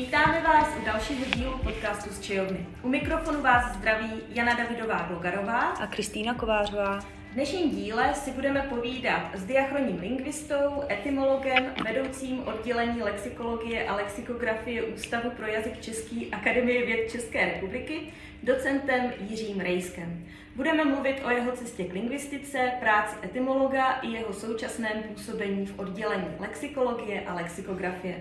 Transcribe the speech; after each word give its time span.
Vítáme 0.00 0.40
vás 0.40 0.68
u 0.82 0.84
dalšího 0.84 1.24
dílu 1.36 1.58
podcastu 1.58 2.10
z 2.10 2.20
Čejovny. 2.20 2.66
U 2.82 2.88
mikrofonu 2.88 3.42
vás 3.42 3.72
zdraví 3.72 4.10
Jana 4.28 4.54
Davidová 4.54 5.06
Glogarová 5.08 5.60
a 5.60 5.86
Kristýna 5.86 6.34
Kovářová. 6.34 7.00
V 7.00 7.34
dnešním 7.34 7.70
díle 7.70 8.14
si 8.14 8.30
budeme 8.30 8.62
povídat 8.62 9.22
s 9.34 9.44
diachronním 9.44 10.00
lingvistou, 10.00 10.82
etymologem, 10.90 11.72
vedoucím 11.84 12.48
oddělení 12.48 13.02
lexikologie 13.02 13.88
a 13.88 13.94
lexikografie 13.94 14.82
Ústavu 14.82 15.30
pro 15.30 15.46
jazyk 15.46 15.80
Český 15.80 16.30
Akademie 16.32 16.86
věd 16.86 17.10
České 17.10 17.44
republiky, 17.44 18.00
docentem 18.42 19.12
Jiřím 19.28 19.60
Rejskem. 19.60 20.26
Budeme 20.56 20.84
mluvit 20.84 21.22
o 21.24 21.30
jeho 21.30 21.52
cestě 21.52 21.84
k 21.84 21.92
lingvistice, 21.92 22.72
práci 22.80 23.16
etymologa 23.24 23.92
i 23.92 24.08
jeho 24.08 24.32
současném 24.32 25.02
působení 25.02 25.66
v 25.66 25.78
oddělení 25.78 26.28
lexikologie 26.38 27.20
a 27.26 27.34
lexikografie. 27.34 28.14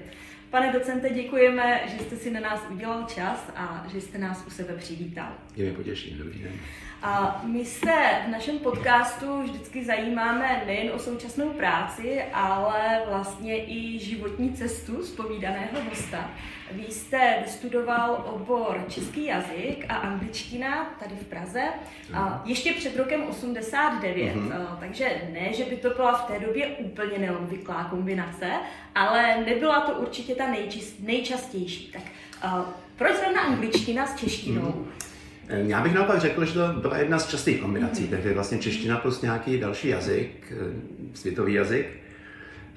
Pane 0.49 0.73
docente, 0.73 1.09
děkujeme, 1.09 1.81
že 1.87 2.03
jste 2.03 2.15
si 2.15 2.31
na 2.31 2.39
nás 2.39 2.61
udělal 2.69 3.05
čas 3.15 3.51
a 3.55 3.85
že 3.91 4.01
jste 4.01 4.17
nás 4.17 4.43
u 4.47 4.49
sebe 4.49 4.73
přivítal. 4.77 5.33
Je 5.55 5.65
mi 5.65 5.71
potěšení, 5.71 6.15
dobrý 6.17 6.39
den. 6.39 6.51
A 7.01 7.41
my 7.43 7.65
se 7.65 7.95
v 8.27 8.29
našem 8.29 8.59
podcastu 8.59 9.43
vždycky 9.43 9.85
zajímáme 9.85 10.63
nejen 10.65 10.91
o 10.95 10.99
současnou 10.99 11.49
práci, 11.49 12.23
ale 12.33 13.01
vlastně 13.09 13.65
i 13.65 13.99
životní 13.99 14.53
cestu 14.53 15.03
zpovídaného 15.03 15.81
hosta. 15.89 16.31
Vy 16.71 16.83
jste 16.83 17.37
vystudoval 17.45 18.25
obor 18.35 18.85
český 18.89 19.25
jazyk 19.25 19.85
a 19.89 19.95
angličtina 19.95 20.95
tady 20.99 21.15
v 21.15 21.25
Praze 21.25 21.63
a 22.13 22.41
ještě 22.45 22.73
před 22.73 22.97
rokem 22.97 23.23
89, 23.23 24.35
mm-hmm. 24.35 24.77
takže 24.79 25.21
ne, 25.33 25.53
že 25.53 25.65
by 25.65 25.77
to 25.77 25.89
byla 25.89 26.13
v 26.13 26.27
té 26.27 26.39
době 26.39 26.67
úplně 26.67 27.17
neobvyklá 27.17 27.83
kombinace, 27.83 28.51
ale 28.95 29.43
nebyla 29.45 29.81
to 29.81 29.91
určitě 29.91 30.35
ta 30.35 30.47
nejčist, 30.47 30.99
nejčastější. 30.99 31.91
Tak 31.91 32.03
proč 32.95 33.15
zrovna 33.15 33.41
angličtina 33.41 34.07
s 34.07 34.15
češtinou? 34.15 34.61
Mm-hmm. 34.61 35.08
Já 35.49 35.81
bych 35.81 35.93
naopak 35.93 36.19
řekl, 36.19 36.45
že 36.45 36.53
to 36.53 36.73
byla 36.81 36.97
jedna 36.97 37.19
z 37.19 37.27
častých 37.27 37.61
kombinací, 37.61 38.03
mm-hmm. 38.03 38.09
takže 38.09 38.33
vlastně 38.33 38.57
čeština 38.57 38.97
plus 38.97 39.21
nějaký 39.21 39.59
další 39.59 39.87
jazyk, 39.87 40.51
eh, 40.51 40.55
světový 41.13 41.53
jazyk. 41.53 41.87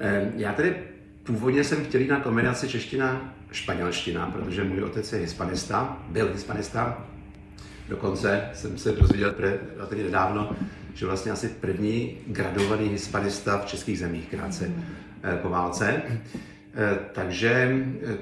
Eh, 0.01 0.33
já 0.37 0.53
tedy 0.53 0.75
původně 1.23 1.65
jsem 1.65 1.85
chtěl 1.85 2.01
jít 2.01 2.09
na 2.09 2.21
kombinaci 2.21 2.69
čeština 2.69 3.35
španělština, 3.53 4.27
protože 4.27 4.65
můj 4.65 4.83
otec 4.83 5.13
je 5.13 5.19
hispanista, 5.19 6.03
byl 6.09 6.31
hispanista. 6.33 7.07
Dokonce 7.89 8.51
jsem 8.55 8.79
se 8.79 8.93
dozvěděl 8.93 9.35
relativně 9.77 10.05
nedávno, 10.05 10.57
že 10.95 11.07
vlastně 11.07 11.33
asi 11.33 11.49
první 11.49 12.17
gradovaný 12.27 12.89
hispanista 12.89 13.59
v 13.59 13.67
českých 13.67 13.99
zemích 13.99 14.29
krátce 14.31 14.69
mm. 14.69 14.85
po 15.43 15.49
válce. 15.49 16.03
Takže 17.13 17.77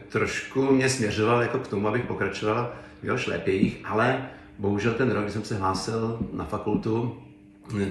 trošku 0.09 0.73
mě 0.73 0.89
směřoval 0.89 1.43
jako 1.43 1.59
k 1.59 1.69
tomu, 1.69 1.89
abych 1.89 2.05
pokračoval 2.05 2.73
v 3.01 3.05
jeho 3.05 3.19
šlépějích, 3.19 3.81
ale 3.85 4.29
Bohužel 4.61 4.95
ten 4.95 5.11
rok, 5.11 5.23
kdy 5.23 5.33
jsem 5.33 5.45
se 5.45 5.57
hlásil 5.57 6.19
na 6.33 6.45
fakultu, 6.45 7.17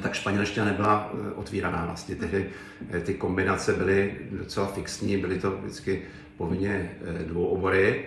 tak 0.01 0.13
španělština 0.13 0.65
nebyla 0.65 1.11
eh, 1.13 1.31
otvíraná 1.31 1.85
vlastně. 1.85 2.15
Tehdy 2.15 2.49
eh, 2.91 2.99
ty 2.99 3.13
kombinace 3.13 3.73
byly 3.73 4.17
docela 4.31 4.67
fixní, 4.67 5.17
byly 5.17 5.39
to 5.39 5.51
vždycky 5.51 6.01
povinně 6.37 6.91
eh, 7.01 7.23
dvou 7.23 7.45
obory. 7.45 8.05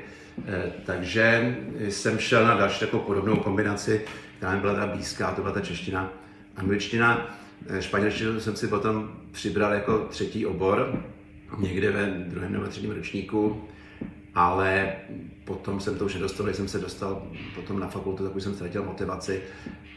Takže 0.87 1.57
jsem 1.89 2.19
šel 2.19 2.47
na 2.47 2.57
další 2.57 2.81
takovou 2.81 3.03
podobnou 3.03 3.37
kombinaci, 3.37 4.01
která 4.37 4.55
mi 4.55 4.61
byla 4.61 4.75
ta 4.75 4.87
blízká, 4.87 5.31
to 5.31 5.43
byla 5.43 5.55
ta 5.55 5.61
čeština. 5.61 6.13
Angličtina, 6.57 7.37
španělštinu 7.81 8.41
jsem 8.41 8.57
si 8.57 8.69
potom 8.69 9.11
přibral 9.33 9.73
jako 9.73 9.99
třetí 9.99 10.47
obor, 10.47 11.05
někde 11.59 11.91
ve 11.91 12.07
druhém 12.07 12.53
nebo 12.53 12.67
třetím 12.67 12.91
ročníku 12.91 13.65
ale 14.35 14.93
potom 15.45 15.81
jsem 15.81 15.99
to 15.99 16.05
už 16.05 16.15
nedostal, 16.15 16.47
když 16.47 16.57
jsem 16.57 16.69
se 16.69 16.79
dostal 16.79 17.23
potom 17.55 17.81
na 17.81 17.87
fakultu, 17.87 18.25
tak 18.25 18.37
už 18.37 18.43
jsem 18.43 18.55
ztratil 18.55 18.85
motivaci 18.85 19.43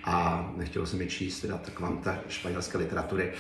a 0.04 0.46
nechtěl 0.58 0.86
jsem 0.86 1.00
mi 1.00 1.08
číst 1.08 1.42
teda 1.42 1.58
ta 1.58 1.72
kvanta 1.72 2.18
španělské 2.30 2.78
literatury. 2.78 3.32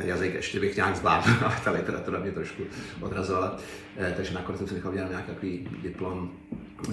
Jazyk 0.00 0.34
ještě 0.34 0.60
bych 0.60 0.76
nějak 0.76 0.96
zvládl, 0.96 1.30
ale 1.44 1.56
ta 1.64 1.70
literatura 1.70 2.18
mě 2.18 2.30
trošku 2.30 2.62
odrazovala. 3.00 3.58
Eh, 3.96 4.12
takže 4.16 4.34
nakonec 4.34 4.58
jsem 4.58 4.68
si 4.68 4.74
nechal 4.74 4.94
dělat 4.94 5.10
nějaký 5.10 5.68
diplom 5.82 6.30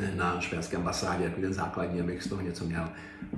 eh, 0.02 0.16
na 0.16 0.42
španělské 0.42 0.78
ambasádě, 0.78 1.24
jako 1.24 1.42
ten 1.42 1.54
základní, 1.54 2.02
abych 2.02 2.24
z 2.24 2.30
toho 2.30 2.42
něco 2.42 2.66
měl. 2.66 2.90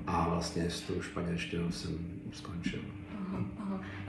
A 0.08 0.30
vlastně 0.30 0.70
s 0.70 0.82
tou 0.82 1.02
španělštinou 1.02 1.72
jsem 1.72 1.98
skončil. 2.34 2.80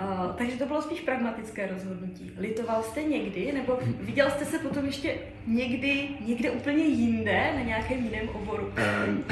Uh, 0.01 0.37
takže 0.37 0.57
to 0.57 0.67
bylo 0.67 0.83
spíš 0.83 1.01
pragmatické 1.01 1.67
rozhodnutí. 1.67 2.33
Litoval 2.39 2.83
jste 2.83 3.03
někdy, 3.03 3.53
nebo 3.53 3.79
viděl 4.01 4.31
jste 4.31 4.45
se 4.45 4.59
potom 4.59 4.87
ještě 4.87 5.15
někdy, 5.47 6.09
někde 6.27 6.51
úplně 6.51 6.85
jinde, 6.85 7.53
na 7.55 7.63
nějakém 7.63 8.05
jiném 8.05 8.29
oboru? 8.29 8.73
Um, 9.07 9.25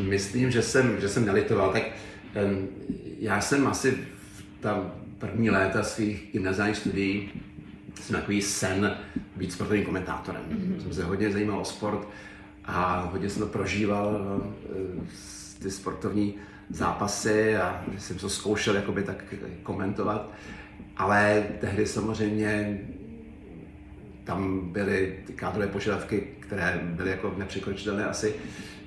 myslím, 0.08 0.50
že 0.50 0.62
jsem, 0.62 1.00
že 1.00 1.08
jsem 1.08 1.26
nelitoval. 1.26 1.72
Tak 1.72 1.82
um, 1.82 2.68
já 3.18 3.40
jsem 3.40 3.66
asi 3.66 3.90
v 3.90 4.44
ta 4.60 4.92
první 5.18 5.50
léta 5.50 5.82
svých 5.82 6.28
gymnaziálních 6.32 6.76
studií 6.76 7.30
jsem 8.00 8.16
takový 8.16 8.42
sen 8.42 8.98
být 9.36 9.52
sportovním 9.52 9.84
komentátorem. 9.84 10.42
Mm-hmm. 10.50 10.82
Jsem 10.82 10.92
se 10.92 11.04
hodně 11.04 11.32
zajímal 11.32 11.60
o 11.60 11.64
sport 11.64 12.08
a 12.64 13.00
hodně 13.12 13.30
jsem 13.30 13.42
to 13.42 13.48
prožíval, 13.48 14.20
ty 15.62 15.70
sportovní 15.70 16.34
zápasy 16.70 17.56
a 17.56 17.84
že 17.92 18.00
jsem 18.00 18.18
to 18.18 18.28
zkoušel 18.28 18.76
jakoby 18.76 19.02
tak 19.02 19.24
komentovat. 19.62 20.30
Ale 20.96 21.44
tehdy 21.60 21.86
samozřejmě 21.86 22.80
tam 24.24 24.60
byly 24.72 25.16
kádrové 25.34 25.66
požadavky, 25.66 26.26
které 26.40 26.80
byly 26.82 27.10
jako 27.10 27.34
nepřekročitelné 27.36 28.06
asi, 28.06 28.34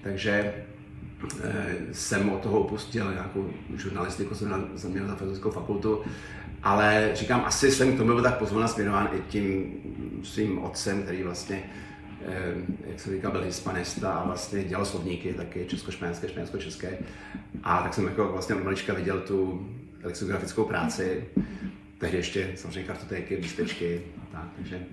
takže 0.04 0.54
eh, 1.44 1.76
jsem 1.92 2.30
od 2.30 2.42
toho 2.42 2.60
opustil 2.60 3.12
nějakou 3.14 3.50
žurnalistiku, 3.78 4.36
jsem 4.36 4.70
zaměl 4.74 5.08
za 5.08 5.16
filozofskou 5.16 5.52
fakultu, 5.52 6.02
ale 6.64 7.10
říkám, 7.14 7.44
asi 7.46 7.72
jsem 7.72 7.94
k 7.94 7.98
tomu 7.98 8.14
byl 8.14 8.24
tak 8.24 8.38
pozvolna 8.38 8.68
směrován 8.68 9.10
i 9.14 9.22
tím 9.30 9.74
svým 10.24 10.64
otcem, 10.64 11.04
který 11.04 11.24
vlastně 11.24 11.64
jak 12.88 13.00
se 13.00 13.16
říká, 13.16 13.32
byl 13.32 13.42
hispanista 13.42 14.12
a 14.12 14.26
vlastně 14.26 14.64
dělal 14.64 14.86
slovníky, 14.86 15.34
taky 15.34 15.66
česko-španělské, 15.66 16.30
španělsko-české. 16.30 16.98
A 17.64 17.84
tak 17.84 17.94
jsem 17.94 18.06
jako 18.06 18.28
vlastně 18.32 18.56
od 18.56 18.64
malička 18.64 18.94
viděl 18.94 19.20
tu 19.20 19.70
lexikografickou 20.04 20.64
práci, 20.64 21.24
tehdy 21.98 22.18
ještě 22.18 22.52
samozřejmě 22.56 22.84
kartotéky, 22.84 23.36
lístečky, 23.36 24.02
tak, 24.32 24.46
takže 24.56 24.86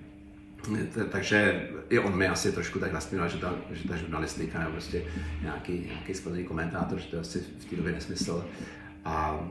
takže 1.11 1.69
i 1.89 1.99
on 1.99 2.17
mi 2.17 2.27
asi 2.27 2.51
trošku 2.51 2.79
tak 2.79 2.93
nasměroval, 2.93 3.29
že 3.29 3.37
ta, 3.37 3.55
že 3.71 3.87
ta 3.87 3.95
žurnalistika 3.95 4.59
nebo 4.59 4.71
prostě 4.71 5.03
nějaký, 5.41 5.85
nějaký 5.87 6.13
spodný 6.13 6.43
komentátor, 6.43 6.99
že 6.99 7.07
to 7.07 7.15
je 7.15 7.19
asi 7.19 7.39
v 7.59 7.65
té 7.65 7.75
době 7.75 7.91
nesmysl 7.91 8.45
a 9.05 9.47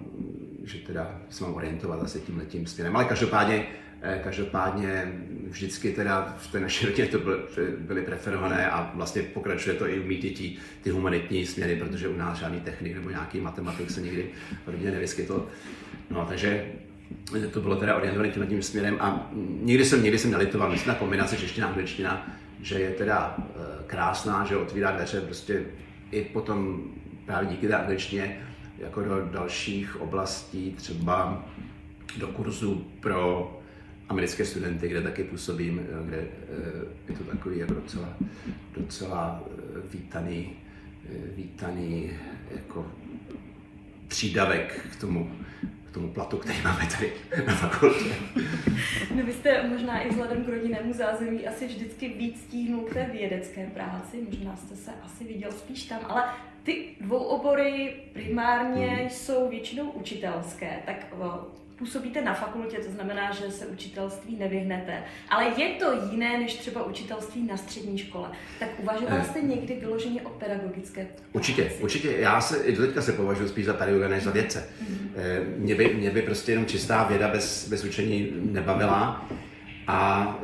že 0.65 0.79
teda 0.79 1.21
se 1.31 1.45
mám 1.45 1.55
orientovat 1.55 2.03
asi 2.03 2.21
tím 2.21 2.39
letím 2.39 2.67
směrem. 2.67 2.97
Ale 2.97 3.05
každopádně 3.05 3.67
Eh, 3.67 3.88
každopádně 4.23 5.13
vždycky 5.49 5.93
teda 5.93 6.37
v 6.39 6.53
té 6.53 6.61
naší 6.61 6.87
rodině 6.87 7.09
to 7.09 7.19
byly, 7.79 8.03
preferované 8.03 8.71
a 8.71 8.91
vlastně 8.95 9.23
pokračuje 9.23 9.77
to 9.77 9.89
i 9.89 10.01
u 10.01 10.07
mých 10.07 10.23
dětí 10.23 10.59
ty 10.83 10.91
humanitní 10.91 11.47
směry, 11.47 11.77
protože 11.77 12.09
u 12.09 12.17
nás 12.17 12.39
žádný 12.39 12.61
technik 12.61 12.95
nebo 12.95 13.11
nějaký 13.11 13.41
matematik 13.41 13.91
se 13.91 14.01
nikdy 14.01 14.31
v 14.67 14.71
rodině 14.71 14.91
nevyskytl. 14.91 15.49
No, 16.11 16.27
takže 16.29 16.67
to 17.53 17.61
bylo 17.61 17.77
teda 17.77 17.97
orientované 17.97 18.33
tím, 18.33 18.47
tím 18.47 18.63
směrem 18.63 18.97
a 19.01 19.31
nikdy 19.63 19.85
jsem, 19.85 20.03
nikdy 20.03 20.19
jsem 20.19 20.31
nelitoval, 20.31 20.71
myslím 20.71 20.89
na 20.89 20.95
kombinace 20.95 21.37
čeština 21.37 21.67
a 21.67 21.71
angličtina, 21.71 22.27
že 22.63 22.81
je 22.81 22.91
teda 22.91 23.37
eh, 23.39 23.63
krásná, 23.87 24.45
že 24.45 24.57
otvírá 24.57 24.91
dveře 24.91 25.21
prostě 25.21 25.63
i 26.11 26.23
potom 26.23 26.85
právě 27.27 27.49
díky 27.49 27.69
té 27.69 27.75
angličtině 27.75 28.41
jako 28.79 29.03
do 29.03 29.29
dalších 29.33 30.01
oblastí, 30.01 30.75
třeba 30.77 31.45
do 32.19 32.29
kurzu 32.29 32.87
pro 33.01 33.58
americké 34.09 34.45
studenty, 34.45 34.89
kde 34.89 35.03
taky 35.03 35.25
působím, 35.25 35.81
eh, 35.81 36.07
kde 36.07 36.17
eh, 36.17 36.87
je 37.09 37.19
to 37.19 37.25
takový 37.25 37.59
jako 37.59 37.75
docela, 37.75 38.17
docela 38.77 39.45
eh, 39.47 39.81
vítaný, 39.93 40.57
vítaný 41.37 42.11
jako 42.51 42.87
přídavek 44.09 44.87
k 44.93 45.01
tomu, 45.01 45.33
k 45.91 45.95
tomu 45.95 46.09
platu, 46.09 46.37
který 46.37 46.63
máme 46.63 46.89
tady 46.97 47.13
na 47.47 47.55
fakultě. 47.55 48.15
No 49.15 49.23
vy 49.25 49.33
jste 49.33 49.69
možná 49.69 50.01
i 50.01 50.09
vzhledem 50.09 50.45
k 50.45 50.49
rodinnému 50.49 50.93
zázemí 50.93 51.47
asi 51.47 51.67
vždycky 51.67 52.09
víc 52.09 52.41
stíhnul 52.41 52.85
k 52.85 52.95
té 52.95 53.09
vědecké 53.13 53.67
práci, 53.67 54.17
možná 54.31 54.57
jste 54.57 54.77
se 54.77 54.91
asi 55.03 55.25
viděl 55.25 55.53
spíš 55.53 55.85
tam, 55.85 56.01
ale 56.09 56.25
ty 56.63 56.89
dvou 57.01 57.19
obory 57.19 57.95
primárně 58.13 58.87
hmm. 58.87 59.11
jsou 59.11 59.51
většinou 59.51 59.91
učitelské, 59.91 60.83
tak 60.87 61.07
působíte 61.79 62.23
na 62.23 62.35
fakultě, 62.35 62.77
to 62.77 62.93
znamená, 62.93 63.33
že 63.33 63.51
se 63.51 63.67
učitelství 63.67 64.37
nevyhnete, 64.37 65.03
ale 65.29 65.45
je 65.57 65.69
to 65.69 65.93
jiné 66.13 66.39
než 66.39 66.55
třeba 66.55 66.85
učitelství 66.85 67.47
na 67.47 67.57
střední 67.57 67.99
škole. 67.99 68.31
Tak 68.61 68.69
uvažoval 68.79 69.25
jste 69.25 69.41
někdy 69.41 69.75
vyloženě 69.75 70.23
o 70.23 70.31
pedagogické 70.31 71.07
Určitě, 71.33 71.63
práci? 71.63 71.83
určitě. 71.83 72.17
Já 72.19 72.41
se 72.41 72.57
i 72.65 72.77
do 72.77 72.83
teďka 72.87 73.03
se 73.03 73.13
považuji 73.13 73.49
spíš 73.49 73.67
za 73.67 73.73
pedagoga 73.73 74.09
než 74.09 74.23
za 74.23 74.31
vědce. 74.31 74.69
Mm-hmm. 74.83 75.43
Mě, 75.57 75.75
by, 75.75 75.95
mě 75.95 76.11
by 76.11 76.23
prostě 76.23 76.53
jenom 76.53 76.67
čistá 76.67 77.05
věda 77.05 77.29
bez, 77.29 77.69
bez 77.69 77.85
učení 77.85 78.29
nebavila 78.35 79.29
a 79.87 80.39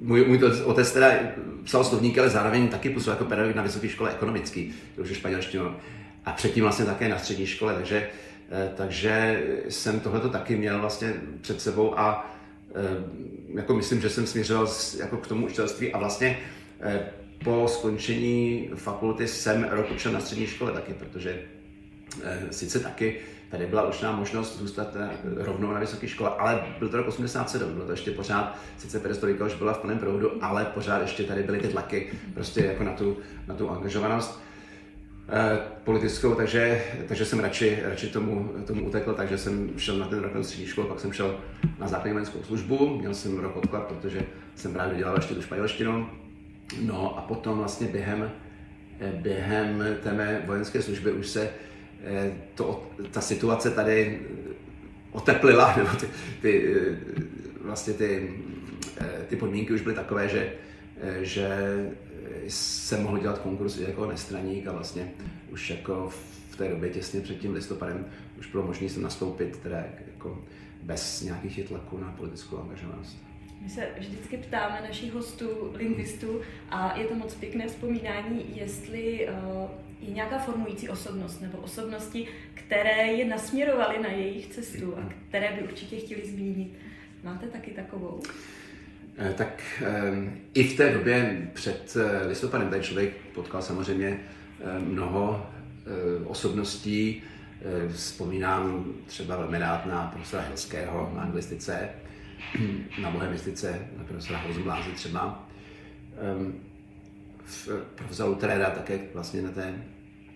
můj, 0.00 0.24
můj 0.24 0.40
otec 0.64 0.92
teda 0.92 1.10
psal 1.64 1.84
slovníky, 1.84 2.20
ale 2.20 2.28
zároveň 2.28 2.68
taky 2.68 2.90
působil 2.90 3.12
jako 3.12 3.24
pedagog 3.24 3.54
na 3.54 3.62
vysoké 3.62 3.88
škole 3.88 4.10
ekonomický, 4.10 4.74
to 4.96 5.02
už 5.02 5.08
je 5.08 5.14
španělštinu. 5.14 5.76
A 6.24 6.32
předtím 6.32 6.64
vlastně 6.64 6.84
také 6.84 7.08
na 7.08 7.18
střední 7.18 7.46
škole, 7.46 7.74
takže, 7.74 7.96
eh, 7.96 8.27
takže 8.76 9.42
jsem 9.68 10.00
tohleto 10.00 10.28
taky 10.28 10.56
měl 10.56 10.80
vlastně 10.80 11.14
před 11.40 11.60
sebou 11.60 11.98
a 11.98 12.34
jako 13.54 13.74
myslím, 13.74 14.00
že 14.00 14.10
jsem 14.10 14.26
směřoval 14.26 14.68
jako 14.98 15.16
k 15.16 15.26
tomu 15.26 15.46
učitelství 15.46 15.92
a 15.92 15.98
vlastně 15.98 16.38
po 17.44 17.68
skončení 17.68 18.70
fakulty 18.74 19.28
jsem 19.28 19.66
rok 19.70 19.90
učil 19.90 20.12
na 20.12 20.20
střední 20.20 20.46
škole 20.46 20.72
taky, 20.72 20.94
protože 20.94 21.42
sice 22.50 22.80
taky 22.80 23.20
Tady 23.50 23.66
byla 23.66 23.86
určitá 23.86 24.12
možnost 24.12 24.58
zůstat 24.58 24.96
eh, 24.96 25.10
rovnou 25.36 25.72
na 25.72 25.80
vysoké 25.80 26.08
škole, 26.08 26.30
ale 26.38 26.64
byl 26.78 26.88
to 26.88 26.96
rok 26.96 27.08
87, 27.08 27.72
bylo 27.72 27.86
to 27.86 27.92
ještě 27.92 28.10
pořád, 28.10 28.58
sice 28.76 29.00
perestrojka 29.00 29.44
už 29.44 29.54
byla 29.54 29.72
v 29.72 29.78
plném 29.78 29.98
proudu, 29.98 30.44
ale 30.44 30.64
pořád 30.64 31.00
ještě 31.00 31.24
tady 31.24 31.42
byly 31.42 31.58
ty 31.58 31.68
tlaky 31.68 32.12
prostě 32.34 32.64
jako 32.64 32.84
na 32.84 32.92
tu, 32.92 33.16
na 33.46 33.54
tu 33.54 33.70
angažovanost. 33.70 34.40
eh, 34.40 34.47
politickou, 35.84 36.34
takže, 36.34 36.84
takže 37.08 37.24
jsem 37.24 37.40
radši, 37.40 37.78
radši 37.82 38.06
tomu, 38.06 38.50
tomu 38.66 38.86
utekl, 38.86 39.14
takže 39.14 39.38
jsem 39.38 39.70
šel 39.76 39.98
na 39.98 40.06
ten 40.06 40.20
rok 40.20 40.34
na 40.34 40.42
střední 40.42 40.66
školu, 40.66 40.88
pak 40.88 41.00
jsem 41.00 41.12
šel 41.12 41.40
na 41.78 41.88
základní 41.88 42.12
vojenskou 42.12 42.42
službu, 42.42 42.98
měl 42.98 43.14
jsem 43.14 43.38
rok 43.38 43.56
odklad, 43.56 43.82
protože 43.82 44.22
jsem 44.54 44.72
právě 44.72 44.98
dělal 44.98 45.16
ještě 45.16 45.34
tu 45.34 45.42
španělštinu. 45.42 46.08
No 46.80 47.18
a 47.18 47.22
potom 47.22 47.58
vlastně 47.58 47.86
během, 47.86 48.30
eh, 49.00 49.12
během 49.12 49.84
té 50.02 50.12
mé 50.12 50.42
vojenské 50.46 50.82
služby 50.82 51.12
už 51.12 51.28
se 51.28 51.50
Eh, 52.04 52.32
to, 52.54 52.90
ta 53.10 53.20
situace 53.20 53.70
tady 53.70 54.20
oteplila, 55.12 55.74
nebo 55.76 55.88
ty, 55.90 56.06
ty, 56.42 56.76
eh, 56.76 56.96
vlastně 57.60 57.94
ty, 57.94 58.34
eh, 59.00 59.24
ty 59.28 59.36
podmínky 59.36 59.72
už 59.72 59.80
byly 59.80 59.94
takové, 59.94 60.28
že, 60.28 60.52
že 61.20 61.48
jsem 62.48 63.02
mohl 63.02 63.18
dělat 63.18 63.38
konkurs 63.38 63.76
jako 63.76 64.06
nestraník 64.06 64.66
a 64.66 64.72
vlastně 64.72 65.12
už 65.52 65.70
jako 65.70 66.08
v 66.50 66.56
té 66.56 66.68
době 66.68 66.90
těsně 66.90 67.20
před 67.20 67.38
tím 67.38 67.54
listopadem 67.54 68.06
už 68.38 68.46
bylo 68.46 68.66
možné 68.66 68.88
se 68.88 69.00
nastoupit 69.00 69.56
teda 69.56 69.84
jako 70.06 70.44
bez 70.82 71.22
nějakých 71.22 71.68
tlaků 71.68 71.98
na 71.98 72.14
politickou 72.16 72.58
angažovanost. 72.58 73.16
My 73.60 73.68
se 73.68 73.88
vždycky 73.98 74.36
ptáme 74.36 74.80
našich 74.88 75.12
hostů, 75.12 75.72
lingvistů, 75.74 76.40
a 76.70 76.98
je 76.98 77.04
to 77.04 77.14
moc 77.14 77.34
pěkné 77.34 77.68
vzpomínání, 77.68 78.44
jestli 78.54 79.28
uh, 79.28 79.70
je 80.00 80.14
nějaká 80.14 80.38
formující 80.38 80.88
osobnost 80.88 81.40
nebo 81.40 81.58
osobnosti, 81.58 82.28
které 82.54 83.06
je 83.06 83.24
nasměrovaly 83.24 84.02
na 84.02 84.08
jejich 84.08 84.46
cestu 84.46 84.96
a 84.96 85.12
které 85.28 85.52
by 85.52 85.62
určitě 85.62 85.96
chtěli 85.96 86.28
zmínit. 86.28 86.72
Máte 87.24 87.46
taky 87.46 87.70
takovou? 87.70 88.22
Eh, 89.18 89.34
tak 89.36 89.62
eh, 89.82 90.32
i 90.54 90.64
v 90.64 90.76
té 90.76 90.92
době 90.92 91.48
před 91.52 91.96
listopadem 92.28 92.68
tady 92.70 92.82
člověk 92.82 93.16
potkal 93.34 93.62
samozřejmě 93.62 94.20
mnoho 94.78 95.46
osobností. 96.24 97.22
Vzpomínám 97.92 98.84
třeba 99.06 99.36
velmi 99.36 99.58
rád 99.58 99.86
na 99.86 100.06
profesora 100.06 100.42
Helského 100.42 101.12
na 101.14 101.22
anglistice, 101.22 101.88
na 103.02 103.10
bohemistice, 103.10 103.88
na 103.98 104.04
profesora 104.04 104.38
Hozublázy 104.38 104.90
třeba. 104.90 105.48
V 107.48 107.68
profesora 107.94 108.28
Lutrera 108.28 108.70
také 108.70 108.98
vlastně 109.14 109.42
na 109.42 109.50
té 109.50 109.74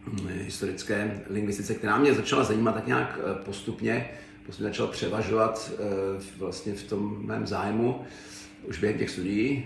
hm, 0.06 0.28
historické 0.28 1.20
lingvistice, 1.30 1.74
která 1.74 1.98
mě 1.98 2.14
začala 2.14 2.44
zajímat 2.44 2.74
tak 2.74 2.86
nějak 2.86 3.18
eh, 3.18 3.44
postupně, 3.44 4.10
postupně 4.46 4.68
začala 4.68 4.90
převažovat 4.90 5.70
eh, 5.74 5.78
vlastně 6.38 6.72
v 6.72 6.82
tom 6.82 7.26
mém 7.26 7.46
zájmu 7.46 8.00
už 8.64 8.78
během 8.78 8.98
těch 8.98 9.10
studií. 9.10 9.64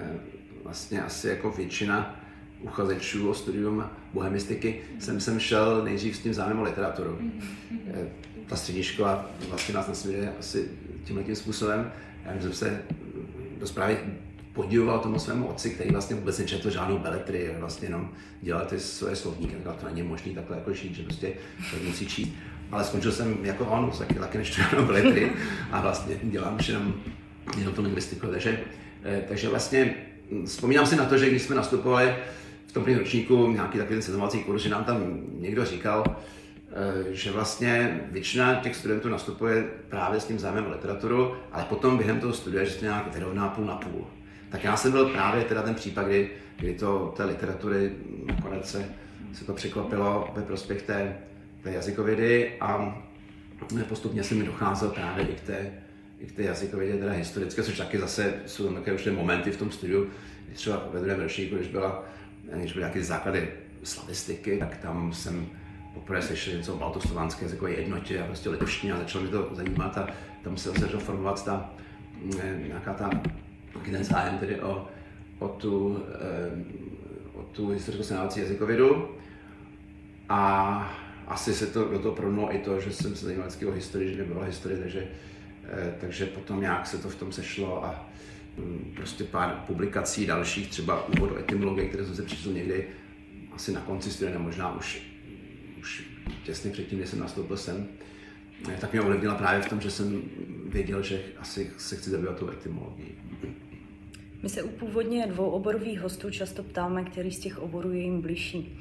Eh, 0.00 0.18
vlastně 0.64 1.02
asi 1.02 1.28
jako 1.28 1.50
většina 1.50 2.20
uchazečů 2.60 3.30
o 3.30 3.34
studium 3.34 3.84
bohemistiky 4.14 4.80
jsem 4.98 5.20
sem 5.20 5.40
šel 5.40 5.84
nejdřív 5.84 6.16
s 6.16 6.18
tím 6.18 6.34
zájmem 6.34 6.58
o 6.58 6.62
literaturu. 6.62 7.10
Mm-hmm. 7.10 8.08
Ta 8.46 8.56
střední 8.56 8.82
škola 8.82 9.30
vlastně 9.48 9.74
nás 9.74 9.88
nasměruje 9.88 10.32
asi 10.38 10.68
tímhle 11.04 11.24
tím 11.24 11.36
způsobem. 11.36 11.92
Já 12.24 12.42
jsem 12.42 12.52
se 12.52 12.82
dost 13.58 13.72
právě 13.72 13.98
podivoval 14.52 14.98
tomu 14.98 15.18
svému 15.18 15.46
otci, 15.46 15.70
který 15.70 15.90
vlastně 15.90 16.16
vůbec 16.16 16.38
nečetl 16.38 16.70
žádnou 16.70 16.98
beletry, 16.98 17.54
vlastně 17.58 17.86
jenom 17.86 18.10
dělal 18.42 18.66
ty 18.66 18.80
svoje 18.80 19.16
slovníky, 19.16 19.54
to 19.64 19.86
není 19.86 20.02
možný 20.02 20.34
takhle 20.34 20.56
jako 20.56 20.72
žít, 20.72 20.94
že 20.94 21.02
prostě 21.02 21.32
to 21.70 21.76
musí 21.86 22.06
číst. 22.06 22.32
Ale 22.70 22.84
skončil 22.84 23.12
jsem 23.12 23.38
jako 23.42 23.64
on, 23.64 23.90
taky, 23.98 24.14
taky 24.14 24.38
nečtu 24.38 24.62
žádnou 24.62 24.86
beletry 24.86 25.32
a 25.72 25.80
vlastně 25.80 26.16
dělám 26.22 26.56
už 26.56 26.68
jenom, 26.68 26.94
jenom 27.58 27.74
tu 27.74 27.82
lingvistiku. 27.82 28.26
Takže, 28.26 28.60
eh, 29.04 29.24
takže 29.28 29.48
vlastně 29.48 29.94
hm, 30.30 30.46
vzpomínám 30.46 30.86
si 30.86 30.96
na 30.96 31.04
to, 31.04 31.18
že 31.18 31.30
když 31.30 31.42
jsme 31.42 31.56
nastupovali 31.56 32.14
v 32.66 32.72
tom 32.72 32.82
prvním 32.82 32.98
ročníku 32.98 33.52
nějaký 33.52 33.78
takový 33.78 34.02
seznamovací 34.02 34.44
kurz, 34.44 34.62
že 34.62 34.68
nám 34.68 34.84
tam 34.84 35.20
někdo 35.38 35.64
říkal, 35.64 36.04
Eh, 36.72 37.14
že 37.14 37.30
vlastně 37.30 38.00
většina 38.10 38.54
těch 38.54 38.76
studentů 38.76 39.08
nastupuje 39.08 39.68
právě 39.88 40.20
s 40.20 40.24
tím 40.24 40.38
zájmem 40.38 40.66
o 40.66 40.70
literaturu, 40.70 41.34
ale 41.52 41.64
potom 41.64 41.98
během 41.98 42.20
toho 42.20 42.32
studia, 42.32 42.64
že 42.64 42.70
se 42.70 42.84
nějak 42.84 43.14
vyrovná 43.14 43.48
půl 43.48 43.64
na 43.64 43.76
půl. 43.76 44.06
Tak 44.50 44.64
já 44.64 44.76
jsem 44.76 44.92
byl 44.92 45.08
právě 45.08 45.44
teda 45.44 45.62
ten 45.62 45.74
případ, 45.74 46.06
kdy, 46.06 46.30
kdy 46.56 46.74
to 46.74 47.14
té 47.16 47.24
literatury 47.24 47.92
nakonec 48.26 48.70
se, 48.70 48.88
se 49.32 49.44
to 49.44 49.52
překlopilo 49.52 50.30
ve 50.36 50.42
prospěch 50.42 50.82
té, 50.82 51.16
té 51.62 51.72
jazykovědy 51.72 52.52
a 52.60 52.98
postupně 53.88 54.24
se 54.24 54.34
mi 54.34 54.44
docházel 54.44 54.88
právě 54.88 55.26
i 55.26 55.34
k 55.34 55.40
té, 55.40 55.72
i 56.20 56.26
k 56.26 56.32
té 56.32 56.42
jazykovědě, 56.42 56.96
teda 56.98 57.12
historické, 57.12 57.62
což 57.62 57.78
taky 57.78 57.98
zase 57.98 58.34
jsou 58.46 58.64
tam 58.64 58.74
také 58.74 58.92
už 58.92 59.04
ty 59.04 59.10
momenty 59.10 59.50
v 59.50 59.56
tom 59.56 59.70
studiu, 59.70 60.10
kdy 60.46 60.54
třeba 60.54 60.88
ve 60.92 61.00
druhém 61.00 61.20
ročníku, 61.20 61.56
když, 61.56 61.68
byla, 61.68 62.04
když 62.54 62.72
byly 62.72 62.82
nějaké 62.82 63.04
základy 63.04 63.48
slavistiky, 63.82 64.56
tak 64.58 64.76
tam 64.76 65.12
jsem 65.12 65.46
poprvé 65.94 66.22
slyšel 66.22 66.54
něco 66.54 66.74
o 66.74 66.78
baltoslovanské 66.78 67.44
jazykové 67.44 67.70
jednotě 67.70 68.20
a 68.20 68.26
prostě 68.26 68.50
letošní 68.50 68.92
a 68.92 68.98
začalo 68.98 69.24
mi 69.24 69.30
to 69.30 69.48
zajímat 69.52 69.98
a 69.98 70.08
tam 70.44 70.56
se 70.56 70.70
zase 70.70 70.98
formovat 70.98 71.44
ta 71.44 71.74
mm, 72.22 72.68
nějaká 72.68 72.94
ta 72.94 73.10
ten 73.90 74.04
zájem 74.04 74.38
tedy 74.38 74.60
o, 74.60 74.88
o 75.38 75.48
tu, 75.48 76.02
eh, 76.14 76.64
o 77.34 77.42
tu 77.42 77.68
historickou 77.68 78.04
senávací 78.04 78.40
jazykovědu. 78.40 79.08
A 80.28 80.96
asi 81.26 81.54
se 81.54 81.66
to 81.66 81.84
do 81.84 81.98
toho 81.98 82.14
promnulo 82.14 82.54
i 82.54 82.58
to, 82.58 82.80
že 82.80 82.92
jsem 82.92 83.16
se 83.16 83.26
zajímal 83.26 83.48
o 83.68 83.72
historii, 83.72 84.14
že 84.14 84.22
nebyla 84.22 84.44
historie, 84.44 84.80
takže, 84.80 85.00
eh, 85.00 85.29
takže 86.00 86.26
potom 86.26 86.60
nějak 86.60 86.86
se 86.86 86.98
to 86.98 87.08
v 87.08 87.14
tom 87.14 87.32
sešlo 87.32 87.84
a 87.84 88.10
mm, 88.56 88.92
prostě 88.96 89.24
pár 89.24 89.64
publikací 89.66 90.26
dalších, 90.26 90.68
třeba 90.68 91.08
úvod 91.08 91.30
o 91.30 91.38
etymologie, 91.38 91.88
které 91.88 92.04
jsem 92.04 92.16
se 92.16 92.22
přečetl 92.22 92.52
někdy 92.52 92.88
asi 93.52 93.72
na 93.72 93.80
konci 93.80 94.10
studia, 94.10 94.38
možná 94.38 94.76
už 94.76 95.10
už 95.80 96.04
těsně 96.44 96.70
předtím, 96.70 96.98
než 96.98 97.08
jsem 97.08 97.18
nastoupil 97.18 97.56
sem, 97.56 97.88
eh, 98.72 98.76
tak 98.80 98.92
mě 98.92 99.00
ovlivnila 99.00 99.34
právě 99.34 99.62
v 99.62 99.68
tom, 99.68 99.80
že 99.80 99.90
jsem 99.90 100.22
věděl, 100.66 101.02
že 101.02 101.22
asi 101.38 101.70
se 101.76 101.96
chci 101.96 102.10
zabývat 102.10 102.38
tou 102.38 102.50
etymologií. 102.50 103.14
My 104.42 104.48
se 104.48 104.62
u 104.62 104.68
původně 104.68 105.26
dvou 105.26 105.50
oborových 105.50 106.00
hostů 106.00 106.30
často 106.30 106.62
ptáme, 106.62 107.04
který 107.04 107.30
z 107.30 107.38
těch 107.38 107.58
oborů 107.58 107.92
je 107.92 108.00
jim 108.00 108.20
blížší. 108.20 108.78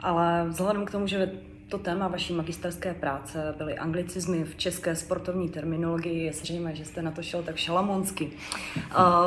Ale 0.00 0.46
vzhledem 0.48 0.84
k 0.84 0.90
tomu, 0.90 1.06
že 1.06 1.32
to 1.70 1.78
téma 1.78 2.08
vaší 2.08 2.32
magisterské 2.32 2.94
práce 2.94 3.54
byly 3.58 3.78
anglicizmy 3.78 4.44
v 4.44 4.56
české 4.56 4.96
sportovní 4.96 5.48
terminologii. 5.48 6.24
Je 6.24 6.32
zřejmé, 6.32 6.74
že 6.74 6.84
jste 6.84 7.02
na 7.02 7.10
to 7.10 7.22
šel 7.22 7.42
tak 7.42 7.56
šalamonsky. 7.56 8.30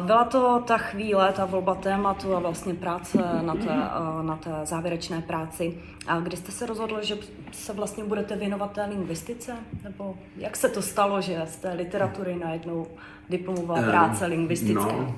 Byla 0.02 0.24
to 0.24 0.64
ta 0.68 0.78
chvíle, 0.78 1.34
ta 1.34 1.46
volba 1.46 1.76
tématu 1.76 2.36
a 2.36 2.40
vlastně 2.40 2.74
práce 2.74 3.18
na 3.42 3.56
té, 3.56 3.76
na 4.22 4.38
té 4.38 4.50
závěrečné 4.64 5.22
práci, 5.22 5.78
a 6.08 6.20
kdy 6.20 6.38
jste 6.38 6.52
se 6.52 6.66
rozhodl, 6.66 7.04
že 7.04 7.18
se 7.52 7.74
vlastně 7.74 8.04
budete 8.04 8.36
věnovat 8.36 8.72
té 8.72 8.86
lingvistice? 8.86 9.56
Nebo 9.84 10.16
jak 10.38 10.56
se 10.58 10.70
to 10.70 10.82
stalo, 10.82 11.22
že 11.22 11.42
z 11.46 11.56
té 11.56 11.74
literatury 11.74 12.36
najednou 12.36 12.88
diplomová 13.30 13.82
práce 13.82 14.26
lingvistické? 14.26 14.94
No 14.94 15.16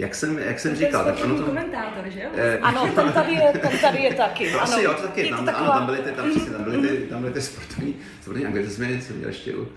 jak 0.00 0.14
jsem, 0.14 0.38
jak 0.38 0.60
jsem 0.60 0.76
říkal, 0.76 1.04
tak 1.04 1.24
ono 1.24 1.36
to... 1.36 1.42
komentátor, 1.42 2.08
že 2.08 2.20
jo? 2.20 2.30
Eh, 2.34 2.58
ano, 2.58 2.88
tam 2.94 3.12
tady 3.12 3.32
je, 3.32 3.52
tam 3.62 3.72
tady 3.78 4.02
je 4.02 4.14
taky. 4.14 4.50
To 4.50 4.60
ano. 4.60 4.62
asi 4.62 4.82
jo, 4.82 4.94
to 4.94 5.02
taky, 5.02 5.30
tam, 5.30 5.38
to 5.38 5.44
taková... 5.44 5.66
ano, 5.66 5.72
tam 5.72 5.86
byly 5.86 5.98
ty, 5.98 6.10
tam, 6.10 6.30
přesně, 6.30 6.50
tam 6.50 6.64
byly 6.64 6.88
ty, 6.88 6.96
tam 6.96 7.20
byly 7.20 7.32
ty 7.32 7.40
sportovní, 7.40 7.94
sportovní 8.20 8.46
anglicismy, 8.46 9.02
jsem 9.02 9.16
měl 9.16 9.28
ještě 9.28 9.54
u, 9.54 9.68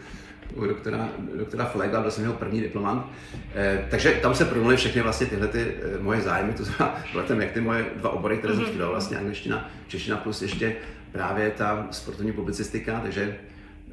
u 0.56 0.66
doktora, 0.66 1.10
doktora 1.38 1.66
Flega, 1.66 2.02
byl 2.02 2.12
jsem 2.12 2.24
jeho 2.24 2.36
první 2.36 2.62
diplomant. 2.62 3.06
Eh, 3.56 3.88
takže 3.92 4.12
tam 4.12 4.36
se 4.36 4.46
promluvily 4.46 4.78
všechny 4.78 5.02
vlastně 5.02 5.28
tyhle 5.28 5.48
ty 5.48 5.62
eh, 5.62 6.00
moje 6.00 6.22
zájmy, 6.22 6.54
to 6.54 6.64
znamená, 6.64 7.04
tam 7.28 7.42
jak 7.42 7.52
ty 7.52 7.62
moje 7.62 7.86
dva 7.96 8.10
obory, 8.10 8.38
které 8.38 8.54
jsem 8.54 8.64
mhm. 8.64 8.70
studoval, 8.70 8.92
vlastně 8.92 9.18
angličtina, 9.18 9.70
čeština 9.88 10.18
plus 10.18 10.42
ještě 10.42 10.76
právě 11.12 11.52
ta 11.52 11.88
sportovní 11.92 12.32
publicistika, 12.32 13.00
takže 13.00 13.36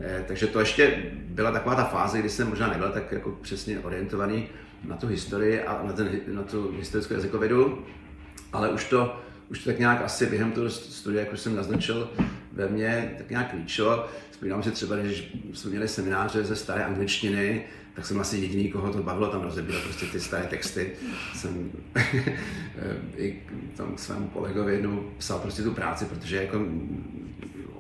eh, 0.00 0.24
takže 0.28 0.46
to 0.46 0.60
ještě 0.60 1.02
byla 1.14 1.50
taková 1.50 1.74
ta 1.74 1.84
fáze, 1.84 2.18
kdy 2.18 2.28
jsem 2.28 2.48
možná 2.48 2.68
nebyl 2.68 2.88
tak 2.88 3.12
jako 3.12 3.30
přesně 3.30 3.78
orientovaný 3.78 4.48
na 4.84 4.96
tu 4.96 5.06
historii 5.06 5.62
a 5.62 5.82
na, 5.86 5.92
ten, 5.92 6.10
na 6.28 6.42
tu 6.42 6.72
historickou 6.78 7.14
jazykovědu, 7.14 7.84
ale 8.52 8.68
už 8.70 8.84
to, 8.84 9.20
už 9.48 9.58
to 9.58 9.70
tak 9.70 9.78
nějak 9.78 10.02
asi 10.02 10.26
během 10.26 10.52
toho 10.52 10.70
studia, 10.70 11.20
jak 11.24 11.32
už 11.32 11.40
jsem 11.40 11.56
naznačil, 11.56 12.10
ve 12.52 12.68
mně 12.68 13.14
tak 13.18 13.30
nějak 13.30 13.50
klíčilo. 13.50 14.08
Vzpomínám 14.30 14.62
si 14.62 14.70
třeba, 14.70 14.96
když 14.96 15.36
jsme 15.52 15.70
měli 15.70 15.88
semináře 15.88 16.44
ze 16.44 16.56
staré 16.56 16.84
angličtiny, 16.84 17.64
tak 17.94 18.06
jsem 18.06 18.20
asi 18.20 18.38
jediný, 18.38 18.70
koho 18.70 18.92
to 18.92 19.02
bavilo 19.02 19.28
tam 19.28 19.42
rozebírat 19.42 19.82
prostě 19.82 20.06
ty 20.06 20.20
staré 20.20 20.44
texty. 20.44 20.92
Jsem 21.34 21.70
i 23.16 23.42
tam 23.76 23.98
svému 23.98 24.28
kolegovi 24.28 24.72
jednou 24.72 25.10
psal 25.18 25.38
prostě 25.38 25.62
tu 25.62 25.74
práci, 25.74 26.04
protože 26.04 26.36
jako 26.36 26.66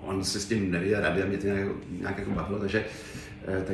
on 0.00 0.24
se 0.24 0.40
s 0.40 0.46
tím 0.46 0.70
nevěděl 0.70 1.00
rady 1.00 1.22
a 1.22 1.26
mě 1.26 1.38
to 1.38 1.46
nějak, 1.46 1.68
nějak 1.90 2.18
jako 2.18 2.30
bavilo, 2.30 2.58
takže, 2.58 2.84
eh, 3.46 3.64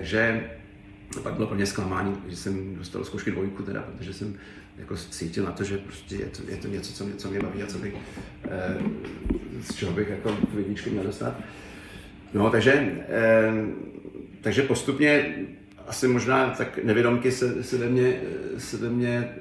takže 1.16 1.22
pak 1.22 1.34
bylo 1.34 1.46
pro 1.46 1.56
mě 1.56 1.66
zklamání, 1.66 2.16
že 2.28 2.36
jsem 2.36 2.76
dostal 2.76 3.04
zkoušky 3.04 3.30
dvojku 3.30 3.62
teda, 3.62 3.82
protože 3.82 4.14
jsem 4.14 4.34
jako 4.78 4.96
cítil 4.96 5.44
na 5.44 5.52
to, 5.52 5.64
že 5.64 5.78
prostě 5.78 6.16
je 6.16 6.26
to, 6.26 6.42
je 6.48 6.56
to 6.56 6.68
něco, 6.68 6.92
co 6.92 7.04
mě, 7.04 7.14
co 7.14 7.30
mě 7.30 7.40
baví 7.40 7.62
a 7.62 7.66
co 7.66 7.78
bych, 7.78 7.94
eh, 8.44 8.78
z 9.60 9.74
čeho 9.74 9.92
bych 9.92 10.08
jako 10.08 10.36
jedničku 10.58 10.90
měl 10.90 11.04
dostat. 11.04 11.40
No, 12.34 12.50
takže, 12.50 12.72
eh, 13.08 13.52
takže 14.40 14.62
postupně 14.62 15.34
asi 15.86 16.08
možná 16.08 16.50
tak 16.50 16.84
nevědomky 16.84 17.32
se, 17.32 17.62
se, 17.62 17.78
ve, 17.78 17.88
mě, 17.88 18.20
se 18.58 18.76
ve 18.76 18.90
mě 18.90 19.34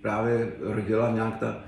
právě 0.00 0.52
rodila 0.60 1.10
nějak, 1.10 1.38
ta, 1.38 1.64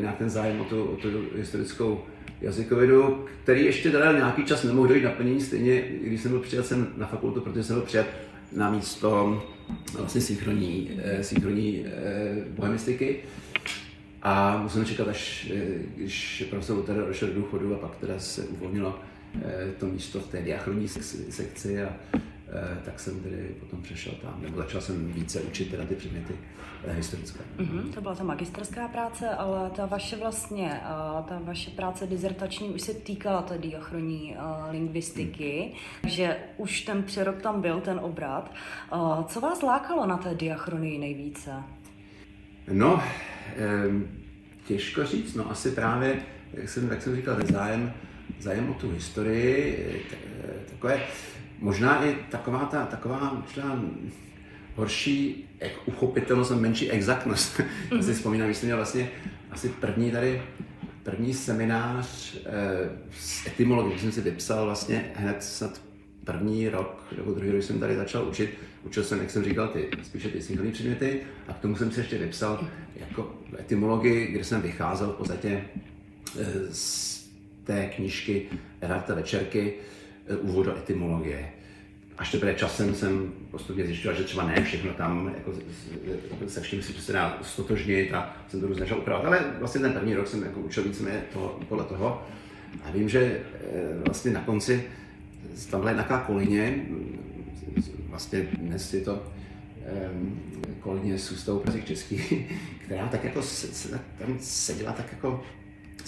nějak 0.00 0.18
ten 0.18 0.30
zájem 0.30 0.60
o 0.60 0.64
tu, 0.64 0.84
o 0.84 0.96
tu 0.96 1.08
historickou 1.36 2.04
jazykovědu, 2.40 3.24
který 3.42 3.64
ještě 3.64 3.90
teda 3.90 4.12
nějaký 4.12 4.44
čas 4.44 4.64
nemohl 4.64 4.88
dojít 4.88 5.04
naplnění, 5.04 5.40
stejně 5.40 5.82
když 6.02 6.20
jsem 6.20 6.30
byl 6.30 6.40
přijat 6.40 6.66
sem 6.66 6.88
na 6.96 7.06
fakultu, 7.06 7.40
protože 7.40 7.64
jsem 7.64 7.76
byl 7.76 7.84
přijat 7.84 8.06
na 8.56 8.70
místo 8.70 9.42
vlastně 9.96 10.20
synchronní, 10.20 10.90
eh, 11.02 11.24
synchronní 11.24 11.84
eh, 11.86 12.44
bohemistiky. 12.48 13.16
A 14.22 14.62
musím 14.62 14.84
čekat, 14.84 15.08
až 15.08 15.50
eh, 15.54 15.62
když 15.96 16.44
profesor 16.50 16.82
teda 16.82 17.06
došel 17.06 17.28
do 17.28 17.34
důchodu 17.34 17.74
a 17.74 17.78
pak 17.78 17.96
teda 17.96 18.18
se 18.18 18.42
uvolnilo 18.42 18.98
to 19.78 19.86
místo 19.86 20.20
v 20.20 20.26
té 20.26 20.42
diachronní 20.42 20.88
sekci 21.28 21.82
a 21.82 21.96
Eh, 22.14 22.20
tak 22.84 23.00
jsem 23.00 23.20
tedy 23.20 23.56
potom 23.60 23.82
přešel 23.82 24.12
tam, 24.22 24.42
nebo 24.42 24.56
začal 24.56 24.80
jsem 24.80 25.12
více 25.12 25.40
učit 25.40 25.70
teda 25.70 25.84
ty 25.84 25.94
předměty 25.94 26.34
eh, 26.84 26.92
historické. 26.92 27.40
Mm-hmm, 27.58 27.92
to 27.92 28.00
byla 28.00 28.14
ta 28.14 28.24
magisterská 28.24 28.88
práce, 28.88 29.28
ale 29.28 29.70
ta 29.70 29.86
vaše 29.86 30.16
vlastně, 30.16 30.80
eh, 30.84 31.22
ta 31.28 31.40
vaše 31.42 31.70
práce 31.70 32.06
dizertační 32.06 32.70
už 32.70 32.82
se 32.82 32.94
týkala 32.94 33.42
té 33.42 33.58
diachronní 33.58 34.36
lingvistiky, 34.70 35.72
mm. 36.02 36.10
že 36.10 36.36
už 36.56 36.80
ten 36.80 37.02
přerok 37.02 37.42
tam 37.42 37.60
byl, 37.60 37.80
ten 37.80 37.98
obrat. 38.02 38.54
Co 39.26 39.40
vás 39.40 39.62
lákalo 39.62 40.06
na 40.06 40.16
té 40.16 40.34
diachronii 40.34 40.98
nejvíce? 40.98 41.50
No, 42.72 43.02
těžko 44.66 45.04
říct, 45.04 45.34
no 45.34 45.50
asi 45.50 45.70
právě, 45.70 46.20
jak 46.52 46.68
jsem, 46.68 46.90
jak 46.90 47.02
jsem 47.02 47.16
říkal, 47.16 47.36
zájem, 47.52 47.92
zájem 48.40 48.70
o 48.70 48.74
tu 48.74 48.90
historii, 48.90 50.06
takové, 50.70 51.00
možná 51.58 52.04
i 52.04 52.16
taková 52.30 52.64
ta, 52.64 52.86
taková 52.86 53.42
možná 53.46 53.84
horší 54.76 55.48
uchopitelnost 55.86 56.52
a 56.52 56.56
menší 56.56 56.90
exaktnost. 56.90 57.58
Mm-hmm. 57.58 57.96
Já 57.96 58.02
si 58.02 58.14
vzpomínám, 58.14 58.48
když 58.48 58.56
jsem 58.56 58.66
měl 58.66 58.76
vlastně 58.76 59.10
asi 59.50 59.68
první 59.68 60.10
tady 60.10 60.42
první 61.02 61.34
seminář 61.34 62.36
e, 62.36 62.40
s 63.18 63.46
etymologií, 63.46 63.98
jsem 63.98 64.12
si 64.12 64.20
vypsal 64.20 64.64
vlastně 64.64 65.12
hned 65.14 65.42
snad 65.42 65.80
první 66.24 66.68
rok 66.68 67.04
nebo 67.16 67.32
druhý 67.32 67.50
rok 67.50 67.62
jsem 67.62 67.80
tady 67.80 67.96
začal 67.96 68.28
učit. 68.28 68.50
Učil 68.84 69.04
jsem, 69.04 69.18
jak 69.18 69.30
jsem 69.30 69.44
říkal, 69.44 69.68
ty, 69.68 69.90
spíše 70.02 70.28
ty 70.28 70.42
synchronní 70.42 70.72
předměty 70.72 71.20
a 71.48 71.52
k 71.52 71.58
tomu 71.58 71.76
jsem 71.76 71.90
si 71.90 72.00
ještě 72.00 72.18
vypsal 72.18 72.68
jako 72.96 73.34
etymologii, 73.60 74.26
kde 74.26 74.44
jsem 74.44 74.62
vycházel 74.62 75.12
v 75.12 75.16
podstatě 75.16 75.48
e, 75.48 75.64
z 76.70 77.18
té 77.64 77.86
knížky 77.86 78.46
Erarta 78.80 79.14
Večerky, 79.14 79.74
Eh, 79.74 79.97
úvod 80.36 80.66
do 80.66 80.76
etymologie. 80.76 81.48
Až 82.18 82.30
teprve 82.32 82.54
časem 82.54 82.94
jsem 82.94 83.32
postupně 83.50 83.86
zjišťoval, 83.86 84.18
že 84.18 84.24
třeba 84.24 84.46
ne 84.46 84.64
všechno 84.64 84.92
tam 84.92 85.34
jako 85.34 85.52
se 86.46 86.60
vším 86.60 86.82
si 86.82 86.92
se 86.92 87.12
dá 87.12 87.38
stotožnit 87.42 88.14
a 88.14 88.36
jsem 88.48 88.60
to 88.60 88.66
různě 88.66 88.80
začal 88.80 88.98
upravovat. 88.98 89.26
Ale 89.26 89.44
vlastně 89.58 89.80
ten 89.80 89.92
první 89.92 90.14
rok 90.14 90.26
jsem 90.28 90.42
jako 90.42 90.60
učil 90.60 90.82
víceméně 90.82 91.22
to, 91.32 91.60
podle 91.68 91.84
toho. 91.84 92.22
A 92.84 92.90
vím, 92.90 93.08
že 93.08 93.20
eh, 93.20 93.40
vlastně 94.04 94.30
na 94.30 94.40
konci 94.40 94.84
tamhle 95.70 95.92
nějaká 95.92 96.18
kolině, 96.18 96.86
vlastně 98.08 98.48
dnes 98.58 98.94
je 98.94 99.00
to 99.00 99.22
um, 100.12 100.42
kolině 100.80 101.18
s 101.18 101.30
ústavou 101.30 101.58
Prazik 101.58 101.84
která 102.84 103.08
tak 103.08 103.24
jako 103.24 103.42
se, 103.42 103.66
se, 103.66 104.00
tam 104.18 104.38
seděla 104.40 104.92
tak 104.92 105.12
jako 105.12 105.44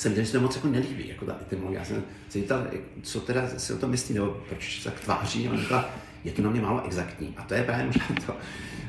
se 0.00 0.32
to 0.32 0.40
moc 0.40 0.56
jako 0.56 0.68
nelíbí, 0.68 1.08
jako 1.08 1.24
ta 1.24 1.36
etymologie. 1.42 1.78
Já 1.78 1.84
jsem 1.84 2.02
se 2.28 2.38
ptal, 2.38 2.66
co 3.02 3.20
teda 3.20 3.48
si 3.48 3.72
o 3.72 3.76
tom 3.76 3.90
myslí, 3.90 4.14
nebo 4.14 4.36
proč 4.48 4.82
se 4.82 4.90
tak 4.90 5.00
tváří. 5.00 5.48
A 5.48 5.50
on 5.50 5.58
říkal, 5.58 5.84
je 6.24 6.32
to 6.32 6.42
na 6.42 6.50
mě 6.50 6.60
málo 6.60 6.84
exaktní. 6.86 7.34
A 7.36 7.42
to 7.42 7.54
je 7.54 7.62
právě 7.62 7.86
možná 7.86 8.06
to, 8.26 8.36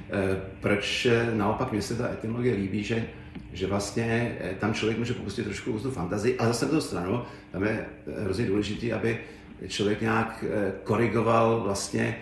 eh, 0.09 0.41
proč 0.59 1.05
eh, 1.05 1.31
naopak 1.33 1.71
mě 1.71 1.81
se 1.81 1.95
ta 1.95 2.13
etymologie 2.13 2.55
líbí, 2.55 2.83
že, 2.83 3.05
že 3.53 3.67
vlastně 3.67 4.37
eh, 4.39 4.55
tam 4.59 4.73
člověk 4.73 4.97
může 4.97 5.13
popustit 5.13 5.43
trošku 5.43 5.79
tu 5.79 5.91
fantazii, 5.91 6.37
ale 6.37 6.47
zase 6.47 6.65
na 6.65 6.69
druhou 6.69 6.81
stranu, 6.81 7.23
tam 7.51 7.63
je 7.63 7.85
hrozně 8.23 8.45
důležité, 8.45 8.93
aby 8.93 9.19
člověk 9.67 10.01
nějak 10.01 10.45
korigoval 10.83 11.61
vlastně 11.63 12.17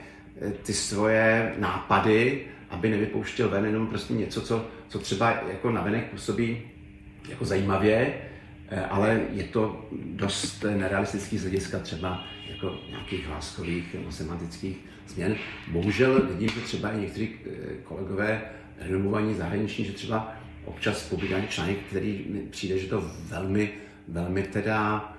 ty 0.63 0.73
svoje 0.73 1.53
nápady, 1.57 2.45
aby 2.69 2.89
nevypouštěl 2.89 3.49
ven 3.49 3.65
jenom 3.65 3.87
prostě 3.87 4.13
něco, 4.13 4.41
co, 4.41 4.65
co 4.87 4.99
třeba 4.99 5.31
jako 5.31 5.71
navenek 5.71 6.09
působí 6.09 6.61
jako 7.29 7.45
zajímavě, 7.45 8.13
ale 8.89 9.21
je 9.33 9.43
to 9.43 9.85
dost 9.91 10.65
nerealistický 10.77 11.37
z 11.37 11.41
hlediska 11.41 11.79
třeba 11.79 12.23
jako 12.49 12.75
nějakých 12.89 13.27
hláskových 13.27 13.93
nebo 13.93 14.11
semantických 14.11 14.77
změn. 15.07 15.35
Bohužel 15.71 16.27
vidím, 16.27 16.49
že 16.49 16.61
třeba 16.61 16.91
i 16.91 17.01
někteří 17.01 17.29
eh, 17.45 17.49
kolegové 17.83 18.41
renomovaní 18.79 19.35
zahraniční, 19.35 19.85
že 19.85 19.91
třeba 19.91 20.33
občas 20.65 21.09
pobírají 21.09 21.47
článek, 21.47 21.77
který 21.89 22.25
mi 22.29 22.39
přijde, 22.39 22.77
že 22.79 22.87
to 22.87 23.11
velmi, 23.27 23.71
velmi 24.07 24.43
teda 24.43 25.13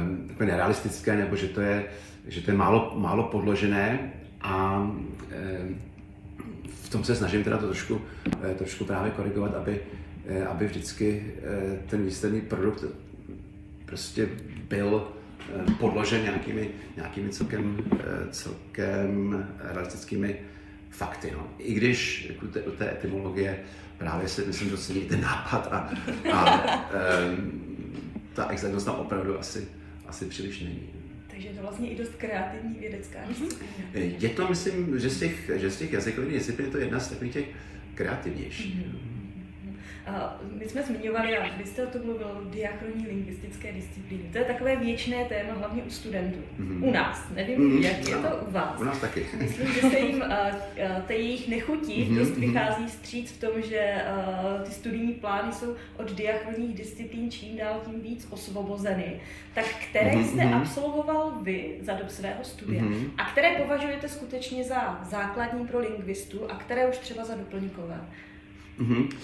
um, 0.00 0.30
nerealistické, 0.40 1.16
nebo 1.16 1.36
že 1.36 1.48
to 1.48 1.60
je, 1.60 1.84
že 2.28 2.40
to 2.40 2.50
je 2.50 2.56
málo, 2.56 2.92
málo 2.96 3.22
podložené 3.22 4.12
a 4.40 4.78
um, 4.78 5.08
v 6.84 6.88
tom 6.88 7.04
se 7.04 7.16
snažím 7.16 7.44
teda 7.44 7.58
to 7.58 7.66
trošku, 7.66 8.00
trošku 8.58 8.84
právě 8.84 9.10
korigovat, 9.10 9.54
aby, 9.54 9.80
Eh, 9.80 9.99
aby 10.48 10.66
vždycky 10.66 11.32
eh, 11.36 11.78
ten 11.86 12.04
výsledný 12.04 12.40
produkt 12.40 12.84
prostě 13.84 14.28
byl 14.68 15.08
eh, 15.08 15.72
podložen 15.72 16.22
nějakými, 16.22 16.70
nějakými 16.96 17.28
celkem, 17.28 17.76
celkem 18.30 19.46
realistickými 19.58 20.36
fakty. 20.90 21.30
No. 21.32 21.46
I 21.58 21.74
když 21.74 22.26
jako 22.28 22.46
te, 22.46 22.62
u 22.62 22.70
té 22.70 22.92
etymologie 22.92 23.58
právě 23.98 24.28
se 24.28 24.46
myslím 24.46 24.70
docení 24.70 25.00
ten 25.00 25.20
nápad 25.20 25.68
a, 25.72 25.90
a 26.32 26.70
um, 27.30 27.52
ta 28.34 28.48
exaktnost 28.48 28.86
tam 28.86 28.94
opravdu 28.94 29.38
asi, 29.38 29.68
asi 30.06 30.24
příliš 30.24 30.60
není. 30.60 30.82
Takže 31.30 31.48
je 31.48 31.54
to 31.54 31.62
vlastně 31.62 31.90
i 31.90 31.98
dost 31.98 32.14
kreativní 32.16 32.74
vědecká 32.74 33.18
disciplína. 33.28 33.68
Je 33.94 34.28
to, 34.28 34.48
myslím, 34.48 34.98
že 34.98 35.10
z 35.10 35.18
těch, 35.18 35.50
že 35.54 35.70
z 35.70 35.78
těch 35.78 35.92
jazykových 35.92 36.32
disciplín 36.32 36.66
je 36.66 36.72
to 36.72 36.78
jedna 36.78 37.00
z 37.00 37.08
takových 37.08 37.32
těch 37.32 37.46
kreativnějších. 37.94 38.76
Mm-hmm. 38.76 39.09
My 40.58 40.68
jsme 40.68 40.82
zmiňovali, 40.82 41.38
a 41.38 41.56
vy 41.56 41.64
jste 41.64 41.86
o 41.86 41.90
tom 41.90 42.02
mluvil, 42.04 42.46
diachronní 42.50 43.06
lingvistické 43.06 43.72
disciplíny. 43.72 44.22
To 44.32 44.38
je 44.38 44.44
takové 44.44 44.76
věčné 44.76 45.24
téma, 45.24 45.52
hlavně 45.52 45.82
u 45.82 45.90
studentů. 45.90 46.38
Mm-hmm. 46.60 46.88
U 46.88 46.92
nás, 46.92 47.28
nevím, 47.34 47.58
mm-hmm. 47.58 47.82
jak 47.82 48.08
je 48.08 48.16
to 48.16 48.36
u 48.48 48.50
vás. 48.50 48.80
U 48.80 48.84
nás 48.84 49.00
taky. 49.00 49.26
Myslím, 49.38 49.72
že 49.72 49.80
se 49.80 49.98
jim 49.98 50.24
ty 51.06 51.14
jejich 51.14 51.48
nechutí 51.48 52.04
mm-hmm. 52.04 52.18
dost 52.18 52.36
vychází 52.36 52.88
stříc 52.88 53.32
v 53.32 53.40
tom, 53.40 53.62
že 53.62 54.04
ty 54.64 54.70
studijní 54.70 55.12
plány 55.12 55.52
jsou 55.52 55.76
od 55.96 56.12
diachronních 56.12 56.76
disciplín 56.76 57.30
čím 57.30 57.56
dál 57.56 57.80
tím 57.84 58.00
víc 58.00 58.26
osvobozeny. 58.30 59.20
Tak 59.54 59.64
které 59.64 60.10
mm-hmm. 60.10 60.24
jste 60.24 60.44
absolvoval 60.44 61.32
vy 61.42 61.78
za 61.80 61.94
dob 61.94 62.10
svého 62.10 62.44
studia 62.44 62.82
mm-hmm. 62.82 63.10
a 63.18 63.24
které 63.24 63.50
považujete 63.50 64.08
skutečně 64.08 64.64
za 64.64 65.00
základní 65.10 65.66
pro 65.66 65.78
lingvistu 65.78 66.50
a 66.50 66.54
které 66.54 66.88
už 66.88 66.98
třeba 66.98 67.24
za 67.24 67.34
doplňkové? 67.34 68.00
Mm-hmm. 68.80 69.14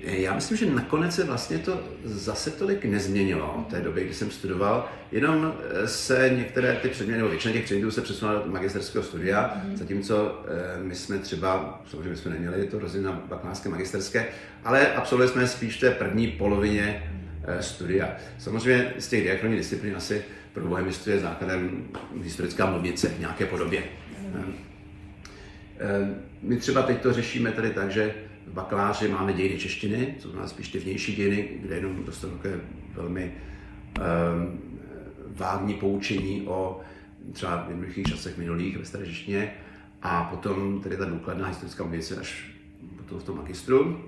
Já 0.00 0.34
myslím, 0.34 0.56
že 0.56 0.70
nakonec 0.70 1.14
se 1.14 1.24
vlastně 1.24 1.58
to 1.58 1.80
zase 2.04 2.50
tolik 2.50 2.84
nezměnilo 2.84 3.64
v 3.68 3.70
té 3.70 3.80
době, 3.80 4.04
kdy 4.04 4.14
jsem 4.14 4.30
studoval, 4.30 4.88
jenom 5.12 5.54
eh, 5.70 5.88
se 5.88 6.30
některé 6.36 6.76
ty 6.82 6.88
předměty, 6.88 7.18
nebo 7.18 7.28
většina 7.28 7.54
těch 7.54 7.64
předmětů 7.64 7.90
se 7.90 8.00
přesunula 8.00 8.38
do 8.38 8.50
magisterského 8.50 9.04
studia, 9.04 9.54
mm-hmm. 9.56 9.76
zatímco 9.76 10.44
eh, 10.48 10.82
my 10.82 10.94
jsme 10.94 11.18
třeba, 11.18 11.82
samozřejmě 11.90 12.16
jsme 12.16 12.30
neměli 12.30 12.66
to 12.66 12.78
rozdělení 12.78 13.12
na 13.12 13.22
bakalářské, 13.28 13.68
magisterské, 13.68 14.26
ale 14.64 14.94
absolvovali 14.94 15.32
jsme 15.32 15.46
spíš 15.46 15.78
té 15.78 15.90
první 15.90 16.26
polovině 16.26 17.12
eh, 17.44 17.62
studia. 17.62 18.16
Samozřejmě 18.38 18.92
z 18.98 19.08
těch 19.08 19.22
diachronních 19.22 19.58
disciplín 19.58 19.96
asi 19.96 20.24
pro 20.52 20.64
bohemistu 20.64 21.10
je 21.10 21.18
základem 21.18 21.88
historická 22.22 22.66
mluvnice 22.66 23.08
v 23.08 23.20
nějaké 23.20 23.46
podobě. 23.46 23.82
Mm-hmm. 23.82 24.54
My 26.42 26.56
třeba 26.56 26.82
teď 26.82 27.00
to 27.00 27.12
řešíme 27.12 27.52
tady 27.52 27.70
tak, 27.70 27.90
že 27.90 28.14
v 28.50 28.52
bakaláři 28.52 29.08
máme 29.08 29.32
dějiny 29.32 29.58
češtiny, 29.58 30.14
co 30.18 30.28
znamená 30.28 30.48
spíš 30.48 30.68
ty 30.68 30.78
vnější 30.78 31.16
dějiny, 31.16 31.48
kde 31.60 31.74
jenom 31.74 32.04
dostanu 32.04 32.36
také 32.36 32.60
velmi 32.94 33.32
vágní 35.36 35.74
poučení 35.74 36.42
o 36.46 36.80
třeba 37.32 37.66
jednoduchých 37.68 38.06
časech 38.06 38.38
minulých 38.38 38.78
ve 38.78 38.84
starožištině 38.84 39.52
a 40.02 40.24
potom 40.24 40.80
tedy 40.80 40.96
ta 40.96 41.04
důkladná 41.04 41.46
historická 41.48 41.84
věc 41.84 42.12
až 42.12 42.50
potom 42.96 43.18
v 43.18 43.24
tom 43.24 43.36
magistru. 43.36 44.04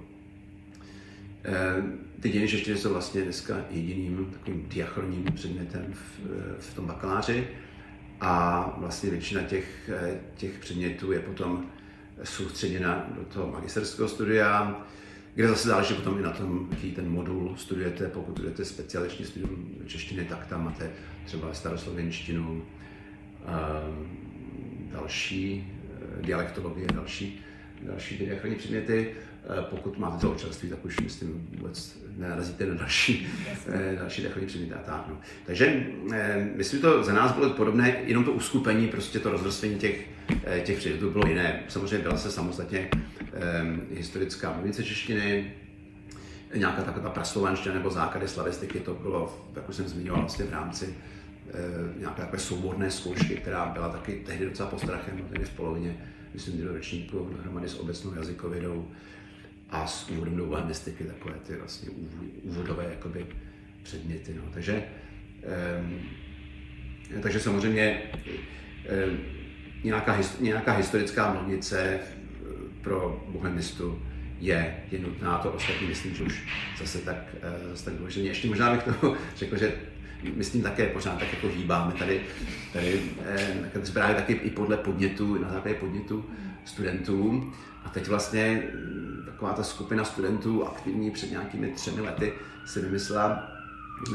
Eh, 1.45 1.83
ty 2.21 2.29
dějiny 2.29 2.49
češtiny 2.49 2.79
jsou 2.79 2.93
vlastně 2.93 3.23
dneska 3.23 3.65
jediným 3.71 4.27
takovým 4.33 4.67
diachronním 4.69 5.25
předmětem 5.25 5.93
v, 5.93 6.21
v 6.59 6.75
tom 6.75 6.87
bakaláři 6.87 7.49
a 8.21 8.75
vlastně 8.79 9.11
většina 9.11 9.43
těch, 9.43 9.91
eh, 9.95 10.21
těch 10.37 10.59
předmětů 10.59 11.13
je 11.13 11.21
potom 11.21 11.67
soustředěna 12.25 13.07
do 13.17 13.25
toho 13.25 13.53
magisterského 13.53 14.09
studia, 14.09 14.81
kde 15.35 15.49
zase 15.49 15.69
záleží 15.69 15.95
potom 15.95 16.19
i 16.19 16.23
na 16.23 16.31
tom, 16.31 16.69
jaký 16.71 16.93
ten 16.93 17.11
modul 17.11 17.55
studujete. 17.57 18.09
Pokud 18.09 18.33
studujete 18.33 18.65
specialiční 18.65 19.25
studium 19.25 19.75
češtiny, 19.87 20.25
tak 20.25 20.47
tam 20.47 20.65
máte 20.65 20.91
třeba 21.25 21.55
staroslovenštinu, 21.55 22.65
ehm, 23.47 24.09
další 24.93 25.73
eh, 26.19 26.23
dialektologie, 26.23 26.87
další, 26.95 27.41
další 27.83 28.19
diachronní 28.19 28.57
předměty. 28.57 29.15
Eh, 29.49 29.63
pokud 29.71 29.99
máte 29.99 30.21
to 30.21 30.31
občanství, 30.31 30.69
tak 30.69 30.85
už 30.85 31.01
myslím 31.01 31.49
vůbec 31.59 31.99
nenarazíte 32.17 32.67
na 32.67 32.75
další, 32.75 33.29
eh, 33.69 33.97
další 33.99 34.23
takový 34.23 34.47
předměty 34.47 34.75
a 34.75 34.79
tak. 34.79 35.05
No. 35.09 35.21
Takže 35.47 35.87
myslím, 36.57 36.81
že 36.81 36.87
to 36.87 37.05
za 37.05 37.13
nás 37.13 37.33
bylo 37.33 37.51
podobné, 37.51 37.97
jenom 38.05 38.25
to 38.25 38.33
uskupení, 38.33 38.89
prostě 38.89 39.19
to 39.19 39.31
rozvrstvení 39.31 39.79
těch, 39.79 40.09
těch 40.65 40.79
předmětů 40.79 41.11
bylo 41.11 41.27
jiné. 41.27 41.63
Samozřejmě 41.69 41.99
byla 41.99 42.17
se 42.17 42.31
samostatně 42.31 42.89
historická 43.95 44.53
mluvice 44.53 44.85
češtiny, 44.85 45.53
nějaká 46.55 46.83
taková 46.83 47.09
ta 47.09 47.11
praslovanština 47.11 47.75
nebo 47.75 47.91
základy 47.91 48.29
slavistiky, 48.29 48.81
to 48.81 48.95
bylo, 48.95 49.47
jak 49.57 49.69
už 49.69 49.77
jsem 49.77 49.89
zmiňoval, 49.89 50.21
vlastně 50.21 50.45
v 50.45 50.53
rámci 50.53 50.95
nějaké 51.99 52.21
takové 52.21 52.39
souborné 52.39 52.91
zkoušky, 52.91 53.35
která 53.35 53.67
byla 53.67 53.89
taky 53.89 54.23
tehdy 54.27 54.45
docela 54.45 54.69
postrachem, 54.69 55.19
tedy 55.33 55.45
v 55.45 55.51
polovině, 55.51 55.97
myslím, 56.35 56.65
do 56.65 56.73
ročníku 56.73 57.29
dohromady 57.37 57.69
s 57.69 57.81
obecnou 57.81 58.15
jazykovědou 58.15 58.89
a 59.71 59.87
s 59.87 60.09
úvodem 60.11 60.37
do 60.37 60.47
bohemistiky, 60.47 61.05
takové 61.05 61.35
ty 61.47 61.57
vlastně 61.57 61.91
úvodové 62.43 62.85
jakoby, 62.91 63.27
předměty. 63.83 64.35
No. 64.37 64.43
Takže, 64.55 64.83
um, 65.81 66.01
takže 67.23 67.41
samozřejmě 67.41 68.03
um, 69.09 69.19
nějaká, 69.85 70.19
nějaká 70.41 70.73
historická 70.73 71.33
mluvnice 71.33 72.01
pro 72.81 73.25
bohemistu 73.29 74.03
je, 74.41 74.77
je 74.91 74.99
nutná, 74.99 75.39
to 75.39 75.53
ostatní 75.53 75.89
myslím, 75.89 76.15
že 76.15 76.25
už 76.25 76.43
zase 76.79 76.99
tak, 76.99 77.17
uh, 77.35 77.71
zase 77.71 77.85
tak 77.85 77.95
důležité. 77.95 78.27
Ještě 78.27 78.49
možná 78.49 78.75
bych 78.75 78.83
to 78.83 79.17
řekl, 79.37 79.57
že 79.57 79.73
myslím 80.23 80.63
také 80.63 80.87
pořád 80.87 81.19
tak 81.19 81.33
jako 81.33 81.49
hýbáme 81.49 81.93
tady, 81.93 82.21
tady 82.73 83.03
eh, 83.75 83.93
právě 83.93 84.17
taky 84.17 84.33
i 84.33 84.51
podle 84.51 84.77
podnětu, 84.77 85.39
na 85.39 85.53
základě 85.53 85.75
podnětu 85.75 86.25
studentů. 86.65 87.53
A 87.85 87.89
teď 87.89 88.09
vlastně 88.09 88.63
mm, 88.75 89.23
taková 89.27 89.53
ta 89.53 89.63
skupina 89.63 90.05
studentů 90.05 90.67
aktivní 90.67 91.11
před 91.11 91.31
nějakými 91.31 91.69
třemi 91.69 92.01
lety 92.01 92.33
si 92.67 92.81
vymyslela, 92.81 93.53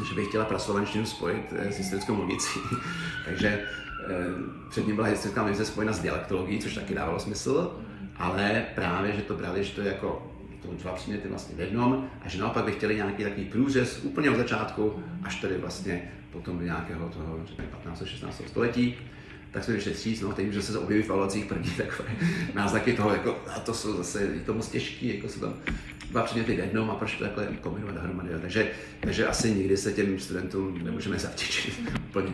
že 0.10 0.15
by 0.15 0.25
chtěla 0.25 0.45
praslovanštinu 0.45 1.05
spojit 1.05 1.53
eh, 1.55 1.72
s 1.72 1.77
historickou 1.77 2.15
mluvící. 2.15 2.60
Takže 3.25 3.48
eh, 3.48 3.65
před 4.69 4.88
ním 4.88 4.95
byla 4.95 5.07
historická 5.07 5.43
mluvící 5.43 5.65
spojena 5.65 5.93
s 5.93 6.00
dialektologií, 6.00 6.60
což 6.60 6.75
taky 6.75 6.93
dávalo 6.93 7.19
smysl, 7.19 7.79
ale 8.15 8.65
právě, 8.75 9.13
že 9.15 9.22
to 9.22 9.34
brali, 9.34 9.63
že 9.63 9.74
to 9.74 9.81
je 9.81 9.88
jako 9.88 10.31
to 10.65 10.84
dva 10.84 10.91
předměty 10.91 11.27
vlastně 11.27 11.55
v 11.55 11.60
jednom 11.60 12.10
a 12.25 12.29
že 12.29 12.41
naopak 12.41 12.65
by 12.65 12.72
chtěli 12.72 12.95
nějaký 12.95 13.24
takový 13.24 13.45
průřez 13.45 14.03
úplně 14.03 14.29
od 14.29 14.38
začátku 14.38 15.03
až 15.24 15.41
tady 15.41 15.57
vlastně 15.57 16.12
potom 16.31 16.60
do 16.60 16.65
nějakého 16.65 17.10
toho 17.10 17.39
15. 17.72 18.04
16. 18.06 18.41
století 18.47 18.97
tak 19.56 19.63
jsme 19.63 19.74
vyšli 19.74 19.96
stříc, 19.96 20.22
no, 20.22 20.34
teď, 20.34 20.54
že 20.54 20.62
se 20.62 20.80
objeví 20.80 21.04
v 21.04 21.10
evaluacích 21.10 21.46
první 21.46 21.72
takové 21.72 22.10
náznaky 22.54 22.94
toho, 22.94 23.10
jako, 23.10 23.38
a 23.56 23.60
to 23.60 23.74
jsou 23.74 23.98
zase 23.98 24.22
je 24.22 24.39
to 24.46 24.54
moc 24.54 24.70
těžký, 24.70 25.15
jako 25.15 25.30
se 25.30 25.39
tam 25.39 25.54
dva 26.12 26.24
předměty 26.24 26.56
v 26.56 26.60
jednom 26.60 26.91
a 26.91 26.96
proč 26.96 27.15
to 27.15 27.24
takhle 27.24 27.48
kombinovat 27.62 27.96
dohromady. 27.96 28.30
Takže, 28.41 28.72
takže 29.00 29.28
asi 29.28 29.52
nikdy 29.52 29.78
se 29.78 29.94
těm 29.94 30.20
studentům 30.20 30.84
nemůžeme 30.84 31.20
zavděčit 31.20 31.74
úplně. 32.10 32.28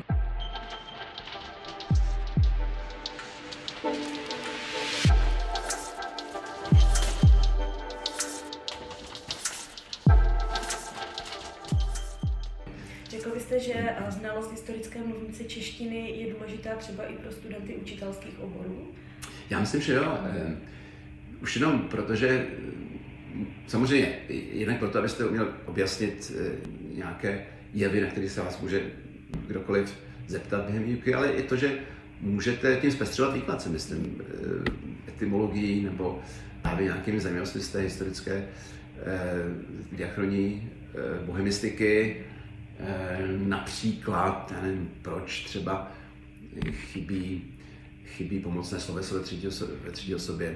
Že 13.61 13.73
eh, 13.73 14.11
znalost 14.11 14.51
historické 14.51 14.99
mluvnice 14.99 15.43
češtiny 15.43 16.11
je 16.11 16.33
důležitá 16.33 16.75
třeba 16.75 17.03
i 17.03 17.13
pro 17.13 17.31
studenty 17.31 17.75
učitelských 17.75 18.39
oborů? 18.39 18.87
Já 19.49 19.59
myslím, 19.59 19.81
že 19.81 19.93
jo. 19.93 20.17
Eh, 20.25 20.55
už 21.41 21.55
jenom 21.55 21.79
protože 21.79 22.27
eh, 22.29 22.47
samozřejmě 23.67 24.19
jinak 24.53 24.79
proto, 24.79 24.99
abyste 24.99 25.25
uměl 25.25 25.53
objasnit 25.65 26.31
nějaké 26.95 27.45
jevy, 27.73 28.01
na 28.01 28.07
které 28.07 28.29
se 28.29 28.41
vás 28.41 28.61
může 28.61 28.81
kdokoliv 29.47 29.97
zeptat 30.27 30.65
během 30.65 30.83
výuky, 30.83 31.13
ale 31.13 31.31
i 31.31 31.43
to, 31.43 31.55
že 31.55 31.71
můžete 32.21 32.75
tím 32.75 32.91
zpestřovat 32.91 33.33
výklad, 33.33 33.61
si 33.61 33.69
myslím, 33.69 34.21
etymologií 35.07 35.83
nebo 35.83 36.21
právě 36.61 36.83
nějakými 36.85 37.19
zajímavostmi 37.19 37.61
z 37.61 37.69
té 37.69 37.79
historické 37.79 38.47
diachroní, 39.91 40.69
bohemistiky, 41.25 42.23
například, 43.37 44.53
já 44.55 44.61
nevím, 44.61 44.89
proč 45.01 45.43
třeba 45.43 45.91
chybí, 46.71 47.43
chybí 48.05 48.39
pomocné 48.39 48.79
sloveso 48.79 49.15
ve 49.15 49.21
třetí, 49.21 49.47
osobě, 49.47 49.75
ve 49.85 49.91
třetí 49.91 50.15
osobě 50.15 50.55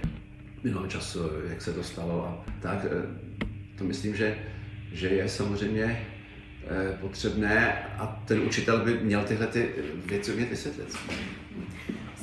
minulého 0.63 0.87
času, 0.87 1.19
jak 1.49 1.61
se 1.61 1.73
to 1.73 1.83
stalo 1.83 2.25
a 2.25 2.45
tak. 2.61 2.85
Eh, 2.85 3.45
to 3.77 3.83
myslím, 3.83 4.15
že, 4.15 4.37
že 4.91 5.07
je 5.07 5.29
samozřejmě 5.29 6.07
eh, 6.67 6.97
potřebné 7.01 7.83
a 7.97 8.23
ten 8.27 8.39
učitel 8.39 8.85
by 8.85 8.99
měl 8.99 9.23
tyhle 9.23 9.47
ty 9.47 9.69
věci 10.05 10.33
umět 10.33 10.49
vysvětlit. 10.49 10.97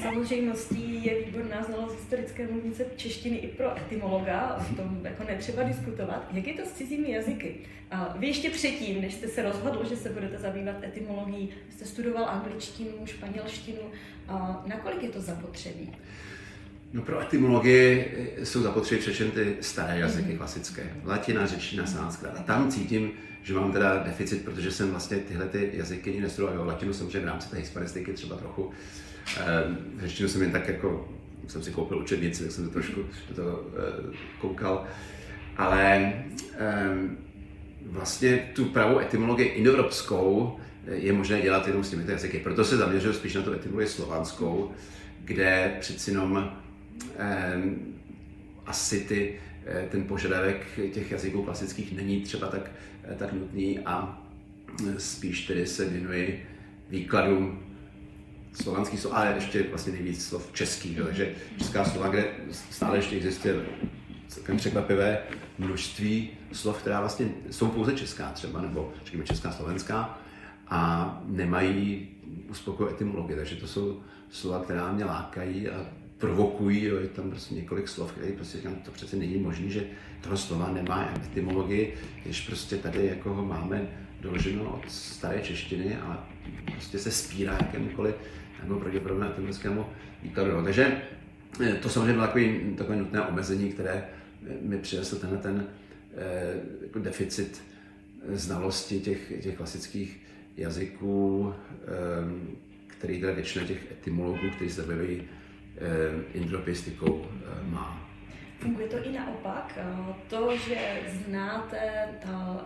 Samozřejmostí 0.02 0.91
je 1.04 1.24
výborná 1.24 1.62
znalost 1.62 1.94
historické 1.94 2.46
mluvnice 2.46 2.84
češtiny 2.96 3.36
i 3.36 3.48
pro 3.48 3.76
etymologa, 3.76 4.66
o 4.70 4.74
tom 4.74 5.00
jako 5.04 5.24
netřeba 5.24 5.62
diskutovat. 5.62 6.28
Jak 6.32 6.46
je 6.46 6.54
to 6.54 6.62
s 6.68 6.72
cizími 6.72 7.10
jazyky? 7.10 7.54
A 7.90 8.14
vy 8.18 8.26
ještě 8.26 8.50
předtím, 8.50 9.00
než 9.00 9.14
jste 9.14 9.28
se 9.28 9.42
rozhodl, 9.42 9.88
že 9.88 9.96
se 9.96 10.08
budete 10.08 10.38
zabývat 10.38 10.84
etymologií, 10.84 11.48
jste 11.70 11.84
studoval 11.84 12.24
angličtinu, 12.28 12.90
španělštinu. 13.04 13.80
A 14.28 14.64
nakolik 14.66 15.02
je 15.02 15.08
to 15.08 15.20
zapotřebí? 15.20 15.92
No 16.92 17.02
pro 17.02 17.20
etymologii 17.20 18.12
jsou 18.44 18.62
zapotřebí 18.62 19.00
přečen 19.00 19.30
ty 19.30 19.56
staré 19.60 19.98
jazyky 19.98 20.32
mm. 20.32 20.38
klasické. 20.38 20.82
Latina, 21.04 21.46
řečtina, 21.46 21.86
sanskrit. 21.86 22.32
A 22.38 22.42
tam 22.42 22.70
cítím, 22.70 23.10
že 23.42 23.54
mám 23.54 23.72
teda 23.72 24.02
deficit, 24.02 24.44
protože 24.44 24.70
jsem 24.70 24.90
vlastně 24.90 25.16
tyhle 25.16 25.48
ty 25.48 25.70
jazyky 25.72 26.20
nestudoval. 26.20 26.66
Latinu 26.66 26.92
samozřejmě 26.92 27.20
v 27.20 27.24
rámci 27.24 27.50
té 27.50 27.56
hispanistiky 27.56 28.12
třeba 28.12 28.36
trochu 28.36 28.70
Řečtinu 29.98 30.28
jsem 30.28 30.42
jen 30.42 30.52
tak 30.52 30.68
jako, 30.68 31.08
jsem 31.48 31.62
si 31.62 31.70
koupil 31.70 31.98
učebnici, 31.98 32.42
tak 32.42 32.52
jsem 32.52 32.64
to 32.64 32.70
trošku 32.70 33.00
to, 33.34 33.66
eh, 33.76 34.16
koukal. 34.40 34.84
Ale 35.56 36.12
vlastně 37.86 38.50
tu 38.54 38.64
pravou 38.64 38.98
etymologii 38.98 39.46
indoevropskou 39.46 40.56
eh, 40.86 40.94
je 40.94 41.12
možné 41.12 41.42
dělat 41.42 41.66
jenom 41.66 41.84
s 41.84 41.90
těmito 41.90 42.10
jazyky. 42.10 42.38
Proto 42.38 42.64
se 42.64 42.76
zaměřuji 42.76 43.12
spíš 43.12 43.34
na 43.34 43.42
tu 43.42 43.52
etymologii 43.52 43.88
slovanskou, 43.88 44.70
kde 45.24 45.76
přeci 45.80 46.10
jenom 46.10 46.56
asi 48.66 49.00
ty, 49.00 49.40
eh, 49.66 49.88
ten 49.90 50.04
požadavek 50.04 50.66
těch 50.92 51.10
jazyků 51.10 51.42
klasických 51.42 51.96
není 51.96 52.20
třeba 52.20 52.48
tak, 52.48 52.70
tak 53.16 53.32
nutný 53.32 53.78
a 53.78 54.22
spíš 54.98 55.46
tedy 55.46 55.66
se 55.66 55.88
věnuji 55.88 56.46
výkladům 56.90 57.71
slovanských 58.52 59.00
slov, 59.00 59.14
ale 59.14 59.32
ještě 59.34 59.62
vlastně 59.62 59.92
nejvíc 59.92 60.24
slov 60.24 60.50
českých, 60.52 60.96
že? 60.96 61.02
takže 61.04 61.34
česká 61.58 61.84
slova, 61.84 62.08
kde 62.08 62.24
stále 62.70 62.98
ještě 62.98 63.16
existuje 63.16 63.54
celkem 64.28 64.56
překvapivé 64.56 65.18
množství 65.58 66.30
slov, 66.52 66.78
která 66.78 67.00
vlastně 67.00 67.28
jsou 67.50 67.68
pouze 67.68 67.92
česká 67.92 68.30
třeba, 68.30 68.60
nebo 68.60 68.92
řekněme 69.04 69.24
česká, 69.24 69.52
slovenská, 69.52 70.18
a 70.68 71.22
nemají 71.26 72.08
uspokojivé 72.50 72.94
etymologii, 72.94 73.36
takže 73.36 73.56
to 73.56 73.66
jsou 73.66 74.00
slova, 74.30 74.60
která 74.60 74.92
mě 74.92 75.04
lákají 75.04 75.68
a 75.68 75.86
provokují, 76.18 76.84
jo, 76.84 76.96
je 76.96 77.08
tam 77.08 77.30
prostě 77.30 77.54
několik 77.54 77.88
slov, 77.88 78.12
které 78.12 78.32
prostě 78.32 78.56
říkám, 78.58 78.74
to 78.74 78.90
přece 78.90 79.16
není 79.16 79.36
možné, 79.36 79.68
že 79.68 79.84
toho 80.20 80.36
slova 80.36 80.70
nemá 80.70 81.12
etymologii, 81.24 81.94
když 82.22 82.40
prostě 82.40 82.76
tady 82.76 83.06
jako 83.06 83.34
ho 83.34 83.44
máme 83.44 83.88
doloženo 84.20 84.64
od 84.64 84.90
staré 84.90 85.40
češtiny 85.40 85.96
a 85.96 86.28
prostě 86.72 86.98
se 86.98 87.10
spírá 87.10 87.52
jakémukoliv 87.52 88.14
nebo 88.62 88.80
pravděpodobně 88.80 89.26
atomiskému 89.26 89.86
výkladu. 90.22 90.52
No, 90.52 90.62
takže 90.62 91.02
eh, 91.60 91.74
to 91.74 91.88
samozřejmě 91.88 92.12
bylo 92.12 92.26
takový, 92.26 92.74
takové 92.78 92.96
nutné 92.96 93.22
omezení, 93.22 93.72
které 93.72 93.92
eh, 93.92 94.54
mi 94.60 94.78
přinesl 94.78 95.16
tenhle 95.16 95.38
ten 95.38 95.66
eh, 96.16 96.54
jako 96.82 96.98
deficit 96.98 97.62
znalosti 98.28 99.00
těch, 99.00 99.32
těch 99.42 99.56
klasických 99.56 100.20
jazyků, 100.56 101.54
který 102.86 103.20
teda 103.20 103.32
většina 103.32 103.66
těch 103.66 103.92
etymologů, 103.92 104.50
kteří 104.56 104.70
se 104.70 104.82
zabývají 104.82 105.22
indopistikou, 106.34 107.26
má. 107.62 108.01
Funguje 108.62 108.88
to 108.88 108.96
i 109.04 109.12
naopak. 109.12 109.78
To, 110.28 110.56
že 110.56 110.78
znáte 111.26 112.08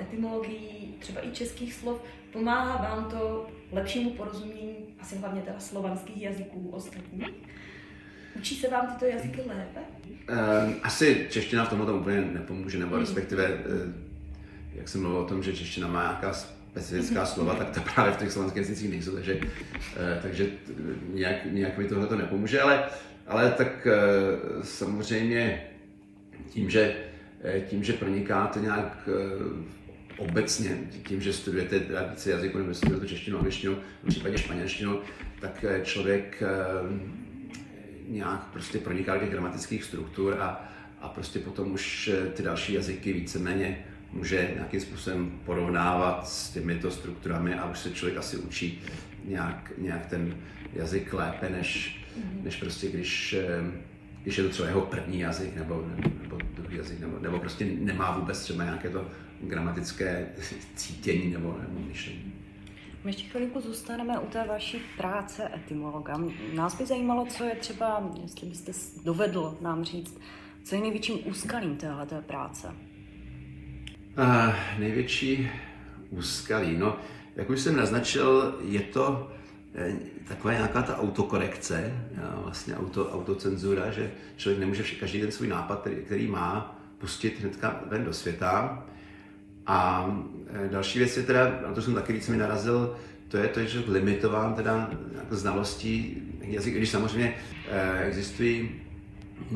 etymologii 0.00 0.94
třeba 0.98 1.26
i 1.26 1.30
českých 1.30 1.74
slov, 1.74 2.02
pomáhá 2.32 2.76
vám 2.76 3.10
to 3.10 3.46
lepšímu 3.72 4.10
porozumění 4.10 4.74
asi 5.00 5.16
hlavně 5.16 5.42
teda 5.42 5.60
slovanských 5.60 6.22
jazyků 6.22 6.70
ostatních? 6.70 7.28
Učí 8.36 8.54
se 8.54 8.68
vám 8.68 8.86
tyto 8.86 9.04
jazyky 9.04 9.40
lépe? 9.40 9.80
Uh, 10.30 10.72
asi 10.82 11.26
čeština 11.30 11.64
v 11.64 11.68
tomhle 11.68 11.92
úplně 11.92 12.20
nepomůže, 12.20 12.78
nebo 12.78 12.94
hmm. 12.94 13.00
respektive, 13.00 13.48
uh, 13.48 13.92
jak 14.74 14.88
jsem 14.88 15.00
mluvil 15.00 15.20
o 15.20 15.24
tom, 15.24 15.42
že 15.42 15.56
čeština 15.56 15.88
má 15.88 16.02
nějaká 16.02 16.32
specifická 16.32 17.18
hmm. 17.18 17.26
slova, 17.26 17.54
tak 17.54 17.70
to 17.70 17.80
právě 17.94 18.12
v 18.12 18.16
těch 18.16 18.32
slovanských 18.32 18.62
jazycích 18.62 18.90
nejsou, 18.90 19.14
takže, 19.14 19.40
takže 20.22 20.46
nějak, 21.12 21.44
nějak 21.44 21.78
mi 21.78 21.84
tohle 21.84 22.06
to 22.06 22.16
nepomůže, 22.16 22.60
ale, 22.60 22.84
ale 23.26 23.50
tak 23.50 23.86
samozřejmě 24.62 25.62
tím, 26.48 26.70
že, 26.70 26.96
tím, 27.66 27.84
že 27.84 27.92
pronikáte 27.92 28.60
nějak 28.60 29.08
obecně, 30.18 30.78
tím, 31.08 31.20
že 31.20 31.32
studujete 31.32 31.80
více 32.10 32.30
jazyků 32.30 32.58
nebo 32.58 32.74
studujete 32.74 33.08
češtinu, 33.08 33.38
angličtinu, 33.38 33.78
v 34.02 34.08
případě 34.08 34.38
španělštinu, 34.38 35.00
tak 35.40 35.64
člověk 35.82 36.42
nějak 38.08 38.46
prostě 38.52 38.78
proniká 38.78 39.14
do 39.14 39.20
těch 39.20 39.30
gramatických 39.30 39.84
struktur 39.84 40.36
a, 40.40 40.68
a 41.00 41.08
prostě 41.08 41.38
potom 41.38 41.72
už 41.72 42.08
eh, 42.08 42.30
ty 42.30 42.42
další 42.42 42.72
jazyky 42.72 43.12
víceméně 43.12 43.84
může 44.12 44.50
nějakým 44.54 44.80
způsobem 44.80 45.40
porovnávat 45.44 46.28
s 46.28 46.50
těmito 46.50 46.90
strukturami 46.90 47.54
a 47.54 47.70
už 47.70 47.78
se 47.78 47.90
člověk 47.90 48.18
asi 48.18 48.36
učí 48.36 48.82
nějak, 49.24 49.72
nějak 49.78 50.06
ten 50.06 50.36
jazyk 50.72 51.12
lépe, 51.12 51.50
než, 51.50 52.00
mm-hmm. 52.18 52.44
než 52.44 52.56
prostě 52.56 52.88
když, 52.88 53.32
eh, 53.32 53.64
když 54.26 54.38
je 54.38 54.44
to 54.44 54.50
třeba 54.50 54.68
jeho 54.68 54.80
první 54.80 55.20
jazyk 55.20 55.56
nebo, 55.56 55.84
nebo 56.22 56.38
druhý 56.54 56.76
jazyk, 56.76 57.00
nebo, 57.00 57.18
nebo 57.18 57.38
prostě 57.38 57.64
nemá 57.64 58.18
vůbec 58.18 58.42
třeba 58.42 58.64
nějaké 58.64 58.90
to 58.90 59.06
gramatické 59.40 60.28
cítění 60.74 61.32
nebo, 61.32 61.56
nebo 61.60 61.80
myšlení. 61.88 62.32
My 63.04 63.10
ještě 63.10 63.24
chvilku 63.24 63.60
zůstaneme 63.60 64.18
u 64.18 64.26
té 64.26 64.44
vaší 64.44 64.80
práce 64.96 65.50
etymologa. 65.54 66.20
Nás 66.54 66.78
by 66.78 66.86
zajímalo, 66.86 67.26
co 67.26 67.44
je 67.44 67.54
třeba, 67.54 68.10
jestli 68.22 68.46
byste 68.46 68.72
dovedl 69.04 69.58
nám 69.60 69.84
říct, 69.84 70.20
co 70.64 70.74
je 70.74 70.80
největším 70.80 71.18
úskalím 71.24 71.76
téhle 71.76 72.06
práce? 72.26 72.68
Uh, 74.18 74.54
největší 74.78 75.50
úskalí, 76.10 76.76
no, 76.76 76.96
jak 77.36 77.50
už 77.50 77.60
jsem 77.60 77.76
naznačil, 77.76 78.58
je 78.64 78.80
to 78.80 79.32
taková 80.28 80.54
nějaká 80.54 80.82
ta 80.82 80.98
autokorekce, 80.98 81.92
vlastně 82.42 82.76
auto, 82.76 83.12
autocenzura, 83.12 83.90
že 83.90 84.10
člověk 84.36 84.60
nemůže 84.60 84.82
každý 85.00 85.20
ten 85.20 85.32
svůj 85.32 85.48
nápad, 85.48 85.80
který, 85.80 85.96
který 85.96 86.26
má, 86.26 86.76
pustit 86.98 87.40
hnedka 87.40 87.80
ven 87.88 88.04
do 88.04 88.12
světa. 88.12 88.84
A 89.66 90.10
eh, 90.48 90.68
další 90.68 90.98
věc 90.98 91.16
je 91.16 91.22
teda, 91.22 91.60
na 91.66 91.74
to 91.74 91.82
jsem 91.82 91.94
taky 91.94 92.12
víc 92.12 92.28
mi 92.28 92.36
narazil, 92.36 92.96
to 93.28 93.36
je 93.36 93.48
to, 93.48 93.64
že 93.64 93.82
limitován 93.86 94.54
teda 94.54 94.90
jako 95.18 95.36
znalostí 95.36 96.22
jazyk, 96.40 96.74
když 96.74 96.90
samozřejmě 96.90 97.34
eh, 97.68 98.04
existují, 98.04 98.70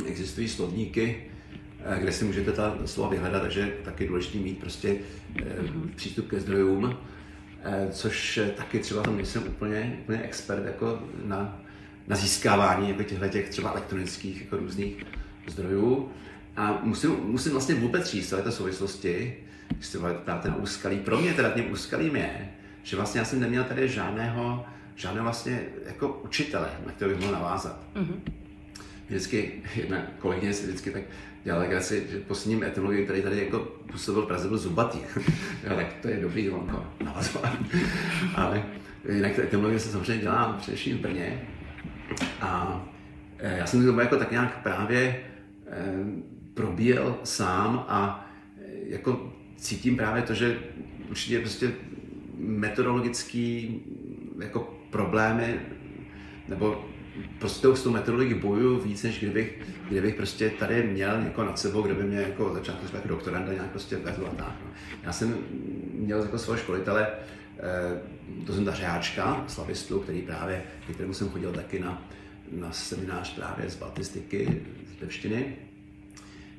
existují 0.06 0.48
slovníky, 0.48 1.24
eh, 1.85 2.00
kde 2.00 2.12
si 2.12 2.24
můžete 2.24 2.52
ta 2.52 2.78
slova 2.85 3.11
vyhledat, 3.11 3.42
takže 3.42 3.72
taky 3.85 4.09
důležité 4.09 4.38
mít 4.38 4.59
prostě 4.59 4.96
přístup 5.96 6.30
ke 6.30 6.40
zdrojům, 6.40 6.96
což 7.90 8.40
taky 8.56 8.78
třeba 8.78 9.02
tam 9.02 9.16
nejsem 9.16 9.42
úplně, 9.46 9.98
úplně 10.02 10.22
expert 10.22 10.66
jako 10.66 11.02
na, 11.24 11.62
na 12.06 12.16
získávání 12.16 12.88
jako 12.88 13.02
těchto 13.02 13.28
těch 13.28 13.48
třeba 13.48 13.70
elektronických 13.70 14.40
jako 14.40 14.56
různých 14.56 15.04
zdrojů. 15.48 16.10
A 16.56 16.80
musím, 16.82 17.10
musím 17.10 17.52
vlastně 17.52 17.74
vůbec 17.74 18.10
říct 18.10 18.28
celé 18.28 18.42
té 18.42 18.52
souvislosti, 18.52 19.36
když 19.68 19.86
se 19.86 19.98
ptáte 19.98 20.48
na 20.48 20.56
úskalí, 20.56 20.98
pro 20.98 21.20
mě 21.20 21.34
teda 21.34 21.50
tím 21.50 21.72
úskalím 21.72 22.16
je, 22.16 22.48
že 22.82 22.96
vlastně 22.96 23.18
já 23.18 23.24
jsem 23.24 23.40
neměl 23.40 23.64
tady 23.64 23.88
žádného, 23.88 24.66
žádného 24.96 25.24
vlastně 25.24 25.62
jako 25.86 26.20
učitele, 26.24 26.70
na 26.86 26.92
kterého 26.92 27.16
bych 27.16 27.26
mohl 27.26 27.38
navázat. 27.40 27.86
Mm-hmm. 27.94 28.32
Vždycky 29.08 29.62
jedna 29.76 30.02
kolegyně 30.18 30.54
si 30.54 30.66
vždycky 30.66 30.90
tak 30.90 31.02
dělala 31.44 31.62
legraci, 31.62 32.07
že 32.11 32.18
posledním 32.20 32.62
etymologem, 32.62 33.05
který 33.05 33.22
tady 33.22 33.44
jako 33.44 33.59
působil 33.59 34.22
v 34.22 34.26
Praze, 34.26 34.48
byl 34.48 34.59
Zubatý. 34.59 34.98
jo, 35.64 35.76
tak 35.76 35.92
to 36.03 36.09
je 36.09 36.20
dobrý 36.20 36.50
on 36.50 36.87
navazovat. 37.05 37.59
Ale 38.35 38.62
jinak 39.12 39.38
etymologie 39.38 39.81
se 39.81 39.88
samozřejmě 39.88 40.22
dělá 40.22 40.53
především 40.53 40.98
v 40.98 41.00
Brně. 41.00 41.42
A 42.40 42.83
e, 43.38 43.59
já 43.59 43.66
jsem 43.66 43.87
to 43.87 44.00
jako 44.00 44.16
tak 44.16 44.31
nějak 44.31 44.62
právě 44.62 45.00
e, 45.00 45.20
probíjel 46.55 47.18
sám 47.24 47.85
a 47.88 48.31
e, 48.59 48.88
jako 48.88 49.33
cítím 49.57 49.96
právě 49.96 50.22
to, 50.22 50.35
že 50.35 50.59
určitě 51.11 51.40
prostě 51.40 51.72
metodologický 52.38 53.81
jako 54.38 54.79
problémy, 54.90 55.61
nebo 56.48 56.85
prostě 57.38 57.76
s 57.76 57.83
tou 57.83 57.90
metodologií 57.90 58.35
bojuju 58.35 58.80
víc, 58.80 59.02
než 59.02 59.18
kdybych, 59.18 59.61
kdybych 59.88 60.14
prostě 60.14 60.50
tady 60.50 60.83
měl 60.83 61.22
někoho 61.22 61.46
nad 61.46 61.59
sebou, 61.59 61.83
kdo 61.83 61.94
by 61.94 62.02
mě 62.02 62.20
jako 62.20 62.54
začátku 62.54 62.96
jako 62.96 63.09
doktoranda 63.09 63.52
nějak 63.52 63.70
prostě 63.70 63.96
vedl 63.96 64.26
a 64.33 64.35
tak. 64.35 64.56
No. 64.64 64.70
Já 65.02 65.12
jsem 65.12 65.38
měl 65.94 66.22
jako 66.22 66.38
svého 66.38 66.59
školitele, 66.59 67.09
eh, 67.59 68.00
to 68.46 68.52
jsem 68.52 68.64
ta 68.64 68.74
řeáčka, 68.74 69.44
slavistu, 69.48 70.00
který 70.00 70.22
právě, 70.22 70.62
kterému 70.92 71.14
jsem 71.14 71.28
chodil 71.28 71.52
taky 71.52 71.78
na, 71.78 72.09
na 72.52 72.72
seminář 72.72 73.35
právě 73.35 73.70
z 73.70 73.76
baltistiky, 73.76 74.62
z 74.96 75.00
levštiny. 75.00 75.56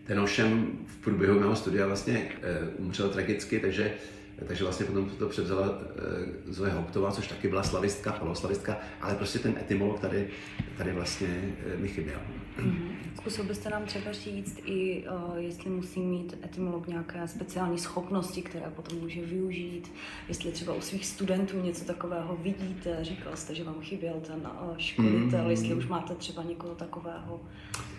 Ten 0.05 0.19
ovšem 0.19 0.71
v 0.85 0.97
průběhu 0.97 1.39
mého 1.39 1.55
studia 1.55 1.87
vlastně 1.87 2.29
eh, 2.41 2.67
umřel 2.77 3.09
tragicky, 3.09 3.59
takže 3.59 3.93
takže 4.47 4.63
vlastně 4.63 4.85
potom 4.85 5.09
to 5.09 5.29
převzala 5.29 5.69
uh, 5.69 5.75
Zoe 6.47 6.71
Hauptová, 6.71 7.11
což 7.11 7.27
taky 7.27 7.47
byla 7.47 7.63
slavistka, 7.63 8.11
poloslavistka, 8.11 8.77
ale 9.01 9.15
prostě 9.15 9.39
ten 9.39 9.57
etymolog 9.57 9.99
tady, 9.99 10.27
tady 10.77 10.93
vlastně 10.93 11.55
uh, 11.73 11.81
mi 11.81 11.87
chyběl. 11.87 12.19
Mm-hmm. 12.57 12.91
Zkusil 13.17 13.43
byste 13.43 13.69
nám 13.69 13.85
třeba 13.85 14.11
říct 14.11 14.59
i, 14.65 15.03
uh, 15.07 15.37
jestli 15.37 15.69
musí 15.69 15.99
mít 15.99 16.37
etymolog 16.43 16.87
nějaké 16.87 17.27
speciální 17.27 17.77
schopnosti, 17.77 18.41
které 18.41 18.65
potom 18.75 18.99
může 18.99 19.21
využít, 19.21 19.91
jestli 20.27 20.51
třeba 20.51 20.73
u 20.73 20.81
svých 20.81 21.05
studentů 21.05 21.61
něco 21.61 21.85
takového 21.85 22.35
vidíte, 22.35 22.97
říkal 23.01 23.35
jste, 23.35 23.55
že 23.55 23.63
vám 23.63 23.81
chyběl 23.81 24.13
ten 24.27 24.49
uh, 24.69 24.77
školitel, 24.77 25.39
mm-hmm. 25.39 25.49
jestli 25.49 25.73
už 25.73 25.87
máte 25.87 26.15
třeba 26.15 26.43
někoho 26.43 26.75
takového 26.75 27.41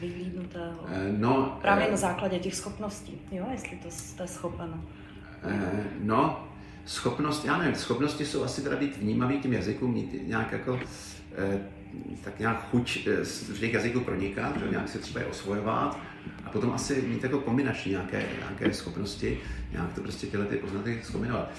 vyhlídnutého. 0.01 0.83
Uh, 0.83 1.19
no, 1.19 1.59
Právě 1.63 1.85
uh, 1.85 1.91
na 1.91 1.97
základě 1.97 2.39
těch 2.39 2.55
schopností, 2.55 3.21
jo, 3.33 3.47
jestli 3.53 3.77
to 3.77 3.91
jste 3.91 4.27
schopen. 4.27 4.83
Eh, 5.45 5.85
no, 6.01 6.49
schopnost, 6.85 7.45
já 7.45 7.59
nevím, 7.59 7.75
schopnosti 7.75 8.27
jsou 8.27 8.45
asi 8.45 8.63
teda 8.63 8.77
být 8.77 8.97
vnímavý 8.97 9.39
tím 9.39 9.53
jazykům, 9.53 9.93
mít 9.93 10.29
nějak 10.29 10.53
jako, 10.53 10.81
eh, 11.37 11.59
tak 12.25 12.39
nějak 12.39 12.71
chuť 12.71 13.07
eh, 13.07 13.25
v 13.25 13.61
těch 13.61 13.73
jazyků 13.73 14.01
pronikat, 14.01 14.59
že 14.59 14.71
nějak 14.71 14.89
se 14.89 14.99
třeba 14.99 15.21
je 15.21 15.27
osvojovat 15.27 15.99
a 16.45 16.51
potom 16.51 16.73
asi 16.73 17.03
mít 17.03 17.23
jako 17.23 17.39
kombinační 17.39 17.91
nějaké, 17.91 18.25
nějaké 18.39 18.75
schopnosti, 18.75 19.41
nějak 19.73 19.93
to 19.93 20.01
prostě 20.01 20.27
tyhle 20.27 20.47
ty 20.47 20.57
poznatky 20.57 21.01
zkombinovat. 21.03 21.51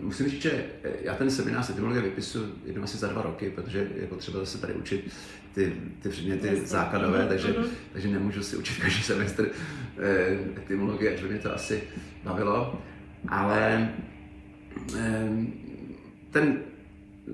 Musím 0.00 0.28
říct, 0.28 0.42
že 0.42 0.64
já 1.02 1.14
ten 1.14 1.30
seminář 1.30 1.70
etymologie 1.70 2.02
vypisu 2.02 2.54
jednou 2.64 2.82
asi 2.82 2.98
za 2.98 3.06
dva 3.06 3.22
roky, 3.22 3.50
protože 3.50 3.88
je 3.96 4.06
potřeba 4.06 4.38
zase 4.38 4.58
tady 4.58 4.72
učit 4.72 5.12
ty, 5.54 5.72
ty 6.02 6.08
předměty 6.08 6.60
základové, 6.64 7.18
mhm, 7.18 7.28
takže, 7.28 7.48
mhm. 7.48 7.66
takže 7.92 8.08
nemůžu 8.08 8.42
si 8.42 8.56
učit 8.56 8.78
každý 8.82 9.02
semestr 9.02 9.50
etymologie, 10.56 11.16
že 11.16 11.26
mě 11.26 11.38
to 11.38 11.54
asi 11.54 11.82
bavilo, 12.24 12.82
ale 13.28 13.92
ten 16.30 16.58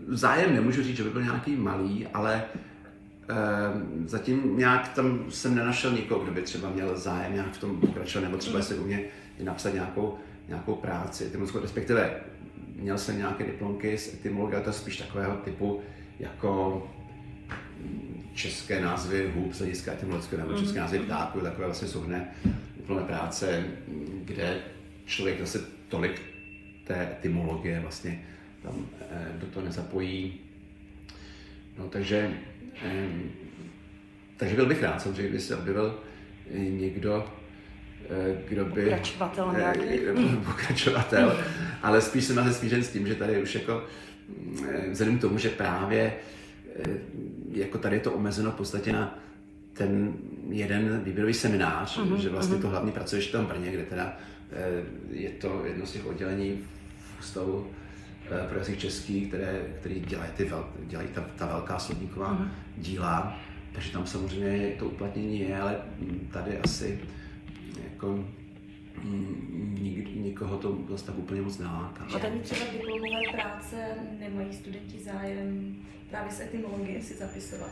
zájem 0.09 0.55
nemůžu 0.55 0.83
říct, 0.83 0.97
že 0.97 1.05
by 1.05 1.11
byl 1.11 1.23
nějaký 1.23 1.57
malý, 1.57 2.07
ale 2.15 2.45
zatím 4.07 4.59
nějak 4.59 4.89
tam 4.89 5.25
jsem 5.29 5.55
nenašel 5.55 5.93
nikoho, 5.93 6.21
kdo 6.21 6.33
by 6.33 6.43
třeba 6.43 6.71
měl 6.71 6.99
zájem 6.99 7.35
nějak 7.35 7.53
v 7.53 7.61
tom 7.61 7.81
pokračovat, 7.81 8.25
nebo 8.25 8.37
třeba 8.37 8.63
se 8.63 8.75
u 8.75 8.85
mě 8.85 9.05
napsat 9.43 9.75
nějakou, 9.75 10.19
nějakou 10.49 10.75
práci, 10.75 11.25
etymologickou, 11.25 11.61
respektive 11.61 12.21
měl 12.77 12.99
jsem 12.99 13.19
nějaké 13.19 13.45
diplomky 13.45 13.99
z 13.99 14.15
etymologie, 14.15 14.61
to 14.61 14.69
je 14.69 14.75
spíš 14.75 14.97
takového 14.97 15.37
typu 15.37 15.81
jako 16.19 16.83
české 18.35 18.81
názvy 18.81 19.33
hůb 19.35 19.53
z 19.53 19.59
hlediska 19.59 19.93
etymologického 19.93 20.49
nebo 20.49 20.61
české 20.61 20.81
názvy 20.81 20.99
ptáků, 20.99 21.41
takové 21.41 21.67
vlastně 21.67 21.89
souhrné 21.89 22.35
diplomové 22.77 23.07
práce, 23.07 23.65
kde 24.25 24.61
člověk 25.07 25.41
zase 25.41 25.61
tolik 25.89 26.23
té 26.85 27.09
etymologie 27.13 27.81
vlastně 27.81 28.25
tam 28.63 28.87
eh, 29.01 29.33
do 29.41 29.47
toho 29.47 29.67
nezapojí. 29.67 30.41
No, 31.79 31.89
takže, 31.89 32.31
takže 34.37 34.55
byl 34.57 34.67
bych 34.67 34.83
rád, 34.83 35.03
samozřejmě, 35.03 35.23
kdyby 35.23 35.41
se 35.41 35.57
objevil 35.57 35.99
někdo, 36.55 37.33
kdo 38.49 38.65
by... 38.65 38.83
Pokračovatel 38.83 39.53
nějaký. 39.57 40.01
Pokračovatel, 40.45 41.39
ale 41.83 42.01
spíš 42.01 42.25
jsem 42.25 42.39
asi 42.39 42.55
smířen 42.55 42.83
s 42.83 42.89
tím, 42.89 43.07
že 43.07 43.15
tady 43.15 43.43
už 43.43 43.55
jako 43.55 43.85
vzhledem 44.91 45.19
k 45.19 45.21
tomu, 45.21 45.39
že 45.39 45.49
právě 45.49 46.13
jako 47.53 47.79
tady 47.79 47.97
je 47.97 48.01
to 48.01 48.13
omezeno 48.13 48.51
v 48.51 48.55
podstatě 48.55 48.93
na 48.93 49.19
ten 49.73 50.13
jeden 50.49 51.01
výběrový 51.05 51.35
seminář, 51.35 51.99
uh-huh, 51.99 52.17
že 52.17 52.29
vlastně 52.29 52.57
uh-huh. 52.57 52.63
to 52.63 52.69
hlavní 52.69 52.93
pracuješ 52.93 53.29
v 53.29 53.33
tom 53.33 53.47
Brně, 53.47 53.71
kde 53.71 53.83
teda 53.83 54.17
je 55.11 55.31
to 55.31 55.63
jedno 55.65 55.87
z 55.87 55.93
těch 55.93 56.07
oddělení 56.07 56.61
v 56.99 57.21
ústavu 57.21 57.71
pro 58.49 58.59
jazyk 58.59 58.79
český, 58.79 59.27
které, 59.27 59.61
který 59.81 60.01
dělají, 60.01 60.31
ty 60.37 60.45
vel, 60.45 60.69
dělají 60.87 61.09
ta, 61.09 61.25
ta 61.37 61.47
velká 61.47 61.79
slovníková 61.79 62.39
uh-huh. 62.39 62.49
díla. 62.77 63.41
Takže 63.73 63.93
tam 63.93 64.07
samozřejmě 64.07 64.73
to 64.79 64.87
uplatnění 64.87 65.41
je, 65.41 65.61
ale 65.61 65.77
tady 66.33 66.59
asi 66.59 67.01
jako 67.99 68.25
nik, 69.81 70.17
nikoho 70.17 70.57
to 70.57 70.79
zase 70.91 71.07
tak 71.07 71.19
úplně 71.19 71.43
moc 71.43 71.59
neláká. 71.59 72.05
A 72.17 72.19
tady 72.19 72.39
třeba 72.39 72.61
diplomové 72.73 73.21
práce 73.33 73.77
nemají 74.21 74.53
studenti 74.53 74.99
zájem 74.99 75.77
právě 76.11 76.33
z 76.33 76.41
etymologie 76.41 77.03
si 77.03 77.15
zapisovat? 77.15 77.71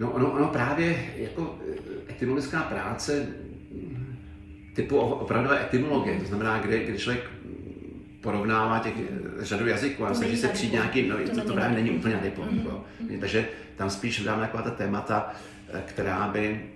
No 0.00 0.10
ono, 0.10 0.32
ono 0.32 0.48
právě 0.48 1.14
jako 1.16 1.58
eh, 1.70 2.12
etymologická 2.12 2.62
práce 2.62 3.26
typu 4.74 4.96
opravdové 4.96 5.62
etymologie, 5.62 6.20
to 6.20 6.24
znamená, 6.24 6.58
kde, 6.58 6.84
kde 6.84 6.98
člověk 6.98 7.30
porovnává 8.20 8.78
těch 8.78 8.94
eh, 8.98 9.44
řadu 9.44 9.66
jazyků 9.66 10.06
a 10.06 10.14
snaží 10.14 10.36
se 10.36 10.48
přijít 10.48 10.72
nějaký, 10.72 11.08
no, 11.08 11.16
to, 11.34 11.40
to 11.40 11.54
právě 11.54 11.76
není 11.76 11.90
úplně 11.90 12.20
diplom. 12.22 12.48
Mm-hmm. 12.48 13.20
Takže 13.20 13.48
tam 13.76 13.90
spíš 13.90 14.20
dáme 14.20 14.40
taková 14.40 14.62
ta 14.62 14.70
témata, 14.70 15.34
eh, 15.72 15.82
která 15.86 16.28
by 16.28 16.75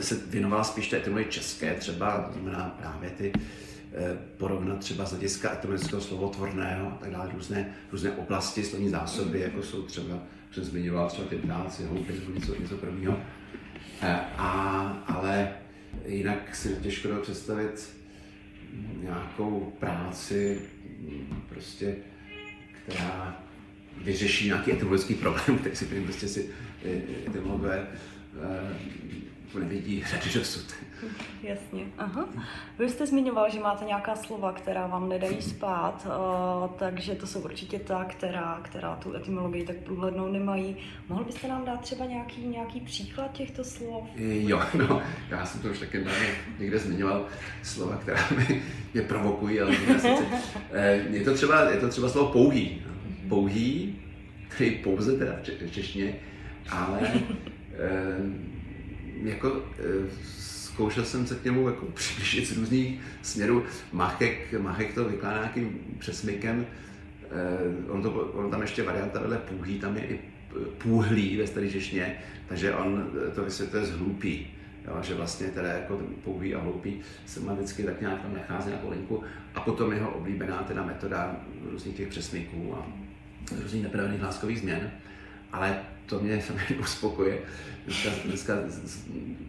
se 0.00 0.20
věnovala 0.26 0.64
spíš 0.64 0.88
té 0.88 0.96
etymologii 0.96 1.32
české, 1.32 1.74
třeba, 1.74 2.30
znamená 2.32 2.76
právě 2.80 3.10
ty 3.10 3.32
eh, 3.36 4.18
porovnat 4.36 4.78
třeba 4.78 5.04
z 5.04 5.10
hlediska 5.10 5.52
etymologického 5.52 6.02
slovotvorného 6.02 6.86
a 6.86 6.98
tak 7.00 7.10
dále, 7.10 7.30
různé, 7.34 7.74
různé 7.92 8.12
oblasti 8.12 8.64
slovní 8.64 8.88
zásoby, 8.88 9.40
jako 9.40 9.62
jsou 9.62 9.82
třeba, 9.82 10.18
už 10.50 10.54
jsem 10.54 10.64
zmiňoval 10.64 11.08
třeba 11.08 11.28
ty 11.28 11.36
práci, 11.36 11.84
hloupě 11.84 12.14
nebo 12.14 12.32
něco, 12.32 12.54
něco 12.60 12.76
prvního. 12.76 13.20
A, 14.38 14.52
ale 15.06 15.52
jinak 16.06 16.56
si 16.56 16.76
těžko 16.82 17.08
dá 17.08 17.18
představit 17.18 17.96
nějakou 19.02 19.72
práci, 19.78 20.60
prostě, 21.48 21.96
která 22.72 23.44
vyřeší 24.04 24.46
nějaký 24.46 24.72
etymologický 24.72 25.14
problém, 25.14 25.58
který 25.60 25.76
si 25.76 25.84
prostě 25.84 26.28
si 26.28 26.50
etymologové 27.26 27.86
uh, 28.34 28.94
nevidí 29.58 30.04
řady 30.04 30.30
dosud. 30.34 30.74
Jasně. 31.42 31.84
Aha. 31.98 32.28
Vy 32.78 32.88
jste 32.88 33.06
zmiňoval, 33.06 33.50
že 33.50 33.60
máte 33.60 33.84
nějaká 33.84 34.16
slova, 34.16 34.52
která 34.52 34.86
vám 34.86 35.08
nedají 35.08 35.42
spát, 35.42 36.06
uh, 36.06 36.70
takže 36.78 37.14
to 37.14 37.26
jsou 37.26 37.40
určitě 37.40 37.78
ta, 37.78 38.04
která, 38.04 38.60
která 38.62 38.96
tu 38.96 39.16
etymologii 39.16 39.66
tak 39.66 39.76
průhlednou 39.76 40.32
nemají. 40.32 40.76
Mohl 41.08 41.24
byste 41.24 41.48
nám 41.48 41.64
dát 41.64 41.80
třeba 41.80 42.04
nějaký, 42.04 42.46
nějaký 42.46 42.80
příklad 42.80 43.32
těchto 43.32 43.64
slov? 43.64 44.04
Jo, 44.16 44.62
no, 44.74 45.02
já 45.30 45.46
jsem 45.46 45.60
to 45.60 45.68
už 45.68 45.78
taky 45.78 46.06
někde 46.58 46.78
zmiňoval, 46.78 47.26
slova, 47.62 47.96
která 47.96 48.28
mi 48.36 48.62
je 48.94 49.02
provokují, 49.02 49.60
ale 49.60 49.76
eh, 50.72 50.92
je 51.10 51.24
to 51.24 51.34
třeba, 51.34 51.70
je 51.70 51.76
to 51.76 51.88
třeba 51.88 52.08
slovo 52.08 52.32
pouhý. 52.32 52.82
Pouhý, 53.28 53.98
který 54.48 54.70
pouze 54.70 55.18
teda 55.18 55.36
v 55.66 55.70
češtině, 55.70 56.14
ale 56.70 57.00
eh, 57.72 58.53
jako 59.22 59.62
zkoušel 60.38 61.04
jsem 61.04 61.26
se 61.26 61.34
k 61.34 61.44
němu 61.44 61.68
jako 61.68 61.86
přiblížit 61.94 62.48
z 62.48 62.56
různých 62.56 63.00
směrů. 63.22 63.64
Machek, 63.92 64.54
Machek 64.60 64.94
to 64.94 65.04
vykládá 65.04 65.36
nějakým 65.36 65.80
přesmykem. 65.98 66.66
Eh, 67.22 67.90
on, 67.90 68.02
to, 68.02 68.10
on 68.12 68.50
tam 68.50 68.62
ještě 68.62 68.82
varianta 68.82 69.20
vedle 69.20 69.38
půhý, 69.38 69.78
tam 69.78 69.96
je 69.96 70.02
i 70.06 70.18
půhlý 70.78 71.36
ve 71.36 71.46
staré 71.46 71.70
češtině, 71.70 72.16
takže 72.48 72.74
on 72.74 73.10
to 73.34 73.44
vysvětluje 73.44 73.86
z 73.86 73.90
hloupý. 73.90 74.46
Jo, 74.88 74.98
že 75.02 75.14
vlastně 75.14 75.46
teda 75.46 75.68
jako 75.68 76.00
pouhý 76.24 76.54
a 76.54 76.60
hloupý 76.60 77.00
semanticky 77.26 77.82
tak 77.82 78.00
nějak 78.00 78.22
tam 78.22 78.34
nachází 78.34 78.68
nějakou 78.68 78.90
linku 78.90 79.22
a 79.54 79.60
potom 79.60 79.92
jeho 79.92 80.10
oblíbená 80.10 80.62
teda 80.62 80.84
metoda 80.84 81.36
různých 81.70 81.96
těch 81.96 82.08
přesmyků 82.08 82.74
a 82.74 82.86
různých 83.62 83.82
nepravených 83.82 84.20
hláskových 84.20 84.60
změn. 84.60 84.90
Ale 85.54 85.80
to 86.06 86.20
mě 86.20 86.42
samozřejmě 86.46 86.76
uspokuje. 86.76 87.38
Dneska, 87.84 88.10
dneska 88.24 88.54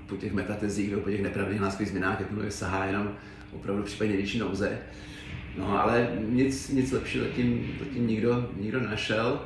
po 0.07 0.17
těch 0.17 0.33
metatezích 0.33 0.89
nebo 0.91 1.01
po 1.01 1.09
těch 1.09 1.21
nepravných 1.21 1.59
hláskových 1.59 1.89
změnách, 1.89 2.19
jak 2.19 2.31
mluví, 2.31 2.51
sahá 2.51 2.85
jenom 2.85 3.15
opravdu 3.51 3.83
v 3.83 3.85
případě 3.85 4.09
největší 4.09 4.39
nouze. 4.39 4.79
No 5.57 5.81
ale 5.81 6.09
nic, 6.29 6.69
nic 6.69 6.91
lepšího 6.91 7.25
zatím, 7.25 7.75
zatím 7.79 8.07
nikdo, 8.07 8.49
nikdo 8.57 8.79
našel. 8.79 9.41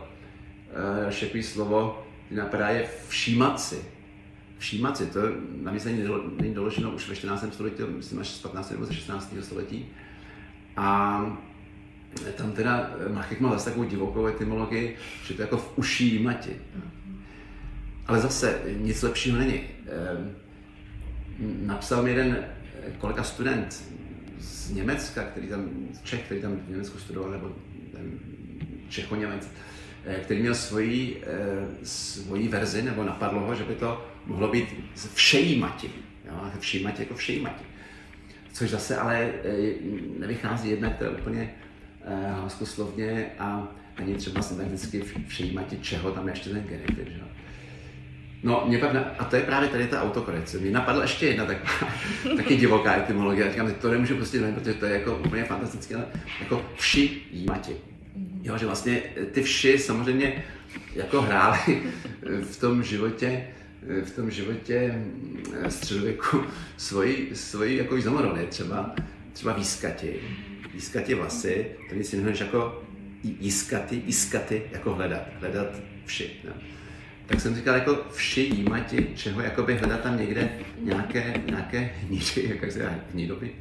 Další 1.02 1.26
uh, 1.26 1.42
slovo, 1.42 2.08
který 2.26 2.40
napadá, 2.40 2.70
je 2.70 2.90
všímat 3.08 3.60
si. 3.60 3.78
Všímat 4.58 4.98
si, 4.98 5.06
to 5.06 5.20
na 5.62 5.72
mě 5.72 5.82
není 6.42 6.54
doloženo 6.54 6.92
už 6.92 7.10
ve 7.10 7.16
14. 7.16 7.54
století, 7.54 7.84
myslím 7.98 8.20
až 8.20 8.28
z 8.28 8.42
15. 8.42 8.72
nebo 8.72 8.86
ze 8.86 8.94
16. 8.94 9.34
století. 9.42 9.86
A 10.78 11.22
tam 12.36 12.52
teda 12.52 12.92
Machek 13.14 13.40
má 13.40 13.52
zase 13.52 13.66
takovou 13.66 13.90
divokou 13.90 14.28
etymologii, 14.28 14.96
že 15.26 15.34
to 15.34 15.42
je 15.42 15.44
jako 15.44 15.58
v 15.58 15.78
uší 15.78 16.20
mati. 16.20 16.52
Ale 18.08 18.20
zase 18.20 18.62
nic 18.78 19.02
lepšího 19.02 19.38
není. 19.38 19.62
Ehm, 19.88 20.36
napsal 21.66 22.04
mi 22.04 22.10
jeden 22.10 22.46
kolega 22.98 23.24
student 23.24 23.84
z 24.40 24.72
Německa, 24.72 25.24
který 25.24 25.48
tam, 25.48 25.70
Čech, 26.04 26.24
který 26.24 26.42
tam 26.42 26.56
v 26.56 26.70
Německu 26.70 27.00
studoval, 27.00 27.32
nebo 27.32 27.52
Čecho-Němec, 28.90 29.48
eh, 30.06 30.16
který 30.16 30.42
měl 30.42 30.56
svoji, 30.56 31.24
eh, 31.28 31.68
svoji 31.84 32.48
verzi, 32.48 32.82
nebo 32.82 33.04
napadlo 33.04 33.40
ho, 33.40 33.56
že 33.56 33.64
by 33.64 33.76
to 33.76 34.06
mohlo 34.26 34.48
být 34.48 34.76
všejímati. 35.14 35.92
Jo? 36.26 36.52
Všejímati 36.60 37.02
jako 37.02 37.14
všejímati. 37.14 37.64
Což 38.54 38.70
zase 38.70 38.98
ale 38.98 39.32
eh, 39.44 39.74
nevychází 40.20 40.70
jednak 40.70 40.98
to 40.98 41.12
úplně 41.12 41.56
hlaskoslovně 42.16 43.26
a 43.40 43.68
ani 43.98 44.16
třeba 44.16 44.42
syntakticky 44.42 45.04
všejímati, 45.28 45.78
čeho 45.82 46.12
tam 46.12 46.28
ještě 46.28 46.50
ten 46.50 46.64
genitiv. 46.64 47.08
Že? 47.08 47.22
No, 48.44 48.64
mě 48.68 48.78
pak, 48.78 48.94
na, 48.94 49.02
a 49.02 49.26
to 49.26 49.36
je 49.36 49.42
právě 49.42 49.70
tady 49.70 49.88
ta 49.88 50.04
autokorekce. 50.04 50.58
Mě 50.58 50.72
napadla 50.72 51.02
ještě 51.02 51.28
jedna 51.28 51.46
tak, 51.46 51.58
taky 52.38 52.56
divoká 52.56 52.96
etymologie. 52.96 53.46
Já 53.46 53.52
říkám, 53.52 53.74
to 53.74 53.92
nemůžu 53.92 54.16
prostě 54.16 54.40
nevím, 54.40 54.56
protože 54.56 54.74
to 54.74 54.86
je 54.86 54.94
jako 54.94 55.18
úplně 55.26 55.44
fantastické, 55.44 55.96
ale 55.96 56.06
jako 56.40 56.66
vši 56.76 57.22
jímati. 57.32 57.76
Jo, 58.44 58.58
že 58.58 58.66
vlastně 58.66 59.02
ty 59.32 59.44
vši 59.44 59.78
samozřejmě 59.78 60.44
jako 60.96 61.22
hrály 61.22 61.82
v 62.42 62.60
tom 62.60 62.84
životě, 62.84 63.48
v 64.04 64.12
tom 64.12 64.32
životě 64.32 65.04
středověku 65.70 66.44
svoji, 66.78 67.32
svoji 67.34 67.78
jako 67.78 67.96
významnou 67.96 68.22
roli. 68.22 68.48
Třeba, 68.50 68.96
třeba 69.34 69.54
výskati, 69.54 70.20
výskati 70.74 71.16
vlasy, 71.16 71.66
který 71.88 72.04
si 72.04 72.22
než 72.22 72.40
jako 72.40 72.84
jiskaty, 73.24 74.02
jiskaty, 74.06 74.64
jako 74.72 74.96
hledat, 74.96 75.28
hledat 75.40 75.68
vši. 76.06 76.32
No 76.48 76.54
tak 77.30 77.42
jsem 77.42 77.56
říkal, 77.56 77.76
jako 77.76 77.98
vši 78.12 78.42
jímati, 78.42 79.08
čeho 79.16 79.42
jakoby 79.42 79.78
hledat 79.78 80.02
tam 80.02 80.20
někde 80.20 80.50
nějaké, 80.80 81.42
nějaké 81.46 81.80
hnídy, 81.80 82.58
jak 82.62 82.72
se 82.72 83.00
hnídoby. 83.14 83.52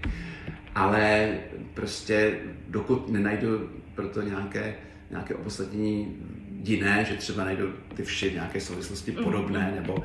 Ale 0.75 1.35
prostě 1.75 2.38
dokud 2.68 3.09
nenajdu 3.09 3.71
pro 3.94 4.09
to 4.09 4.23
nějaké, 4.23 4.75
nějaké 5.11 5.35
opodstatnění 5.35 6.16
jiné, 6.64 7.07
že 7.09 7.14
třeba 7.14 7.44
najdu 7.44 7.73
ty 7.94 8.03
vši 8.03 8.31
v 8.31 8.35
nějaké 8.35 8.61
souvislosti 8.61 9.12
mhm. 9.12 9.25
podobné, 9.25 9.73
nebo 9.75 10.05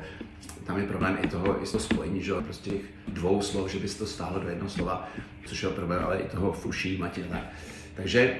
tam 0.66 0.80
je 0.80 0.86
problém 0.86 1.18
i 1.22 1.28
toho, 1.28 1.62
i 1.62 1.66
toho 1.66 1.80
spojení, 1.80 2.22
že 2.22 2.32
prostě 2.34 2.70
těch 2.70 2.80
dvou 3.08 3.42
slov, 3.42 3.70
že 3.70 3.78
by 3.78 3.88
se 3.88 3.98
to 3.98 4.06
stálo 4.06 4.38
do 4.38 4.48
jednoho 4.48 4.70
slova, 4.70 5.08
což 5.44 5.62
je 5.62 5.68
problém, 5.68 6.04
ale 6.04 6.18
i 6.18 6.28
toho 6.28 6.52
fuší, 6.52 6.98
mati 6.98 7.22
tak. 7.22 7.42
Takže 7.94 8.36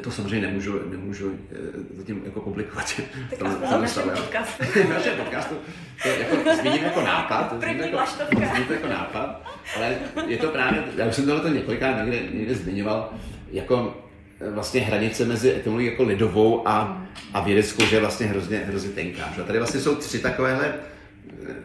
to 0.00 0.10
samozřejmě 0.10 0.46
nemůžu, 0.46 0.80
nemůžu 0.90 1.38
eh, 1.52 1.56
zatím 1.96 2.22
jako 2.24 2.40
publikovat. 2.40 2.94
Tak 3.30 3.38
tam, 3.38 3.56
tam 3.56 3.80
našem 3.82 4.02
podcastu. 4.10 4.64
našem 4.88 5.16
podcastu. 5.16 5.54
To 6.02 6.08
jako, 6.08 6.56
zmíním 6.60 6.84
jako 6.84 7.00
nápad. 7.00 7.52
První 7.60 7.78
jako, 7.78 7.98
zmíním 8.28 8.66
to 8.66 8.72
jako 8.72 8.88
nápad, 8.88 9.42
ale 9.76 9.96
je 10.26 10.36
to 10.36 10.48
právě, 10.48 10.84
já 10.96 11.06
už 11.06 11.14
jsem 11.14 11.26
tohle 11.26 11.50
několikrát 11.50 12.04
někde, 12.04 12.20
někde 12.32 12.54
zmiňoval, 12.54 13.10
jako 13.50 13.96
eh, 14.40 14.50
vlastně 14.50 14.80
hranice 14.80 15.24
mezi 15.24 15.50
etymologií 15.50 15.90
jako 15.90 16.02
lidovou 16.02 16.68
a, 16.68 17.06
a 17.34 17.40
vědeckou, 17.40 17.84
že 17.86 17.96
je 17.96 18.00
vlastně 18.00 18.26
hrozně, 18.26 18.58
hrozně 18.58 18.90
tenká. 18.90 19.32
Že? 19.36 19.42
Tady 19.42 19.58
vlastně 19.58 19.80
jsou 19.80 19.94
tři 19.94 20.18
takovéhle 20.18 20.74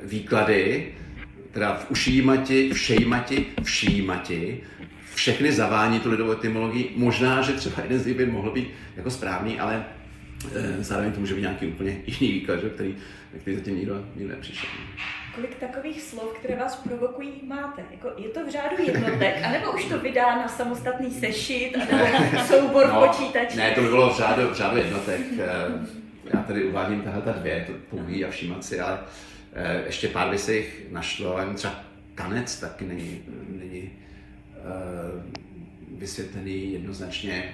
výklady, 0.03 0.93
teda 1.51 1.73
v 1.73 1.91
ušímati, 1.91 2.69
všejmati, 2.73 3.45
všímati, 3.63 4.63
všechny 5.15 5.51
zavání 5.51 5.99
tu 5.99 6.11
lidovou 6.11 6.31
etymologii. 6.31 6.91
Možná, 6.95 7.41
že 7.41 7.53
třeba 7.53 7.81
jeden 7.81 7.99
z 7.99 8.05
nich 8.05 8.17
by 8.17 8.25
mohl 8.25 8.51
být 8.51 8.67
jako 8.97 9.11
správný, 9.11 9.59
ale 9.59 9.85
e, 10.55 10.83
zároveň 10.83 11.11
to 11.11 11.19
může 11.19 11.35
být 11.35 11.41
nějaký 11.41 11.67
úplně 11.67 11.97
jiný 12.05 12.33
výklad, 12.33 12.59
který, 12.73 12.95
který 13.41 13.55
zatím 13.55 13.75
nikdo, 13.75 14.05
nikdo 14.15 14.35
nepřišel. 14.35 14.69
kolik 15.35 15.55
takových 15.55 16.01
slov, 16.01 16.33
které 16.39 16.55
vás 16.55 16.75
provokují, 16.75 17.31
máte? 17.47 17.83
Jako, 17.91 18.11
je 18.17 18.29
to 18.29 18.45
v 18.45 18.49
řádu 18.49 18.75
jednotek, 18.85 19.43
anebo 19.43 19.71
už 19.71 19.85
to 19.85 19.99
vydá 19.99 20.35
na 20.35 20.47
samostatný 20.47 21.11
sešit, 21.11 21.77
nebo 21.77 22.05
soubor 22.47 22.87
no, 22.87 23.07
počítačů? 23.07 23.57
Ne, 23.57 23.71
to 23.71 23.81
by 23.81 23.87
bylo 23.87 24.09
v 24.09 24.17
řádu, 24.17 24.49
v 24.49 24.53
řádu 24.53 24.77
jednotek. 24.77 25.21
Eh, 25.39 26.05
já 26.33 26.43
tady 26.43 26.63
uvádím 26.63 27.01
tahle 27.01 27.21
ta 27.21 27.31
dvě, 27.31 27.65
to 27.67 27.95
pouhý 27.95 28.25
a 28.25 28.29
všímat 28.29 28.65
si, 28.65 28.79
ale 28.79 28.99
ještě 29.85 30.07
pár 30.07 30.29
by 30.29 30.37
se 30.37 30.55
jich 30.55 30.85
našlo, 30.91 31.39
jen 31.39 31.55
třeba 31.55 31.83
tanec 32.15 32.59
taky 32.59 32.85
není, 32.85 33.21
není 33.49 33.81
uh, 33.81 35.23
vysvětlený 35.99 36.73
jednoznačně. 36.73 37.53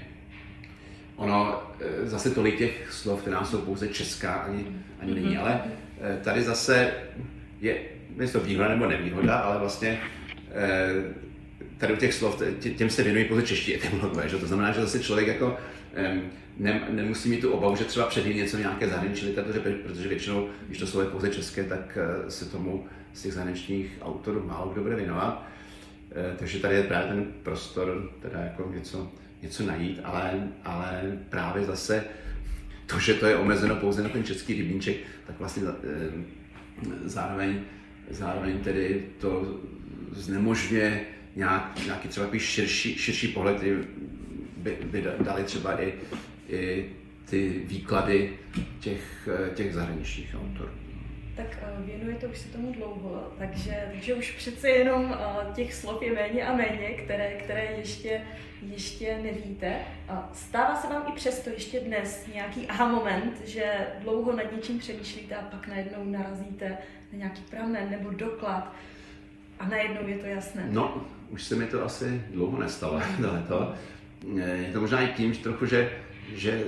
Ono, 1.15 1.63
zase 2.03 2.29
tolik 2.29 2.57
těch 2.57 2.91
slov, 2.91 3.21
která 3.21 3.45
jsou 3.45 3.61
pouze 3.61 3.87
česká, 3.87 4.33
ani, 4.33 4.65
ani 4.99 5.13
není, 5.13 5.37
ale 5.37 5.63
tady 6.23 6.43
zase 6.43 6.93
je, 7.61 7.75
to 8.31 8.39
výhoda 8.39 8.69
nebo 8.69 8.85
nevýhoda, 8.85 9.35
ale 9.35 9.59
vlastně 9.59 9.99
eh, 10.51 11.13
tady 11.77 11.93
u 11.93 11.95
těch 11.95 12.13
slov, 12.13 12.41
těm 12.77 12.89
se 12.89 13.03
věnují 13.03 13.25
pouze 13.25 13.41
čeští 13.41 13.75
etymologové, 13.75 14.29
že? 14.29 14.37
to 14.37 14.47
znamená, 14.47 14.71
že 14.71 14.81
zase 14.81 14.99
člověk 14.99 15.27
jako 15.27 15.57
ne, 16.61 16.87
nemusí 16.89 17.29
mít 17.29 17.41
tu 17.41 17.51
obavu, 17.51 17.75
že 17.75 17.85
třeba 17.85 18.05
předjí 18.05 18.33
něco 18.33 18.57
nějaké 18.57 18.87
zahraniční 18.87 19.27
literatuře, 19.27 19.59
protože 19.59 20.09
většinou, 20.09 20.49
když 20.67 20.91
to 20.91 21.01
je 21.01 21.07
pouze 21.07 21.29
české, 21.29 21.63
tak 21.63 21.97
eh, 21.97 22.31
se 22.31 22.45
tomu 22.45 22.85
z 23.13 23.21
těch 23.21 23.33
zahraničních 23.33 23.97
autorů 24.01 24.43
málo 24.47 24.71
kdo 24.71 24.81
bude 24.81 24.95
věnovat. 24.95 25.47
Eh, 26.11 26.35
takže 26.39 26.59
tady 26.59 26.75
je 26.75 26.83
právě 26.83 27.07
ten 27.07 27.25
prostor, 27.43 28.09
teda 28.21 28.39
jako 28.39 28.71
něco, 28.75 29.11
něco 29.41 29.65
najít, 29.65 29.99
ale, 30.03 30.47
ale 30.63 31.17
právě 31.29 31.65
zase 31.65 32.03
to, 32.85 32.99
že 32.99 33.13
to 33.13 33.25
je 33.25 33.35
omezeno 33.35 33.75
pouze 33.75 34.03
na 34.03 34.09
ten 34.09 34.23
český 34.23 34.53
rybníček, 34.53 34.97
tak 35.27 35.39
vlastně 35.39 35.63
zároveň, 37.03 37.59
zároveň 38.09 38.59
tedy 38.59 39.05
to 39.19 39.59
znemožňuje 40.11 41.01
nějak, 41.35 41.85
nějaký 41.85 42.07
třeba 42.07 42.27
širší, 42.37 42.97
širší 42.97 43.27
pohled, 43.27 43.63
by, 44.57 44.77
by 44.83 45.05
dali 45.19 45.43
třeba 45.43 45.81
i, 45.81 45.93
i 46.51 46.89
ty 47.29 47.49
výklady 47.65 48.33
těch, 48.79 49.29
těch 49.55 49.73
zahraničních 49.73 50.35
autorů. 50.35 50.69
Tak 51.35 51.57
eh, 51.61 51.85
věnujete 51.85 52.27
už 52.27 52.37
se 52.37 52.49
tomu 52.49 52.73
dlouho, 52.73 53.33
takže, 53.37 53.89
takže 53.91 54.13
už 54.13 54.31
přece 54.31 54.69
jenom 54.69 55.15
eh, 55.19 55.53
těch 55.53 55.73
slov 55.73 56.01
je 56.01 56.13
méně 56.13 56.45
a 56.45 56.55
méně, 56.55 56.89
které, 56.89 57.31
které 57.31 57.63
ještě, 57.77 58.21
ještě 58.61 59.17
nevíte. 59.23 59.75
Stává 60.33 60.75
se 60.75 60.87
vám 60.87 61.03
i 61.09 61.11
přesto 61.11 61.49
ještě 61.49 61.79
dnes 61.79 62.27
nějaký 62.33 62.67
aha 62.67 62.87
moment, 62.87 63.41
že 63.45 63.63
dlouho 63.99 64.35
nad 64.35 64.51
něčím 64.51 64.79
přemýšlíte 64.79 65.35
a 65.35 65.41
pak 65.41 65.67
najednou 65.67 66.03
narazíte 66.05 66.77
na 67.11 67.17
nějaký 67.17 67.41
pramen 67.41 67.89
nebo 67.89 68.09
doklad 68.09 68.75
a 69.59 69.67
najednou 69.67 70.07
je 70.07 70.17
to 70.17 70.25
jasné? 70.25 70.67
No, 70.69 71.05
už 71.29 71.43
se 71.43 71.55
mi 71.55 71.65
to 71.65 71.85
asi 71.85 72.21
dlouho 72.33 72.59
nestalo, 72.59 73.01
to. 73.47 73.73
Je 74.37 74.69
to 74.73 74.81
možná 74.81 75.01
i 75.01 75.13
tím, 75.13 75.33
že 75.33 75.43
trochu, 75.43 75.65
že, 75.65 75.91
že 76.33 76.63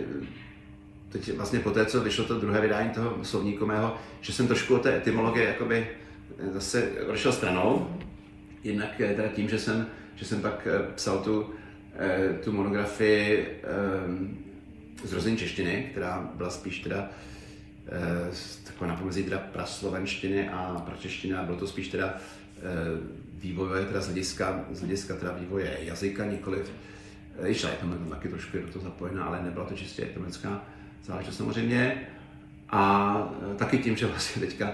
teď 1.09 1.33
vlastně 1.35 1.59
po 1.59 1.71
té, 1.71 1.85
co 1.85 2.01
vyšlo 2.01 2.25
to 2.25 2.39
druhé 2.39 2.61
vydání 2.61 2.89
toho 2.89 3.17
slovníku 3.23 3.65
mého, 3.65 3.95
že 4.21 4.33
jsem 4.33 4.47
trošku 4.47 4.75
o 4.75 4.79
té 4.79 4.97
etymologie 4.97 5.45
jakoby 5.45 5.87
zase 6.51 6.91
odešel 7.07 7.31
stranou. 7.31 7.97
Jinak 8.63 9.01
eh, 9.01 9.13
teda 9.15 9.27
tím, 9.27 9.49
že 9.49 9.59
jsem, 9.59 9.87
že 10.15 10.25
jsem 10.25 10.41
pak 10.41 10.67
eh, 10.67 10.91
psal 10.95 11.19
tu, 11.19 11.53
eh, 11.95 12.33
tu 12.43 12.51
monografii 12.51 13.47
zrození 15.03 15.37
češtiny, 15.37 15.87
která 15.91 16.31
byla 16.35 16.49
spíš 16.49 16.79
teda 16.79 17.09
taková 18.63 18.87
na 18.87 18.95
pomezí 18.95 19.23
teda 19.23 19.37
praslovenštiny 19.37 20.49
a 20.49 20.83
pračeštiny 20.85 21.33
a 21.33 21.43
bylo 21.43 21.57
to 21.57 21.67
spíš 21.67 21.87
teda 21.87 22.17
vývojové 23.39 23.85
teda 23.85 24.01
z 24.01 24.05
hlediska, 24.05 24.65
z 24.71 24.79
hlediska 24.79 25.15
teda 25.15 25.31
vývoje 25.31 25.77
jazyka, 25.81 26.25
nikoliv, 26.25 26.71
i 27.45 27.53
šla 27.53 27.69
je 27.69 27.75
tam 27.75 28.07
taky 28.09 28.29
trošku 28.29 28.57
do 28.57 28.67
toho 28.67 28.83
zapojená, 28.83 29.23
ale 29.23 29.43
nebyla 29.43 29.65
to 29.65 29.75
čistě 29.75 30.03
ekonomická 30.03 30.61
záležitost 31.03 31.37
samozřejmě. 31.37 32.07
A 32.69 33.15
e, 33.51 33.55
taky 33.55 33.77
tím, 33.77 33.95
že 33.95 34.05
vlastně 34.07 34.41
teďka 34.41 34.71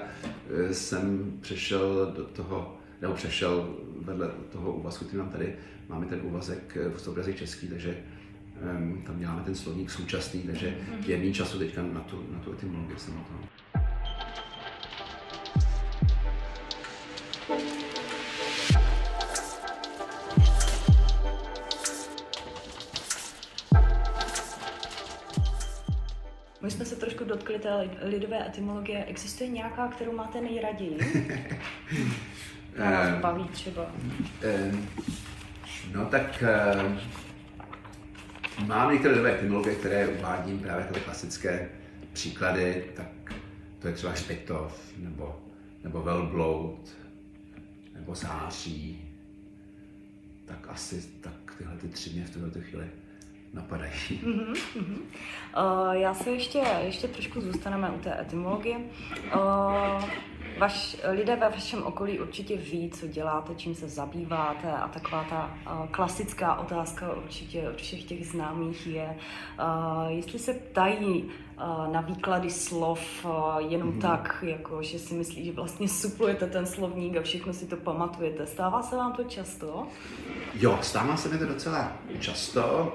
e, 0.50 0.74
jsem 0.74 1.34
přešel 1.42 2.14
do 2.16 2.24
toho, 2.24 2.78
nebo 3.02 3.14
přešel 3.14 3.76
vedle 4.02 4.32
toho 4.52 4.74
úvazku, 4.74 5.06
který 5.06 5.18
mám 5.18 5.30
tady, 5.30 5.56
máme 5.90 6.06
ten 6.06 6.20
úvazek 6.24 6.78
e, 6.78 6.90
v 6.90 7.08
obrazech 7.08 7.38
český, 7.38 7.68
takže 7.68 7.98
tam 9.06 9.20
děláme 9.20 9.42
ten 9.42 9.56
slovník 9.56 9.92
současný, 9.92 10.42
takže 10.42 10.78
je 11.08 11.18
méně 11.18 11.34
času 11.34 11.60
teďka 11.60 11.82
na 11.82 12.00
tu, 12.00 12.26
na 12.34 12.40
tu 12.40 12.54
etymologii 12.54 12.98
samotnou. 12.98 13.38
My 26.62 26.72
jsme 26.72 26.86
se 26.86 26.96
trošku 26.96 27.24
dotkli 27.24 27.60
té 27.60 27.90
lidové 28.02 28.48
etymologie. 28.48 29.06
Existuje 29.06 29.50
nějaká, 29.50 29.88
kterou 29.88 30.16
máte 30.16 30.42
nejraději? 30.42 30.98
Která 32.74 33.12
vás 33.12 33.22
baví 33.22 33.44
třeba? 33.44 33.92
No 35.94 36.06
tak 36.06 36.44
mám 38.66 38.92
některé 38.92 39.14
lidové 39.14 39.36
etymologie, 39.36 39.76
které 39.76 40.08
uvádím 40.08 40.60
právě 40.60 40.86
jako 40.86 41.00
klasické 41.00 41.70
příklady, 42.14 42.86
tak 42.96 43.34
to 43.80 43.88
je 43.88 43.94
třeba 43.94 44.14
Špitov, 44.14 44.94
nebo, 44.98 45.42
nebo 45.84 46.02
Velbloud, 46.02 46.98
nebo 47.94 48.16
Září. 48.16 49.16
Tak 50.46 50.68
asi 50.70 51.02
tak 51.22 51.56
tyhle 51.58 51.78
ty 51.78 51.88
tři 51.88 52.10
mě 52.10 52.26
v 52.26 52.30
tuto 52.30 52.60
chvíli 52.62 52.90
napadají. 53.54 53.92
Mm-hmm, 53.92 54.54
mm-hmm. 54.54 55.00
Uh, 55.58 55.92
já 55.92 56.14
se 56.14 56.30
ještě, 56.30 56.62
ještě 56.82 57.08
trošku 57.08 57.42
zůstaneme 57.42 57.90
u 57.92 58.00
té 58.00 58.22
etymologie. 58.22 58.78
Uh, 59.36 60.04
vaš, 60.58 60.98
lidé 61.10 61.36
ve 61.36 61.50
vašem 61.50 61.84
okolí 61.84 62.20
určitě 62.20 62.58
ví, 62.58 62.90
co 62.90 63.08
děláte, 63.08 63.56
čím 63.56 63.76
se 63.76 63.90
zabýváte 63.90 64.72
a 64.72 64.88
taková 64.88 65.24
ta 65.30 65.58
uh, 65.72 65.88
klasická 65.88 66.56
otázka 66.56 67.14
určitě 67.14 67.70
od 67.70 67.78
všech 67.78 68.04
těch 68.04 68.28
známých 68.28 68.88
je, 68.88 69.16
uh, 69.60 70.08
jestli 70.08 70.40
se 70.40 70.54
ptají 70.54 71.24
uh, 71.24 71.94
na 71.94 72.02
výklady 72.02 72.50
slov 72.50 73.26
uh, 73.26 73.32
jenom 73.72 73.92
mm-hmm. 73.92 74.02
tak, 74.02 74.44
jako 74.48 74.84
že 74.84 75.00
si 75.00 75.14
myslí, 75.14 75.46
že 75.46 75.52
vlastně 75.52 75.90
suplujete 75.90 76.48
ten 76.48 76.66
slovník 76.66 77.18
a 77.18 77.22
všechno 77.22 77.54
si 77.54 77.68
to 77.68 77.76
pamatujete. 77.76 78.46
Stává 78.46 78.82
se 78.82 78.96
vám 78.96 79.14
to 79.14 79.24
často? 79.24 79.88
Jo, 80.54 80.80
stává 80.82 81.18
se 81.18 81.30
mi 81.30 81.38
to 81.38 81.46
docela 81.46 81.92
často. 82.20 82.94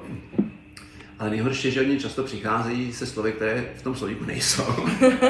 Ale 1.18 1.30
nejhorší 1.30 1.68
je, 1.68 1.72
že 1.72 1.80
oni 1.80 2.00
často 2.00 2.22
přicházejí 2.22 2.92
se 2.92 3.06
slovy, 3.06 3.32
které 3.32 3.64
v 3.76 3.82
tom 3.82 3.94
slovíku 3.94 4.24
nejsou. 4.24 4.86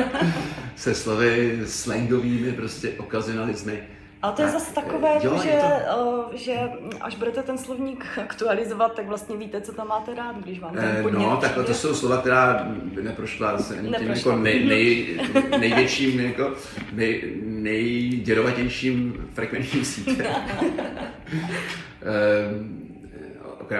se 0.77 0.95
slovy 0.95 1.61
slangovými, 1.67 2.53
prostě 2.53 2.91
okazinalizmy. 2.99 3.83
Ale 4.23 4.33
to 4.33 4.43
je 4.43 4.49
zase 4.49 4.75
takové, 4.75 5.09
jo, 5.23 5.41
že, 5.43 5.61
to... 5.95 6.31
že 6.35 6.55
až 7.01 7.17
budete 7.17 7.43
ten 7.43 7.59
slovník 7.59 8.07
aktualizovat, 8.23 8.95
tak 8.95 9.09
vlastně 9.09 9.37
víte, 9.37 9.61
co 9.61 9.73
tam 9.73 9.89
máte 9.89 10.15
rád, 10.15 10.37
když 10.37 10.61
vám 10.61 10.75
ten 10.75 10.85
eh, 10.85 11.03
podnět 11.03 11.19
No, 11.19 11.37
tak 11.37 11.55
to 11.67 11.75
jsou 11.75 11.95
slova, 11.95 12.17
která 12.17 12.69
neprošla 13.03 13.59
se 13.59 13.79
ani 13.79 13.93
tím 13.93 14.11
jako 14.11 14.37
nej, 14.37 14.67
nej, 14.67 15.19
největším, 15.59 16.21
jako 16.21 16.53
nej, 16.93 17.41
nejděrovatějším 17.45 19.29
frekvenčním 19.35 19.85
sítem. 19.85 20.27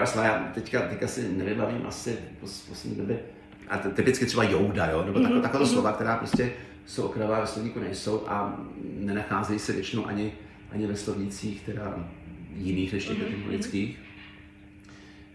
slova, 0.05 0.27
já 0.27 0.51
teďka, 0.53 0.81
teďka 0.81 1.07
si 1.07 1.29
nevybavím 1.29 1.85
asi 1.87 2.17
v 2.43 2.69
poslední 2.69 2.97
době, 2.97 3.19
a 3.67 3.77
typicky 3.77 4.25
třeba 4.25 4.43
Jouda, 4.43 4.85
jo, 4.85 5.03
nebo 5.05 5.19
mm-hmm. 5.19 5.41
taková 5.41 5.65
slova, 5.65 5.91
která 5.91 6.17
prostě 6.17 6.51
jsou 6.85 7.03
okrajová 7.03 7.39
ve 7.39 7.47
slovníku 7.47 7.79
nejsou 7.79 8.23
a 8.27 8.59
nenacházejí 8.99 9.59
se 9.59 9.73
většinou 9.73 10.05
ani, 10.05 10.33
ani 10.71 10.87
ve 10.87 10.95
slovnících 10.95 11.61
teda 11.61 11.95
jiných 12.55 12.93
než 12.93 13.05
těch 13.05 13.17
mm-hmm. 13.17 13.27
etymologických. 13.27 13.99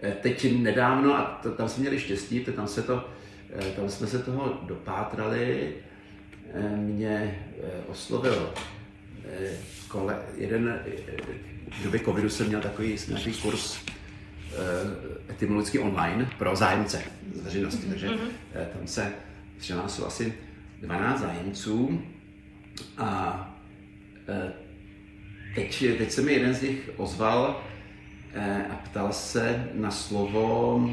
Eh, 0.02 0.16
teď 0.22 0.52
nedávno, 0.58 1.14
a 1.14 1.40
to, 1.42 1.50
tam 1.50 1.68
jsme 1.68 1.80
měli 1.80 2.00
štěstí, 2.00 2.40
to, 2.40 2.52
tam, 2.52 2.68
se 2.68 2.82
to, 2.82 3.08
eh, 3.50 3.70
tam 3.76 3.88
jsme 3.88 4.06
se 4.06 4.18
toho 4.18 4.60
dopátrali, 4.62 5.74
eh, 6.54 6.76
mě 6.76 7.44
oslovil 7.88 8.52
kole, 9.88 10.22
jeden, 10.36 10.80
v 11.80 11.82
době 11.82 12.00
covidu 12.00 12.28
jsem 12.28 12.46
měl 12.46 12.60
takový 12.60 12.98
nějaký 13.08 13.32
kurz 13.32 13.78
etymologicky 15.28 15.78
online 15.78 16.30
pro 16.38 16.56
zájemce 16.56 17.02
z 17.34 17.40
veřejnosti, 17.40 17.86
takže 17.86 18.08
mm-hmm. 18.08 18.66
tam 18.78 18.86
se 18.86 19.12
přihlásilo 19.58 20.06
asi 20.06 20.34
12 20.80 21.20
zájemců 21.20 22.02
a 22.98 23.60
e, 24.28 24.52
teď, 25.54 25.84
teď 25.98 26.10
se 26.10 26.22
mi 26.22 26.32
jeden 26.32 26.54
z 26.54 26.62
nich 26.62 26.90
ozval 26.96 27.64
a 28.70 28.74
ptal 28.74 29.12
se 29.12 29.68
na 29.74 29.90
slovo, 29.90 30.90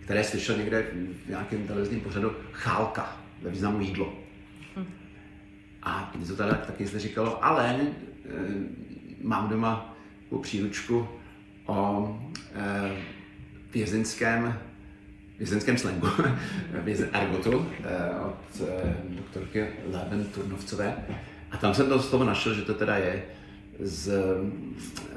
které 0.00 0.24
slyšel 0.24 0.56
někde 0.56 0.86
v 1.26 1.28
nějakém 1.28 1.66
televizním 1.66 2.00
pořadu, 2.00 2.32
chálka. 2.52 3.16
ve 3.42 3.50
významu 3.50 3.80
jídlo. 3.80 4.12
A 5.82 6.12
mě 6.16 6.26
to 6.26 6.36
teda 6.36 6.54
taky 6.54 6.86
zde 6.86 6.98
říkalo, 6.98 7.44
ale 7.44 7.80
mám 9.22 9.48
doma 9.48 9.96
příručku 10.40 11.08
o 11.66 12.18
e, 12.54 12.90
vězeňském 13.72 14.58
vězeňském 15.42 15.78
slangu, 15.78 16.08
vězen 16.84 17.08
argotu 17.12 17.66
eh, 17.84 18.20
od 18.20 18.68
eh, 18.68 18.94
doktorky 19.08 19.66
Leben 19.92 20.24
Turnovcové. 20.24 20.96
A 21.50 21.56
tam 21.56 21.74
jsem 21.74 21.88
to 21.88 22.02
z 22.02 22.10
toho 22.10 22.24
našel, 22.24 22.54
že 22.54 22.62
to 22.62 22.74
teda 22.74 22.96
je 22.96 23.22
z, 23.80 24.12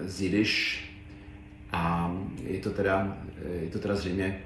z 0.01 0.21
Jidiš 0.21 0.81
a 1.71 2.11
je 2.43 2.59
to 2.59 2.69
teda, 2.69 3.17
je 3.61 3.69
to 3.69 3.79
teda 3.79 3.95
zřejmě 3.95 4.41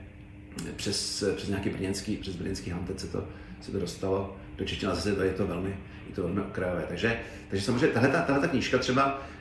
přes, 0.76 1.24
přes 1.36 1.50
nějaký 1.50 1.70
brněnský, 1.70 2.18
přes 2.18 2.36
brněnský 2.36 2.70
hantec 2.70 3.00
se 3.00 3.08
to, 3.08 3.28
se 3.62 3.72
to 3.72 3.80
dostalo 3.80 4.38
do 4.58 4.66
češtiny, 4.66 4.92
zase 4.92 5.16
to 5.16 5.24
je 5.24 5.34
to 5.34 5.48
velmi, 5.48 5.78
je 6.10 6.16
to 6.16 6.24
velmi 6.24 6.42
okrajové. 6.42 6.86
Takže, 6.88 7.20
takže 7.50 7.66
samozřejmě 7.66 7.88
tahle, 7.88 8.10
tahle 8.10 8.40
ta 8.40 8.48
knížka 8.48 8.78
třeba, 8.78 9.22
eh, 9.22 9.39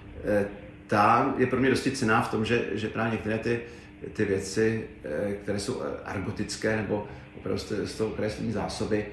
ta 0.87 1.35
je 1.39 1.47
pro 1.47 1.61
mě 1.61 1.71
dosti 1.71 1.91
cená 1.91 2.23
v 2.23 2.31
tom, 2.31 2.45
že, 2.45 2.65
že 2.73 2.89
právě 2.89 3.13
některé 3.13 3.39
ty, 3.39 3.61
ty 4.13 4.25
věci, 4.25 4.85
eh, 5.05 5.33
které 5.33 5.61
jsou 5.61 5.83
eh, 5.83 6.05
argotické 6.05 6.77
nebo 6.77 7.09
opravdu 7.37 7.63
z 7.87 7.95
toho 7.95 8.11
kreslení 8.11 8.53
zásoby, 8.53 9.07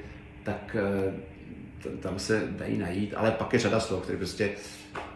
tak 0.44 0.76
eh, 0.80 2.00
tam 2.00 2.20
se 2.20 2.48
dají 2.50 2.78
najít, 2.78 3.14
ale 3.18 3.32
pak 3.32 3.54
je 3.54 3.60
řada 3.60 3.80
slov, 3.80 4.04
které 4.04 4.18
prostě 4.18 4.52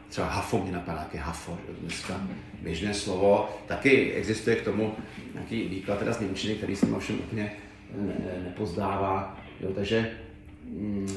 třeba 0.10 0.28
hafo 0.28 0.64
mě 0.64 0.72
napadá, 0.72 1.00
jaké 1.00 1.18
hafo, 1.18 1.58
dneska 1.82 2.22
běžné 2.62 2.94
slovo, 2.94 3.50
taky 3.68 4.14
existuje 4.14 4.56
k 4.56 4.64
tomu 4.64 4.94
nějaký 5.34 5.68
výklad 5.68 6.00
teda 6.00 6.14
z 6.14 6.20
Němčiny, 6.20 6.56
který 6.56 6.76
se 6.76 6.86
ovšem 6.86 7.16
úplně 7.20 7.52
nepozdává, 8.44 9.40
jo, 9.60 9.72
takže, 9.76 10.12
mm, 10.64 11.08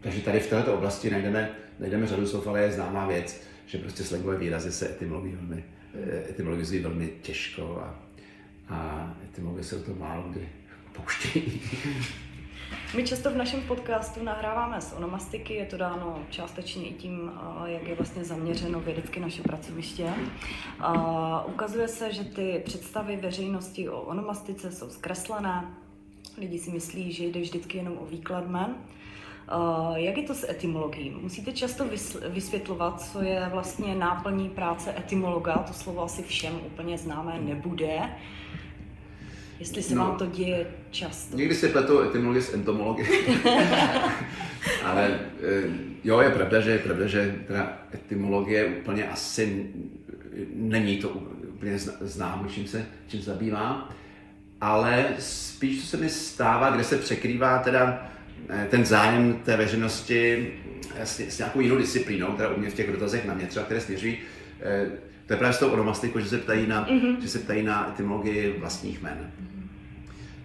takže 0.00 0.20
tady 0.20 0.40
v 0.40 0.50
této 0.50 0.74
oblasti 0.74 1.10
najdeme, 1.10 1.50
najdeme 1.78 2.06
řadu 2.06 2.26
slov, 2.26 2.46
ale 2.46 2.62
je 2.62 2.72
známá 2.72 3.06
věc, 3.06 3.42
že 3.66 3.78
prostě 3.78 4.04
slangové 4.04 4.38
výrazy 4.38 4.72
se 4.72 4.90
etymologií 4.90 5.34
velmi 5.34 5.64
Eh, 5.94 6.80
velmi 6.80 7.08
těžko 7.22 7.82
a, 7.82 8.00
a 8.68 9.10
etymologie 9.24 9.64
se 9.64 9.76
o 9.76 9.82
to 9.82 9.94
málo 9.94 10.22
kdy 10.28 10.48
pouštějí. 10.92 11.60
My 12.96 13.04
často 13.04 13.30
v 13.30 13.36
našem 13.36 13.62
podcastu 13.62 14.22
nahráváme 14.22 14.80
z 14.80 14.92
onomastiky, 14.92 15.54
je 15.54 15.66
to 15.66 15.76
dáno 15.76 16.22
částečně 16.30 16.88
i 16.88 16.94
tím, 16.94 17.32
eh, 17.64 17.70
jak 17.70 17.88
je 17.88 17.94
vlastně 17.94 18.24
zaměřeno 18.24 18.80
vědecky 18.80 19.20
naše 19.20 19.42
pracoviště. 19.42 20.10
A 20.80 21.44
ukazuje 21.44 21.88
se, 21.88 22.12
že 22.12 22.24
ty 22.24 22.62
představy 22.64 23.16
veřejnosti 23.16 23.88
o 23.88 24.00
onomastice 24.00 24.72
jsou 24.72 24.90
zkreslené. 24.90 25.74
Lidi 26.38 26.58
si 26.58 26.70
myslí, 26.70 27.12
že 27.12 27.24
jde 27.24 27.40
vždycky 27.40 27.78
jenom 27.78 27.98
o 27.98 28.06
výklad 28.06 28.46
jmen. 28.46 28.74
Uh, 29.52 29.96
jak 29.96 30.16
je 30.16 30.22
to 30.22 30.34
s 30.34 30.50
etymologií? 30.50 31.10
Musíte 31.20 31.52
často 31.52 31.86
vysvětlovat, 32.28 33.02
co 33.02 33.22
je 33.22 33.48
vlastně 33.52 33.94
náplní 33.94 34.48
práce 34.48 34.94
etymologa. 34.98 35.54
To 35.54 35.72
slovo 35.72 36.04
asi 36.04 36.22
všem 36.22 36.60
úplně 36.66 36.98
známé 36.98 37.40
nebude. 37.40 38.00
Jestli 39.60 39.82
se 39.82 39.94
no, 39.94 40.04
vám 40.04 40.16
to 40.16 40.26
děje 40.26 40.66
často. 40.90 41.36
Někdy 41.36 41.54
se 41.54 41.68
pletou 41.68 42.00
etymologie 42.00 42.42
s 42.42 42.54
entomologií. 42.54 43.06
Ale 44.84 45.20
eh, 45.42 45.62
jo, 46.04 46.20
je 46.20 46.30
pravda, 46.30 46.60
že 46.60 46.70
je 46.70 46.78
pravda, 46.78 47.06
že 47.06 47.34
teda 47.46 47.78
etymologie 47.94 48.66
úplně 48.66 49.08
asi 49.08 49.70
není 50.54 50.96
to 50.96 51.08
úplně 51.48 51.78
známo, 52.00 52.48
čím 52.48 52.66
se, 52.66 52.86
čím 53.08 53.20
se 53.20 53.30
zabývá. 53.30 53.90
Ale 54.60 55.06
spíš 55.18 55.80
to 55.80 55.86
se 55.86 55.96
mi 55.96 56.08
stává, 56.08 56.70
kde 56.70 56.84
se 56.84 56.98
překrývá 56.98 57.58
teda 57.58 58.10
Eh, 58.10 58.13
ten 58.70 58.84
zájem 58.84 59.34
té 59.44 59.56
veřejnosti 59.56 60.52
eh, 60.96 61.06
s, 61.06 61.20
s 61.20 61.38
nějakou 61.38 61.60
jinou 61.60 61.76
disciplínou, 61.76 62.32
která 62.32 62.48
u 62.48 62.60
mě 62.60 62.70
v 62.70 62.74
těch 62.74 62.92
dotazech 62.92 63.24
na 63.24 63.34
mě 63.34 63.46
třeba, 63.46 63.64
které 63.64 63.80
směřují, 63.80 64.18
eh, 64.60 64.86
to 65.26 65.32
je 65.32 65.36
právě 65.36 65.54
s 65.54 65.58
tou 65.58 65.70
onomastikou, 65.70 66.20
že 66.20 66.28
se 66.28 66.38
ptají 66.38 66.66
na, 66.66 66.86
mm-hmm. 66.86 67.20
že 67.20 67.28
se 67.28 67.38
ptají 67.38 67.62
na 67.62 67.88
etymologii 67.88 68.56
vlastních 68.58 69.02
jmen. 69.02 69.30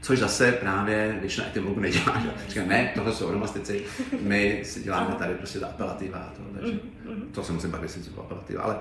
Což 0.02 0.20
zase 0.20 0.52
právě 0.52 1.18
většina 1.22 1.48
etymologů 1.48 1.80
nedělá. 1.80 2.24
Říká, 2.48 2.66
ne, 2.66 2.92
tohle 2.96 3.14
jsou 3.14 3.28
onomastici, 3.28 3.84
my 4.22 4.62
si 4.64 4.84
děláme 4.84 5.16
tady 5.16 5.34
prostě 5.34 5.60
ta 5.60 5.68
apelativa 5.68 6.18
a 6.18 6.30
to, 6.30 6.42
takže 6.60 6.74
mm-hmm. 6.74 7.32
to 7.32 7.44
se 7.44 7.54
musím 7.54 7.72
pak 7.72 7.82
vysvětlit, 7.82 8.14
co 8.16 8.22
apelativa, 8.22 8.64
ale 8.64 8.76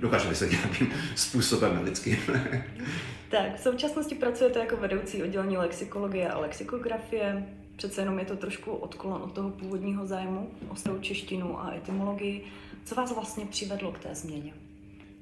dokážu 0.00 0.28
vysvětlit 0.28 0.58
nějakým 0.58 0.92
způsobem 1.14 1.80
lidským. 1.84 2.16
tak, 3.30 3.56
v 3.56 3.60
současnosti 3.60 4.14
pracujete 4.14 4.58
jako 4.58 4.76
vedoucí 4.76 5.22
oddělení 5.22 5.56
lexikologie 5.56 6.28
a 6.28 6.38
lexikografie 6.38 7.46
přece 7.80 8.00
jenom 8.00 8.18
je 8.18 8.24
to 8.24 8.36
trošku 8.36 8.72
odklon 8.72 9.22
od 9.22 9.32
toho 9.32 9.50
původního 9.50 10.06
zájmu 10.06 10.50
o 10.68 10.76
starou 10.76 10.98
češtinu 10.98 11.60
a 11.60 11.72
etymologii. 11.74 12.44
Co 12.84 12.94
vás 12.94 13.14
vlastně 13.14 13.46
přivedlo 13.46 13.92
k 13.92 13.98
té 13.98 14.14
změně? 14.14 14.52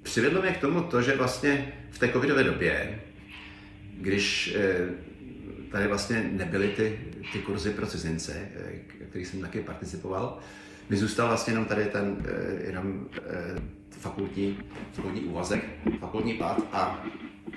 Přivedlo 0.03 0.43
mě 0.43 0.51
k 0.51 0.61
tomu 0.61 0.83
to, 0.83 1.03
že 1.03 1.17
vlastně 1.17 1.73
v 1.91 1.99
té 1.99 2.13
covidové 2.13 2.45
době, 2.45 3.01
když 3.93 4.55
eh, 4.57 4.89
tady 5.71 5.89
vlastně 5.89 6.31
nebyly 6.33 6.69
ty, 6.69 7.01
ty 7.33 7.39
kurzy 7.39 7.71
pro 7.71 7.87
cizince, 7.87 8.49
eh, 8.55 9.05
kterých 9.09 9.27
jsem 9.27 9.41
taky 9.41 9.61
participoval, 9.61 10.39
mi 10.89 10.97
zůstal 10.97 11.29
vlastně 11.29 11.53
jenom 11.53 11.65
tady 11.65 11.85
ten 11.85 12.17
eh, 12.27 12.67
jenom 12.67 13.07
fakultní, 13.91 14.59
fakultní 14.93 15.21
úvazek, 15.21 15.65
fakultní 16.01 16.35
plat 16.35 16.63
a 16.73 17.07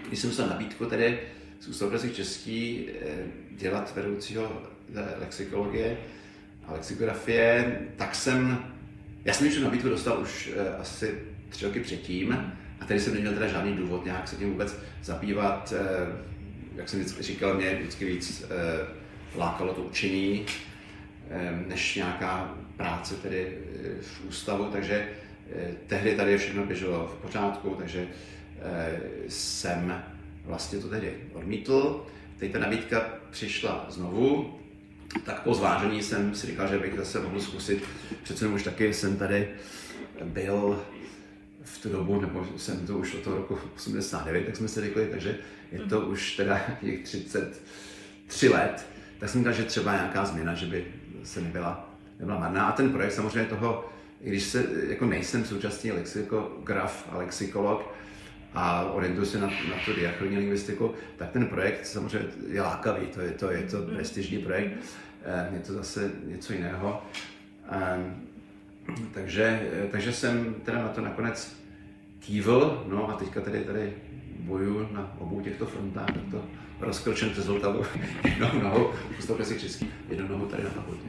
když 0.08 0.20
jsem 0.20 0.32
se 0.32 0.48
nabídku 0.48 0.86
tedy 0.86 1.20
z 1.60 1.68
Ústavu 1.68 2.10
český 2.14 2.90
dělat 3.52 3.96
vedoucího 3.96 4.62
lexikologie 5.20 5.98
a 6.68 6.74
lexikografie, 6.74 7.80
tak 7.98 8.16
jsem, 8.16 8.66
já 9.26 9.34
jsem 9.34 9.52
tu 9.52 9.64
nabídku 9.64 9.90
dostal 9.90 10.22
už 10.22 10.48
uh, 10.56 10.82
asi 10.82 11.20
tři 11.50 11.66
roky 11.66 11.80
předtím 11.80 12.54
a 12.80 12.86
tady 12.86 13.00
jsem 13.00 13.14
neměl 13.14 13.34
teda 13.34 13.48
žádný 13.48 13.74
důvod 13.74 14.06
nějak 14.06 14.28
se 14.28 14.36
tím 14.36 14.50
vůbec 14.50 14.76
zabývat. 15.04 15.74
Uh, 15.74 16.16
jak 16.76 16.90
jsem 16.90 17.00
vždycky 17.00 17.24
říkal, 17.24 17.54
mě 17.54 17.76
vždycky 17.76 18.06
víc 18.06 18.44
uh, 18.44 19.40
lákalo 19.40 19.74
to 19.74 19.82
učení, 19.82 20.46
než 21.68 21.96
nějaká 21.96 22.58
práce 22.78 23.16
tedy 23.16 23.58
v 24.02 24.26
ústavu, 24.26 24.66
takže 24.72 25.10
tehdy 25.88 26.16
tady 26.16 26.38
všechno 26.38 26.66
běželo 26.66 27.08
v 27.08 27.22
pořádku, 27.22 27.76
takže 27.78 28.08
jsem 29.28 30.04
vlastně 30.46 30.80
to 30.80 30.90
tedy 30.90 31.14
odmítl. 31.34 32.06
Teď 32.38 32.52
ta 32.52 32.60
nabídka 32.60 33.10
přišla 33.30 33.86
znovu, 33.90 34.60
tak 35.26 35.42
po 35.42 35.54
zvážení 35.54 36.04
jsem 36.04 36.36
si 36.36 36.48
říkal, 36.48 36.68
že 36.68 36.80
bych 36.80 36.98
zase 36.98 37.20
mohl 37.20 37.42
zkusit. 37.42 37.84
Přece 38.24 38.48
už 38.48 38.64
taky 38.64 38.94
jsem 38.94 39.18
tady 39.18 39.48
byl 40.24 40.84
v 41.64 41.82
tu 41.82 41.90
dobu, 41.90 42.22
nebo 42.22 42.48
jsem 42.58 42.88
to 42.88 42.98
už 42.98 43.16
od 43.16 43.22
toho 43.22 43.38
roku 43.38 43.60
89, 43.76 44.46
tak 44.46 44.56
jsme 44.56 44.68
si 44.68 44.82
řekli, 44.82 45.08
takže 45.12 45.38
je 45.72 45.80
to 45.80 46.02
mm. 46.02 46.12
už 46.12 46.36
teda 46.36 46.62
těch 46.82 47.04
33 47.04 48.50
let, 48.50 48.86
tak 49.20 49.30
jsem 49.30 49.42
říkal, 49.42 49.54
že 49.54 49.64
třeba 49.64 49.94
nějaká 49.94 50.26
změna, 50.26 50.54
že 50.54 50.66
by 50.66 50.86
se 51.24 51.42
nebyla, 51.42 51.90
nebyla 52.20 52.40
marná. 52.40 52.66
A 52.66 52.72
ten 52.72 52.92
projekt 52.92 53.14
samozřejmě 53.14 53.50
toho, 53.50 53.90
i 54.22 54.30
když 54.30 54.44
se, 54.44 54.66
jako 54.90 55.06
nejsem 55.06 55.46
současný 55.46 55.92
lexikograf 55.92 57.08
a 57.12 57.18
lexikolog, 57.18 57.94
a 58.54 58.92
orientuju 58.92 59.26
se 59.26 59.40
na, 59.40 59.48
na 59.48 59.76
tu 59.86 59.94
diachronní 59.94 60.38
lingvistiku, 60.38 60.94
tak 61.18 61.32
ten 61.32 61.48
projekt 61.48 61.86
samozřejmě 61.86 62.30
je 62.48 62.62
lákavý, 62.62 63.08
to 63.08 63.22
je 63.22 63.32
to, 63.32 63.52
je 63.52 63.62
to 63.62 63.78
mm. 63.78 63.96
prestižní 63.96 64.38
projekt, 64.38 64.72
je 65.54 65.60
to 65.60 65.74
zase 65.74 66.12
něco 66.26 66.54
jiného. 66.54 67.04
Takže, 69.14 69.70
takže 69.92 70.14
jsem 70.14 70.54
teda 70.54 70.82
na 70.82 70.88
to 70.88 71.02
nakonec 71.02 71.58
kývl, 72.20 72.86
no 72.90 73.10
a 73.10 73.14
teďka 73.14 73.42
tady, 73.42 73.60
tady 73.60 73.94
bojuju 74.40 74.88
na 74.92 75.16
obou 75.20 75.42
těchto 75.42 75.66
frontách, 75.66 76.06
tak 76.06 76.24
to 76.32 76.46
rozkročen 76.80 77.30
přes 77.30 77.48
Vltavu 77.48 77.84
jednou 78.24 78.62
nohou, 78.64 78.92
si 79.44 79.60
český, 79.60 79.92
jednou 80.10 80.28
nohou 80.28 80.46
tady 80.46 80.64
na 80.64 80.70
fakultě 80.70 81.06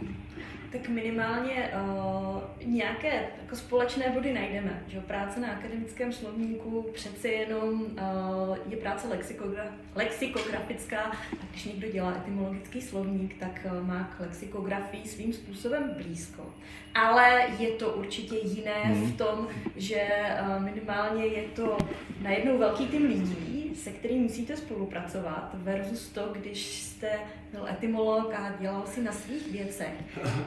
tak 0.72 0.88
minimálně 0.88 1.70
uh, 1.74 2.40
nějaké 2.64 3.28
jako 3.42 3.56
společné 3.56 4.10
body 4.10 4.32
najdeme. 4.32 4.82
Že 4.88 5.00
práce 5.00 5.40
na 5.40 5.48
akademickém 5.48 6.12
slovníku 6.12 6.86
přece 6.94 7.28
jenom 7.28 7.80
uh, 7.80 8.58
je 8.68 8.76
práce 8.76 9.08
lexikogra- 9.08 9.72
lexikografická. 9.94 11.00
A 11.40 11.44
když 11.50 11.64
někdo 11.64 11.88
dělá 11.88 12.14
etymologický 12.16 12.82
slovník, 12.82 13.34
tak 13.40 13.66
uh, 13.66 13.86
má 13.86 14.10
k 14.16 14.20
lexikografii 14.20 15.08
svým 15.08 15.32
způsobem 15.32 15.94
blízko. 15.96 16.54
Ale 16.94 17.42
je 17.58 17.70
to 17.70 17.92
určitě 17.92 18.36
jiné 18.36 18.82
v 18.84 18.96
hmm. 18.96 19.12
tom, 19.12 19.48
že 19.76 20.08
uh, 20.40 20.62
minimálně 20.62 21.26
je 21.26 21.42
to 21.42 21.78
najednou 22.22 22.58
velký 22.58 22.86
tým 22.86 23.06
lidí, 23.06 23.71
se 23.74 23.90
kterým 23.90 24.22
musíte 24.22 24.56
spolupracovat 24.56 25.50
versus 25.54 26.08
to, 26.08 26.28
když 26.32 26.82
jste 26.82 27.08
byl 27.52 27.66
etymolog 27.68 28.34
a 28.34 28.52
dělal 28.60 28.82
si 28.86 29.02
na 29.02 29.12
svých 29.12 29.52
věcech. 29.52 29.92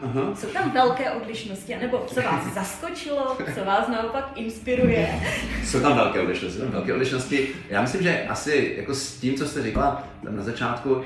Aha. 0.01 0.35
Jsou 0.35 0.47
tam 0.47 0.71
velké 0.71 1.11
odlišnosti, 1.11 1.75
nebo 1.75 2.05
co 2.07 2.21
vás 2.21 2.53
zaskočilo, 2.53 3.37
co 3.55 3.65
vás 3.65 3.87
naopak 3.87 4.31
inspiruje? 4.35 5.21
Jsou 5.63 5.79
tam 5.79 5.95
velké 5.95 6.21
odlišnosti, 6.21 6.59
tam 6.59 6.71
velké 6.71 6.93
odlišnosti. 6.93 7.47
Já 7.69 7.81
myslím, 7.81 8.03
že 8.03 8.25
asi 8.29 8.75
jako 8.77 8.95
s 8.95 9.19
tím, 9.19 9.35
co 9.35 9.47
jste 9.47 9.63
říkala 9.63 10.07
tam 10.23 10.35
na 10.35 10.43
začátku, 10.43 11.01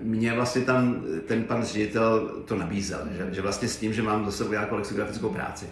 mě 0.00 0.32
vlastně 0.32 0.62
tam 0.62 1.04
ten 1.26 1.44
pan 1.44 1.64
ředitel 1.64 2.28
to 2.44 2.56
nabízel, 2.56 3.08
že, 3.18 3.34
že 3.34 3.42
vlastně 3.42 3.68
s 3.68 3.76
tím, 3.76 3.92
že 3.92 4.02
mám 4.02 4.24
do 4.24 4.32
sebe 4.32 4.50
nějakou 4.50 4.76
lexikografickou 4.76 5.28
práci. 5.28 5.66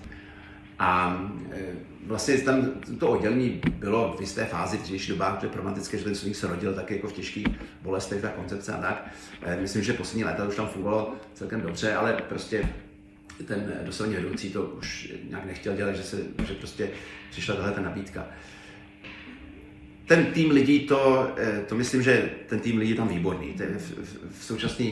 A 0.79 1.21
e, 1.53 1.59
vlastně 2.07 2.39
tam 2.39 2.67
to 2.99 3.09
oddělení 3.09 3.61
bylo 3.69 4.15
v 4.19 4.21
jisté 4.21 4.45
fázi 4.45 4.77
v 4.77 4.83
dřívější 4.83 5.09
dobách, 5.09 5.41
že 5.41 5.49
problematické, 5.49 5.99
že 5.99 6.05
ten 6.05 6.15
studník 6.15 6.37
se 6.37 6.47
rodil 6.47 6.75
taky 6.75 6.95
jako 6.95 7.09
v 7.09 7.13
těžkých 7.13 7.47
bolestech, 7.83 8.23
ta 8.23 8.29
koncepce 8.29 8.73
a 8.73 8.81
tak. 8.81 9.11
E, 9.43 9.61
myslím, 9.61 9.83
že 9.83 9.93
poslední 9.93 10.25
léta 10.25 10.45
už 10.45 10.57
tam 10.57 10.69
fungovalo 10.69 11.15
celkem 11.35 11.61
dobře, 11.61 11.95
ale 11.95 12.23
prostě 12.29 12.69
ten 13.45 13.73
dosavadní 13.83 14.17
vedoucí 14.17 14.51
to 14.51 14.63
už 14.63 15.13
nějak 15.31 15.45
nechtěl 15.47 15.77
dělat, 15.77 15.97
že, 15.97 16.03
se, 16.03 16.17
že 16.47 16.55
prostě 16.55 16.91
přišla 17.31 17.55
tahle 17.55 17.73
ta 17.73 17.81
nabídka. 17.81 18.27
Ten 20.07 20.27
tým 20.27 20.51
lidí, 20.51 20.81
to, 20.81 21.33
e, 21.37 21.65
to 21.69 21.75
myslím, 21.75 22.03
že 22.03 22.31
ten 22.47 22.61
tým 22.61 22.79
lidí 22.79 22.95
tam 22.95 23.09
výborný. 23.09 23.55
V, 23.57 23.81
v, 23.81 24.39
v 24.39 24.45
současné 24.45 24.87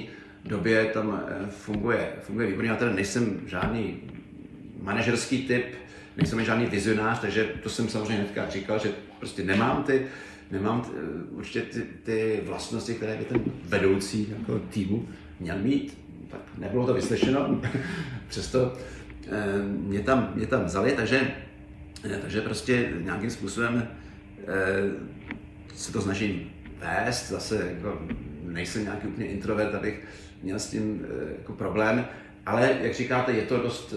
době 0.45 0.85
tam 0.85 1.23
funguje, 1.51 2.13
funguje 2.23 2.47
výborně. 2.47 2.71
Já 2.71 2.77
teda 2.77 2.93
nejsem 2.93 3.41
žádný 3.47 4.01
manažerský 4.83 5.47
typ, 5.47 5.65
nejsem 6.17 6.45
žádný 6.45 6.67
vizionář, 6.67 7.21
takže 7.21 7.45
to 7.63 7.69
jsem 7.69 7.89
samozřejmě 7.89 8.15
hnedka 8.15 8.51
říkal, 8.51 8.79
že 8.79 8.93
prostě 9.19 9.45
nemám 9.45 9.83
ty, 9.83 10.07
nemám 10.51 10.83
ty, 10.83 10.91
určitě 11.31 11.63
ty, 11.63 11.83
ty 12.03 12.41
vlastnosti, 12.47 12.95
které 12.95 13.17
by 13.17 13.25
ten 13.25 13.45
vedoucí 13.65 14.35
jako 14.39 14.59
týmu 14.59 15.09
měl 15.41 15.59
mít. 15.59 15.99
Tak 16.31 16.41
nebylo 16.59 16.87
to 16.87 16.95
vyslyšeno, 16.95 17.61
přesto 18.29 18.73
eh, 19.27 19.63
mě 19.63 20.01
tam, 20.01 20.33
mě 20.35 20.47
tam 20.47 20.65
vzali, 20.65 20.93
takže, 20.93 21.35
eh, 22.05 22.19
takže 22.23 22.41
prostě 22.41 22.93
nějakým 23.01 23.31
způsobem 23.31 23.89
eh, 24.41 24.47
se 25.75 25.93
to 25.93 26.03
snažím 26.03 26.51
vést, 26.79 27.31
zase 27.31 27.71
jako 27.75 27.99
nejsem 28.43 28.83
nějaký 28.83 29.07
úplně 29.07 29.27
introvert, 29.27 29.75
abych 29.75 30.05
měl 30.43 30.59
s 30.59 30.71
tím 30.71 31.07
jako 31.39 31.53
problém, 31.53 32.07
ale 32.47 32.79
jak 32.83 32.95
říkáte, 32.95 33.33
je 33.33 33.43
to 33.43 33.59
dost 33.59 33.95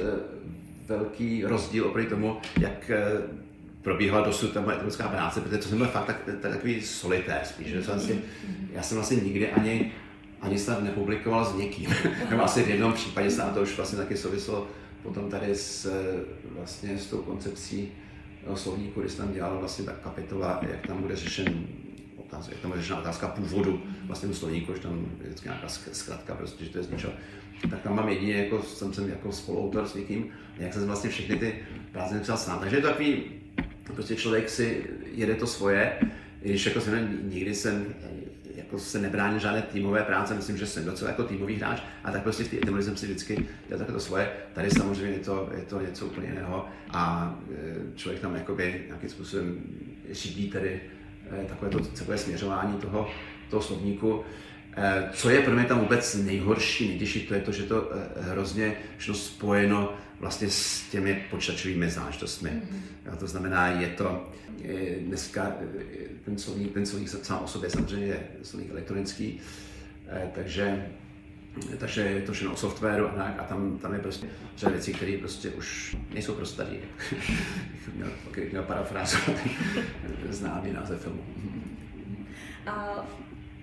velký 0.90 1.44
rozdíl 1.44 1.86
oproti 1.86 2.08
tomu, 2.08 2.38
jak 2.60 2.90
eh, 2.90 3.04
probíhala 3.82 4.26
dosud 4.26 4.54
ta 4.54 4.62
moje 4.62 4.78
etická 4.78 5.08
práce, 5.08 5.42
protože 5.42 5.58
to 5.58 5.70
jsem 5.70 5.78
byl 5.78 5.88
fakt 5.88 6.06
tak, 6.06 6.22
tak, 6.26 6.52
takový 6.52 6.82
solitér 6.82 7.42
spíš, 7.44 7.68
že 7.68 7.84
jsem 7.84 8.00
si, 8.00 8.22
já 8.74 8.82
jsem 8.82 8.98
vlastně 8.98 9.18
nikdy 9.18 9.52
ani, 9.52 9.92
ani 10.42 10.60
snad 10.60 10.84
nepublikoval 10.84 11.46
s 11.46 11.56
někým, 11.56 11.90
nebo 12.30 12.44
asi 12.44 12.64
v 12.64 12.70
jednom 12.70 12.94
případě 12.94 13.32
se 13.32 13.42
to 13.42 13.62
už 13.62 13.78
vlastně 13.78 13.98
taky 13.98 14.18
souvislo 14.18 14.68
potom 15.04 15.30
tady 15.30 15.56
s, 15.56 15.86
eh, 15.86 16.24
vlastně 16.56 16.98
s 16.98 17.06
tou 17.08 17.18
koncepcí 17.18 17.92
slovníku, 18.56 19.00
kdy 19.00 19.10
jsem 19.10 19.26
tam 19.26 19.34
dělal 19.34 19.60
vlastně 19.60 19.86
ta 19.86 19.92
kapitola, 19.92 20.62
jak 20.72 20.88
tam 20.88 21.02
bude 21.02 21.16
řešen 21.16 21.68
otázka, 22.18 22.52
jak 22.52 22.62
tam 22.62 22.72
bude 22.72 22.82
řešena 22.82 23.00
otázka 23.00 23.28
původu 23.28 23.82
vlastně 24.04 24.34
slovníku, 24.34 24.74
že 24.74 24.80
tam 24.80 25.06
je 25.22 25.28
vždycky 25.28 25.48
nějaká 25.48 25.68
zkratka, 25.92 26.36
prostě, 26.36 26.66
že 26.66 26.70
to 26.72 26.78
je 26.78 26.84
z 26.84 26.90
něčeho 26.90 27.14
tak 27.70 27.82
tam 27.82 27.96
mám 27.96 28.10
jedině, 28.10 28.34
jako 28.34 28.64
jsem, 28.64 28.94
jsem 28.94 29.10
jako 29.10 29.32
spoluautor 29.32 29.88
s 29.88 29.96
někým, 29.96 30.30
jak 30.58 30.74
jsem 30.74 30.86
vlastně 30.86 31.10
všechny 31.10 31.36
ty 31.36 31.56
práce 31.92 32.16
napsal 32.16 32.38
sám. 32.38 32.60
Takže 32.60 32.76
je 32.76 32.82
to 32.82 32.88
takový, 32.88 33.24
prostě 33.94 34.16
člověk 34.16 34.50
si 34.50 34.84
jede 35.14 35.36
to 35.36 35.48
svoje, 35.48 36.00
když 36.42 36.66
jako 36.66 36.82
jsem 36.82 37.20
nikdy 37.24 37.56
jsem 37.56 37.86
jako 38.56 38.80
se 38.80 39.00
nebránil 39.00 39.40
žádné 39.40 39.62
týmové 39.62 40.04
práce, 40.04 40.34
myslím, 40.34 40.58
že 40.58 40.66
jsem 40.66 40.86
docela 40.86 41.12
jako 41.12 41.24
týmový 41.24 41.56
hráč, 41.56 41.82
a 42.04 42.12
tak 42.12 42.24
prostě 42.24 42.44
v 42.44 42.50
té 42.50 42.84
jsem 42.84 42.98
si 42.98 43.06
vždycky 43.06 43.36
dělal 43.68 43.80
takové 43.80 43.94
to 43.94 44.00
svoje. 44.00 44.32
Tady 44.54 44.72
samozřejmě 44.72 45.14
je 45.14 45.20
to, 45.20 45.50
je 45.58 45.62
to 45.62 45.82
něco 45.82 46.06
úplně 46.06 46.28
jiného 46.28 46.66
a 46.90 47.36
e, 47.52 47.98
člověk 47.98 48.22
tam 48.22 48.36
jakoby 48.36 48.84
nějakým 48.88 49.10
způsobem 49.10 49.58
řídí 50.12 50.50
tady 50.50 50.82
e, 51.42 51.46
takové, 51.46 51.72
to, 51.72 51.80
takové 51.80 52.18
směřování 52.18 52.74
toho, 52.74 53.10
toho 53.50 53.64
slovníku. 53.64 54.24
Eh, 54.82 55.10
co 55.14 55.30
je 55.30 55.42
pro 55.42 55.56
mě 55.56 55.66
tam 55.66 55.80
vůbec 55.80 56.16
nejhorší, 56.16 56.88
nejtěžší, 56.88 57.28
to 57.28 57.34
je 57.34 57.42
to, 57.42 57.52
že 57.52 57.64
to 57.64 57.92
eh, 57.92 58.22
hrozně 58.22 58.76
všechno 58.98 59.16
spojeno 59.16 59.94
vlastně 60.20 60.50
s 60.50 60.90
těmi 60.90 61.26
počítačovými 61.30 61.90
záležitostmi. 61.90 62.50
Mm-hmm. 62.50 63.18
To 63.18 63.28
znamená, 63.28 63.68
je 63.68 63.88
to 63.88 64.30
dneska 65.00 65.56
eh, 65.62 65.94
ten 66.26 66.38
slovník, 66.38 66.74
ten 66.74 66.86
slovník 66.86 67.10
sám 67.10 67.44
o 67.44 67.48
sobě 67.48 67.70
samozřejmě 67.70 68.08
je 68.08 68.28
slovník 68.44 68.72
elektronický, 68.72 69.40
takže 70.36 70.86
takže 71.78 72.02
je 72.02 72.22
to 72.22 72.32
všechno 72.32 72.54
o 72.54 72.58
softwaru 72.58 73.08
a, 73.08 73.24
a 73.24 73.44
tam, 73.44 73.78
tam 73.78 73.94
je 73.94 74.00
prostě 74.00 74.28
řada 74.58 74.74
věcí, 74.74 74.94
které 74.94 75.18
prostě 75.18 75.50
už 75.50 75.98
nejsou 76.14 76.34
pro 76.34 76.46
starý. 76.46 76.78
měl, 77.96 78.10
měl 78.52 78.64
parafrázovat 78.64 79.38
známý 80.30 80.74
název 80.74 81.02
filmu. 81.02 81.24
A 82.66 83.06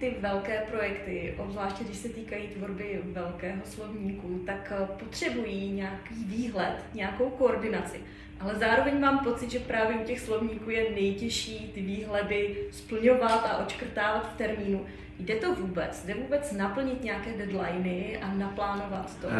ty 0.00 0.16
velké 0.20 0.62
projekty, 0.70 1.34
obzvláště 1.38 1.84
když 1.84 1.96
se 1.96 2.08
týkají 2.08 2.48
tvorby 2.48 3.00
velkého 3.04 3.60
slovníku, 3.64 4.42
tak 4.46 4.72
eh, 4.76 4.86
potřebují 5.04 5.72
nějaký 5.72 6.14
výhled, 6.24 6.76
nějakou 6.94 7.30
koordinaci. 7.30 8.00
Ale 8.40 8.54
zároveň 8.54 9.00
mám 9.00 9.18
pocit, 9.18 9.50
že 9.50 9.58
právě 9.58 9.96
u 9.96 10.04
těch 10.04 10.20
slovníků 10.20 10.70
je 10.70 10.90
nejtěžší 10.90 11.70
ty 11.74 11.80
výhledy 11.80 12.56
splňovat 12.70 13.46
a 13.50 13.58
očkrtávat 13.58 14.32
v 14.34 14.36
termínu. 14.36 14.86
Jde 15.18 15.34
to 15.34 15.54
vůbec? 15.54 16.04
Jde 16.06 16.14
vůbec 16.14 16.52
naplnit 16.52 17.04
nějaké 17.04 17.30
deadliny 17.32 18.18
a 18.22 18.34
naplánovat 18.34 19.20
to? 19.20 19.26
Uh, 19.26 19.32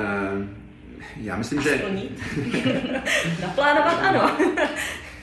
já 1.16 1.36
myslím, 1.36 1.58
a 1.58 1.62
že... 1.62 1.78
Splnit? 1.78 2.20
Naplánovat 3.42 3.98
ano. 4.02 4.36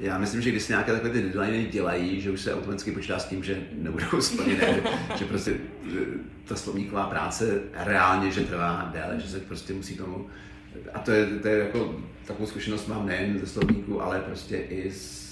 Já 0.00 0.18
myslím, 0.18 0.42
že 0.42 0.50
když 0.50 0.62
se 0.62 0.72
nějaké 0.72 0.92
takové 0.92 1.10
ty 1.10 1.22
deadliny 1.22 1.68
dělají, 1.72 2.20
že 2.20 2.30
už 2.30 2.40
se 2.40 2.54
automaticky 2.54 2.92
počítá 2.92 3.18
s 3.18 3.28
tím, 3.28 3.44
že 3.44 3.56
nebudou 3.72 4.20
splněné, 4.20 4.80
že 5.18 5.24
prostě 5.24 5.50
e, 5.50 5.56
ta 6.44 6.56
slovníková 6.56 7.06
práce 7.06 7.60
reálně, 7.72 8.30
že 8.30 8.40
trvá 8.40 8.90
déle, 8.92 9.20
že 9.20 9.28
se 9.28 9.40
prostě 9.40 9.72
musí 9.72 9.96
tomu, 9.96 10.26
a 10.94 10.98
to 10.98 11.10
je, 11.10 11.26
to 11.26 11.48
je 11.48 11.58
jako, 11.58 12.00
takovou 12.26 12.46
zkušenost 12.46 12.86
mám 12.86 13.06
nejen 13.06 13.38
ze 13.40 13.46
slovníku, 13.46 14.02
ale 14.02 14.20
prostě 14.20 14.56
i 14.56 14.90
z, 14.90 15.26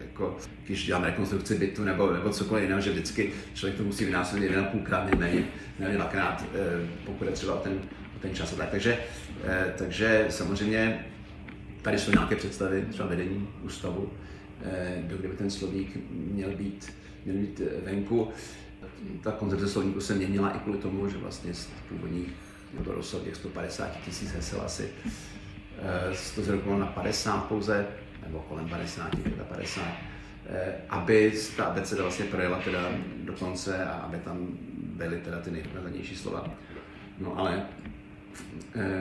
jako, 0.00 0.36
když 0.66 0.86
dělám 0.86 1.04
rekonstrukci 1.04 1.54
bytu 1.54 1.84
nebo, 1.84 2.12
nebo 2.12 2.30
cokoliv 2.30 2.62
jiného, 2.62 2.80
že 2.80 2.90
vždycky 2.90 3.32
člověk 3.54 3.76
to 3.76 3.84
musí 3.84 4.04
vynásobit 4.04 4.44
jeden 4.44 4.64
půlkrát, 4.64 5.10
nejméně, 5.10 5.44
ne 5.78 5.88
dvakrát, 5.88 6.44
e, 6.54 6.88
pokud 7.04 7.24
je 7.24 7.30
třeba 7.30 7.56
ten, 7.56 7.80
ten 8.20 8.34
čas 8.34 8.52
a 8.52 8.56
tak. 8.56 8.70
Takže, 8.70 8.98
e, 9.46 9.74
takže 9.78 10.26
samozřejmě 10.28 11.04
tady 11.88 11.98
jsou 11.98 12.10
nějaké 12.10 12.36
představy, 12.36 12.86
třeba 12.90 13.08
vedení 13.08 13.48
ústavu, 13.62 14.10
eh, 14.62 15.02
do 15.02 15.16
kde 15.16 15.28
by 15.28 15.36
ten 15.36 15.50
slovník 15.50 15.96
měl 16.10 16.50
být, 16.50 16.92
měl 17.24 17.36
být 17.36 17.60
eh, 17.60 17.80
venku. 17.90 18.28
Ta 19.22 19.32
koncepce 19.32 19.68
slovníku 19.68 20.00
se 20.00 20.14
měnila 20.14 20.50
i 20.50 20.58
kvůli 20.58 20.78
tomu, 20.78 21.08
že 21.08 21.18
vlastně 21.18 21.54
z 21.54 21.68
původních 21.88 22.28
nebo 22.78 22.92
rozsah 22.92 23.20
těch 23.20 23.36
150 23.36 24.00
tisíc 24.04 24.32
hesel 24.32 24.60
asi 24.60 24.88
eh, 25.78 26.34
to 26.34 26.42
zredukovalo 26.42 26.80
na 26.80 26.86
50 26.86 27.44
pouze, 27.44 27.86
nebo 28.26 28.38
kolem 28.48 28.68
50, 28.68 29.10
50, 29.48 29.84
aby 30.88 31.32
ta 31.56 31.64
abeceda 31.64 32.02
vlastně 32.02 32.24
projela 32.24 32.58
teda 32.58 32.90
do 33.24 33.32
konce 33.32 33.84
a 33.84 33.90
aby 33.90 34.18
tam 34.18 34.48
byly 34.78 35.16
teda 35.16 35.40
ty 35.40 35.50
nejprve 35.50 35.92
slova. 36.14 36.48
No 37.18 37.38
ale 37.38 37.66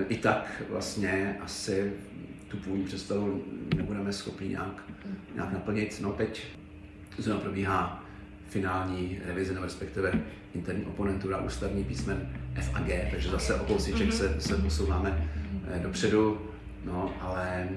i 0.09 0.17
tak 0.17 0.61
vlastně 0.69 1.37
asi 1.41 1.93
tu 2.47 2.57
původní 2.57 2.85
představu 2.85 3.43
nebudeme 3.75 4.13
schopni 4.13 4.49
nějak, 4.49 4.83
nějak 5.35 5.53
naplnit. 5.53 5.99
No 6.01 6.11
teď 6.13 6.47
zrovna 7.17 7.41
probíhá 7.41 8.03
finální 8.49 9.19
revize, 9.25 9.53
nebo 9.53 9.65
respektive 9.65 10.13
interní 10.55 10.85
oponentura 10.85 11.37
ústavní 11.41 11.83
písmen 11.83 12.29
F 12.55 12.71
a 12.73 12.79
G, 12.79 13.07
takže 13.11 13.29
zase 13.29 13.55
o 13.55 13.65
kousíček 13.65 14.13
se, 14.13 14.41
se 14.41 14.57
posouváme 14.57 15.29
eh, 15.67 15.79
dopředu, 15.79 16.41
no 16.85 17.13
ale 17.21 17.69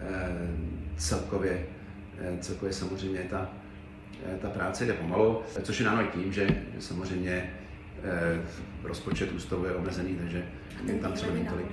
eh, 0.00 0.48
celkově, 0.96 1.66
eh, 2.18 2.38
celkově 2.40 2.72
samozřejmě 2.72 3.20
ta, 3.30 3.50
eh, 4.26 4.38
ta 4.42 4.50
práce 4.50 4.86
jde 4.86 4.92
pomalu, 4.92 5.42
což 5.62 5.78
je 5.78 5.84
dáno 5.84 6.02
tím, 6.06 6.32
že 6.32 6.62
samozřejmě 6.78 7.50
eh, 8.04 8.40
rozpočet 8.82 9.32
ústavu 9.32 9.64
je 9.64 9.74
omezený, 9.74 10.14
takže 10.16 10.44
tam 11.02 11.12
třeba 11.12 11.32
není 11.32 11.46
tolik. 11.46 11.66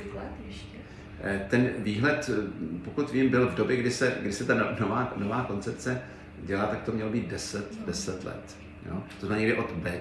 Eh, 1.23 1.45
ten 1.49 1.69
výhled, 1.77 2.29
eh, 2.33 2.47
pokud 2.85 3.11
vím, 3.11 3.29
byl 3.29 3.49
v 3.49 3.55
době, 3.55 3.77
kdy 3.77 3.91
se, 3.91 4.17
kdy 4.21 4.33
se 4.33 4.45
ta 4.45 4.53
no, 4.53 4.65
nová, 4.79 5.13
nová 5.17 5.43
koncepce 5.43 6.01
dělá, 6.43 6.65
tak 6.65 6.83
to 6.83 6.91
mělo 6.91 7.09
být 7.09 7.27
10, 7.27 7.85
10 7.85 8.23
let. 8.23 8.57
Jo? 8.85 9.03
To 9.19 9.25
znamená 9.25 9.39
někdy 9.39 9.57
od 9.57 9.71
B, 9.71 9.99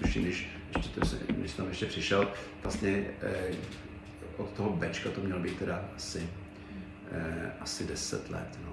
tuším, 0.00 0.22
když, 0.22 0.50
ještě 0.76 1.16
když 1.28 1.52
tam 1.52 1.68
ještě 1.68 1.86
přišel, 1.86 2.32
vlastně 2.62 3.04
eh, 3.22 3.54
od 4.36 4.50
toho 4.50 4.70
B 4.70 4.90
to 5.14 5.20
mělo 5.20 5.40
být 5.40 5.58
teda 5.58 5.84
asi, 5.96 6.28
eh, 7.12 7.52
asi 7.60 7.84
10 7.86 8.30
let. 8.30 8.58
No. 8.64 8.67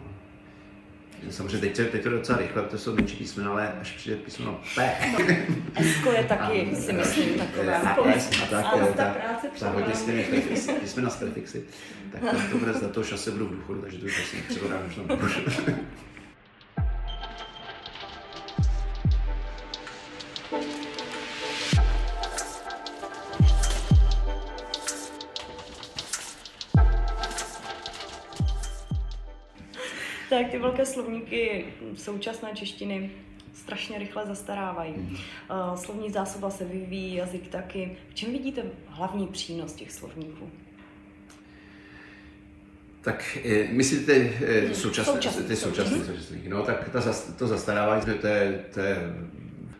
Samozřejmě 1.30 1.59
teď, 1.59 1.91
teď 1.91 2.03
to 2.03 2.09
je 2.09 2.16
docela 2.16 2.38
rychle, 2.38 2.61
to 2.61 2.78
jsou 2.78 2.95
menší 2.95 3.18
písmena, 3.18 3.51
ale 3.51 3.74
až 3.82 3.91
přijde 3.91 4.18
písmeno 4.18 4.61
P. 4.76 4.93
Esko 5.76 6.11
je 6.11 6.24
taky, 6.24 6.70
a, 6.72 6.76
si 6.76 6.93
myslím, 6.93 7.30
takové. 7.34 7.76
A, 7.76 7.89
a, 7.89 7.93
a 8.43 8.45
tak, 8.49 8.66
a 8.66 8.88
ta, 8.95 9.05
práce 9.05 9.47
ta 9.59 9.70
hodně 9.70 9.95
s 9.95 10.03
těmi 10.03 10.24
písmena 10.82 11.09
s 11.09 11.16
prefixy, 11.16 11.63
tak 12.11 12.22
to, 12.51 12.57
bude 12.57 12.74
za 12.74 12.89
to 12.89 13.03
čase 13.03 13.32
budu 13.32 13.47
v 13.47 13.55
důchodu, 13.55 13.82
takže 13.82 13.97
to 13.97 14.05
už 14.05 14.24
asi 14.24 14.38
třeba 14.41 14.70
rád 14.70 14.82
už 14.88 14.97
tam 30.36 30.43
tak 30.43 30.51
ty 30.51 30.59
velké 30.59 30.86
slovníky 30.86 31.65
současné 31.95 32.49
češtiny 32.53 33.11
strašně 33.53 33.99
rychle 33.99 34.25
zastarávají. 34.25 34.93
Mm. 34.97 35.17
Slovní 35.75 36.11
zásoba 36.11 36.49
se 36.49 36.65
vyvíjí, 36.65 37.15
jazyk 37.15 37.47
taky. 37.47 37.97
V 38.09 38.13
čem 38.13 38.31
vidíte 38.31 38.63
hlavní 38.88 39.27
přínos 39.27 39.73
těch 39.73 39.91
slovníků? 39.91 40.49
Tak 43.01 43.38
eh, 43.45 43.67
myslíte 43.71 44.13
eh, 44.13 44.75
současné, 44.75 45.13
současné, 45.13 45.43
ty 45.43 45.55
současné, 45.55 45.97
mm. 45.97 46.05
současné. 46.05 46.38
No 46.47 46.63
tak 46.63 46.89
ta, 46.89 47.01
to 47.38 47.47
zastarávání, 47.47 48.01
to 48.21 48.27
je, 48.27 48.65
to 48.73 48.79
je 48.79 48.97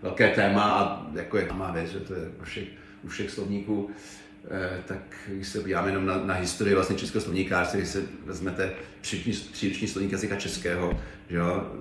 velké 0.02 0.30
téma 0.30 0.64
a 0.64 1.08
jako 1.14 1.38
je 1.38 1.48
má 1.54 1.72
věc, 1.72 1.90
že 1.92 2.00
to 2.00 2.14
je 2.14 2.32
u 2.42 2.44
všech, 2.44 2.68
u 3.04 3.08
všech 3.08 3.32
slovníků. 3.32 3.90
Eh, 3.90 4.25
tak 4.86 5.00
když 5.28 5.48
se 5.48 5.60
podíváme 5.60 5.90
jenom 5.90 6.06
na, 6.06 6.18
na 6.18 6.34
historii 6.34 6.76
vlastně 6.76 6.96
českého 6.96 7.22
slovníkářství, 7.22 7.80
když 7.80 7.90
se 7.90 8.02
vezmete 8.26 8.72
příruční 9.52 9.88
slovník 9.88 10.12
jazyka 10.12 10.36
českého, 10.36 11.00
že 11.30 11.38
jo, 11.38 11.72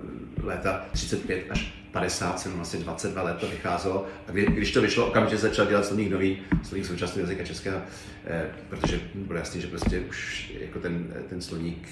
léta 0.43 0.85
35 0.91 1.45
až 1.49 1.73
50, 1.91 2.39
jsem 2.39 2.61
asi 2.61 2.77
22 2.77 3.21
let 3.21 3.37
to 3.37 3.47
vycházelo. 3.47 4.07
A 4.27 4.31
když 4.31 4.71
to 4.71 4.81
vyšlo, 4.81 5.07
okamžitě 5.07 5.37
začal 5.37 5.65
dělat 5.65 5.85
slovník 5.85 6.11
nový, 6.11 6.37
slovník 6.63 6.85
současného 6.85 7.27
jazyka 7.27 7.43
českého, 7.43 7.81
eh, 8.25 8.45
protože 8.69 8.99
bylo 9.15 9.39
jasné, 9.39 9.61
že 9.61 9.67
prostě 9.67 9.99
už 9.99 10.51
jako 10.59 10.79
ten, 10.79 11.13
ten 11.29 11.41
slovník 11.41 11.87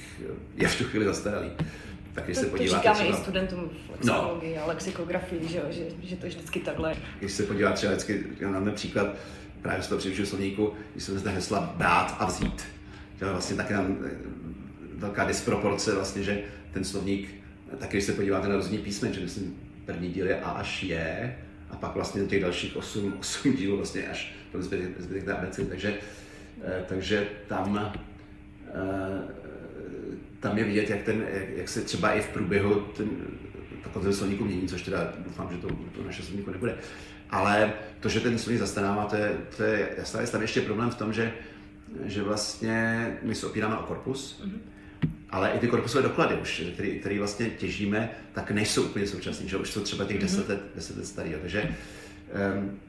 je 0.56 0.68
v 0.68 0.78
tu 0.78 0.84
chvíli 0.84 1.06
zastaralý. 1.06 1.52
Tak 2.14 2.24
když 2.26 2.38
to, 2.38 2.44
se 2.44 2.50
podíváte 2.50 2.90
to 2.90 2.96
říkáme 2.96 3.00
třeba... 3.00 3.20
i 3.20 3.22
studentům 3.22 3.70
lexikologie 3.90 4.58
no. 4.58 4.64
a 4.64 4.68
lexikografii, 4.68 5.48
že, 5.48 5.62
že, 5.70 5.84
že 6.04 6.16
to 6.16 6.26
je 6.26 6.30
vždycky 6.30 6.60
takhle. 6.60 6.96
Když 7.20 7.32
se 7.32 7.44
podíváte 7.44 7.76
třeba 7.76 7.94
vždycky 7.94 8.26
na 8.42 8.72
příklad, 8.72 9.08
právě 9.64 9.84
z 9.84 9.88
toho 9.88 10.00
především 10.00 10.26
slovníku, 10.26 10.74
když 10.92 11.04
jsem 11.04 11.20
zde 11.20 11.32
hesla 11.32 11.74
brát 11.78 12.16
a 12.20 12.26
vzít. 12.26 12.64
Je 13.22 13.28
vlastně 13.28 13.56
taky 13.56 13.74
tam 13.74 13.98
eh, 14.06 14.10
velká 14.94 15.26
disproporce 15.26 15.96
vlastně, 15.96 16.24
že 16.24 16.44
ten 16.74 16.84
slovník, 16.84 17.30
taky 17.78 17.98
když 17.98 18.04
se 18.04 18.14
podíváte 18.14 18.48
na 18.48 18.56
různý 18.56 18.78
písmen, 18.78 19.14
že 19.14 19.22
myslím, 19.22 19.60
první 19.86 20.10
díl 20.10 20.28
je 20.28 20.42
A 20.42 20.50
až 20.50 20.84
je, 20.84 21.38
a 21.70 21.76
pak 21.76 21.96
vlastně 21.96 22.26
těch 22.26 22.42
dalších 22.42 22.76
8, 22.76 23.14
8 23.20 23.54
dílů 23.58 23.78
vlastně 23.78 24.08
až 24.08 24.36
to 24.52 24.62
zbytek, 24.62 25.02
zbytek 25.02 25.24
té 25.24 25.34
abecedy. 25.34 25.68
Takže, 25.68 25.94
eh, 26.64 26.86
takže 26.88 27.28
tam, 27.48 27.94
eh, 28.68 29.22
tam 30.40 30.58
je 30.58 30.64
vidět, 30.64 30.90
jak, 30.90 31.02
ten, 31.04 31.26
jak, 31.34 31.50
jak 31.50 31.70
se 31.70 31.82
třeba 31.82 32.14
i 32.14 32.22
v 32.22 32.28
průběhu 32.28 32.80
ten, 32.80 33.10
ta 33.94 34.12
slovníku 34.12 34.46
mění, 34.46 34.68
což 34.68 34.82
teda 34.82 35.14
doufám, 35.18 35.50
že 35.52 35.58
to, 35.58 35.68
to 35.68 36.04
naše 36.06 36.24
slovníku 36.24 36.52
nebude. 36.52 36.76
Ale 37.34 37.74
to, 38.00 38.10
že 38.10 38.20
ten 38.20 38.38
slovník 38.38 38.60
zastarává, 38.60 39.06
to 39.06 39.16
je, 39.16 39.38
to 39.58 39.64
je 39.64 39.90
jasná 39.98 40.18
věc. 40.18 40.30
Tam 40.30 40.42
ještě 40.42 40.62
problém 40.62 40.90
v 40.90 40.96
tom, 40.96 41.14
že, 41.14 41.34
že 42.06 42.24
vlastně 42.24 43.08
my 43.24 43.36
se 43.36 43.48
opíráme 43.48 43.78
o 43.78 43.84
korpus, 43.84 44.42
mm-hmm. 44.46 44.60
ale 45.30 45.52
i 45.52 45.60
ty 45.60 45.68
korpusové 45.68 46.04
doklady 46.04 46.36
už, 46.36 46.64
který, 46.74 47.00
který 47.00 47.20
vlastně 47.20 47.50
těžíme, 47.50 48.10
tak 48.34 48.52
nejsou 48.52 48.84
úplně 48.84 49.08
současný, 49.08 49.50
že 49.50 49.58
už 49.58 49.70
jsou 49.70 49.82
třeba 49.82 50.06
těch 50.06 50.20
10 50.20 50.46
mm-hmm. 50.46 50.50
let, 50.50 50.62
10 50.76 50.98
let 50.98 51.06
starý. 51.06 51.36
Takže 51.42 51.76
um, 52.56 52.80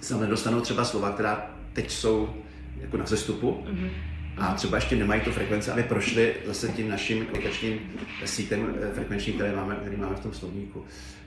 se 0.00 0.16
nedostanou 0.16 0.60
třeba 0.60 0.84
slova, 0.84 1.12
která 1.12 1.50
teď 1.72 1.90
jsou 1.90 2.34
jako 2.80 2.96
na 2.96 3.04
vzestupu, 3.04 3.64
mm-hmm 3.66 3.90
a 4.36 4.54
třeba 4.54 4.76
ještě 4.76 4.96
nemají 4.96 5.20
tu 5.20 5.30
frekvenci, 5.30 5.70
aby 5.70 5.82
prošli 5.82 6.34
zase 6.46 6.68
tím 6.68 6.88
naším 6.88 7.26
kotačním 7.26 7.78
sítem 8.24 8.74
eh, 8.82 8.94
frekvenčním, 8.94 9.34
které 9.34 9.56
máme, 9.56 9.74
který 9.74 9.96
máme 9.96 10.16
v 10.16 10.20
tom 10.20 10.32
slovníku. 10.32 10.84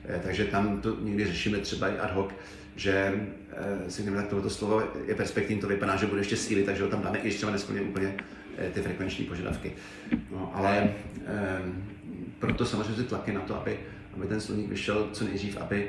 Eh, 0.07 0.19
takže 0.23 0.45
tam 0.45 0.81
to 0.81 0.97
někdy 1.01 1.25
řešíme 1.25 1.57
třeba 1.57 1.87
i 1.87 1.97
ad 1.97 2.13
hoc, 2.13 2.29
že 2.75 3.13
eh, 3.51 3.91
si 3.91 4.03
nevím, 4.03 4.19
tak 4.19 4.27
tohoto 4.27 4.49
slovo 4.49 4.83
je 5.05 5.15
perspektivní, 5.15 5.61
to 5.61 5.67
vypadá, 5.67 5.95
že 5.95 6.05
bude 6.05 6.21
ještě 6.21 6.37
síly, 6.37 6.63
takže 6.63 6.83
ho 6.83 6.89
tam 6.89 7.01
dáme, 7.01 7.17
i 7.17 7.21
když 7.21 7.35
třeba 7.35 7.51
nesplně 7.51 7.81
úplně 7.81 8.15
ty 8.73 8.81
frekvenční 8.81 9.25
požadavky. 9.25 9.71
No, 10.31 10.51
ale 10.55 10.89
proto 12.39 12.65
samozřejmě 12.65 13.03
ty 13.03 13.03
tlaky 13.03 13.33
na 13.33 13.41
to, 13.41 13.61
aby, 13.61 13.79
aby 14.13 14.27
ten 14.27 14.41
slovník 14.41 14.69
vyšel 14.69 15.09
co 15.11 15.25
nejdřív, 15.25 15.57
aby 15.57 15.87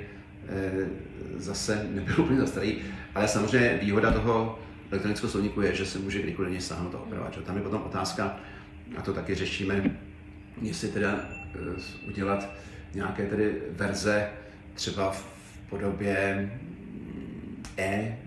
zase 1.37 1.87
nebyl 1.91 2.15
úplně 2.19 2.41
zastarý. 2.41 2.79
Ale 3.15 3.29
samozřejmě 3.29 3.79
výhoda 3.83 4.13
toho 4.13 4.59
elektronického 4.91 5.31
slovníku 5.31 5.61
je, 5.61 5.75
že 5.75 5.87
se 5.87 5.99
může 5.99 6.23
kdykoliv 6.23 6.51
něj 6.51 6.61
sáhnout 6.61 6.95
a 6.95 6.99
opravovat. 6.99 7.39
Tam 7.45 7.57
je 7.57 7.63
potom 7.63 7.83
otázka, 7.83 8.37
a 8.97 9.03
to 9.03 9.13
taky 9.13 9.35
řešíme, 9.35 9.97
jestli 10.63 10.89
teda 10.89 11.21
udělat 12.09 12.49
nějaké 12.95 13.27
tedy 13.27 13.55
verze 13.71 14.29
třeba 14.75 15.11
v 15.11 15.27
podobě 15.71 16.51
e 17.79 18.19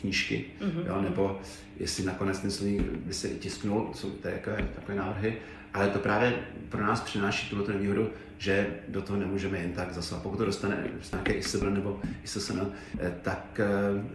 knížky, 0.00 0.44
mm-hmm. 0.60 0.86
jo, 0.86 1.02
nebo 1.02 1.40
jestli 1.80 2.04
nakonec 2.04 2.38
ten 2.38 2.50
slovník 2.50 2.82
by 2.82 3.14
se 3.14 3.28
tisknul, 3.28 3.90
jsou 3.94 4.10
takové, 4.10 4.68
takové 4.74 4.94
návrhy, 4.94 5.36
ale 5.74 5.88
to 5.88 5.98
právě 5.98 6.34
pro 6.68 6.82
nás 6.82 7.00
přináší 7.00 7.50
tuto 7.50 7.72
nevýhodu, 7.72 8.10
že 8.38 8.66
do 8.88 9.02
toho 9.02 9.18
nemůžeme 9.18 9.58
jen 9.58 9.72
tak 9.72 9.92
zasahovat. 9.92 10.22
Pokud 10.22 10.36
to 10.36 10.44
dostane 10.44 10.84
nějaké 11.12 11.32
ISBN 11.32 11.74
nebo 11.74 12.00
ISSN, 12.24 12.60
eh, 13.00 13.14
tak 13.22 13.60
eh, 13.60 13.66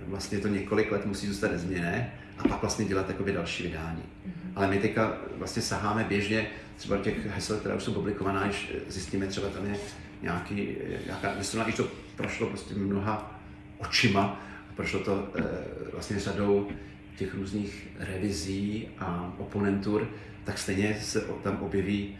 vlastně 0.07 0.39
to 0.39 0.47
několik 0.47 0.91
let 0.91 1.05
musí 1.05 1.27
zůstat 1.27 1.51
nezměné 1.51 2.13
a 2.37 2.47
pak 2.47 2.61
vlastně 2.61 2.85
dělat 2.85 3.05
takové 3.05 3.31
další 3.31 3.63
vydání. 3.63 4.03
Ale 4.57 4.67
my 4.67 4.79
teďka 4.79 5.17
vlastně 5.37 5.61
saháme 5.61 6.03
běžně 6.03 6.47
třeba 6.77 6.97
těch 6.97 7.25
hesel, 7.25 7.57
které 7.57 7.75
už 7.75 7.83
jsou 7.83 7.93
publikovaná, 7.93 8.43
když 8.43 8.71
zjistíme 8.87 9.27
třeba 9.27 9.47
tam 9.47 9.65
je 9.65 9.75
nějaký, 10.21 10.75
nějaká 11.05 11.33
strana, 11.41 11.63
když 11.63 11.75
to 11.75 11.87
prošlo 12.15 12.47
prostě 12.47 12.75
mnoha 12.75 13.41
očima, 13.77 14.41
prošlo 14.75 14.99
to 14.99 15.29
eh, 15.35 15.43
vlastně 15.93 16.19
řadou 16.19 16.69
těch 17.17 17.33
různých 17.33 17.87
revizí 17.99 18.87
a 18.99 19.35
oponentur, 19.37 20.09
tak 20.43 20.57
stejně 20.57 20.97
se 21.01 21.21
tam 21.43 21.57
objeví 21.61 22.17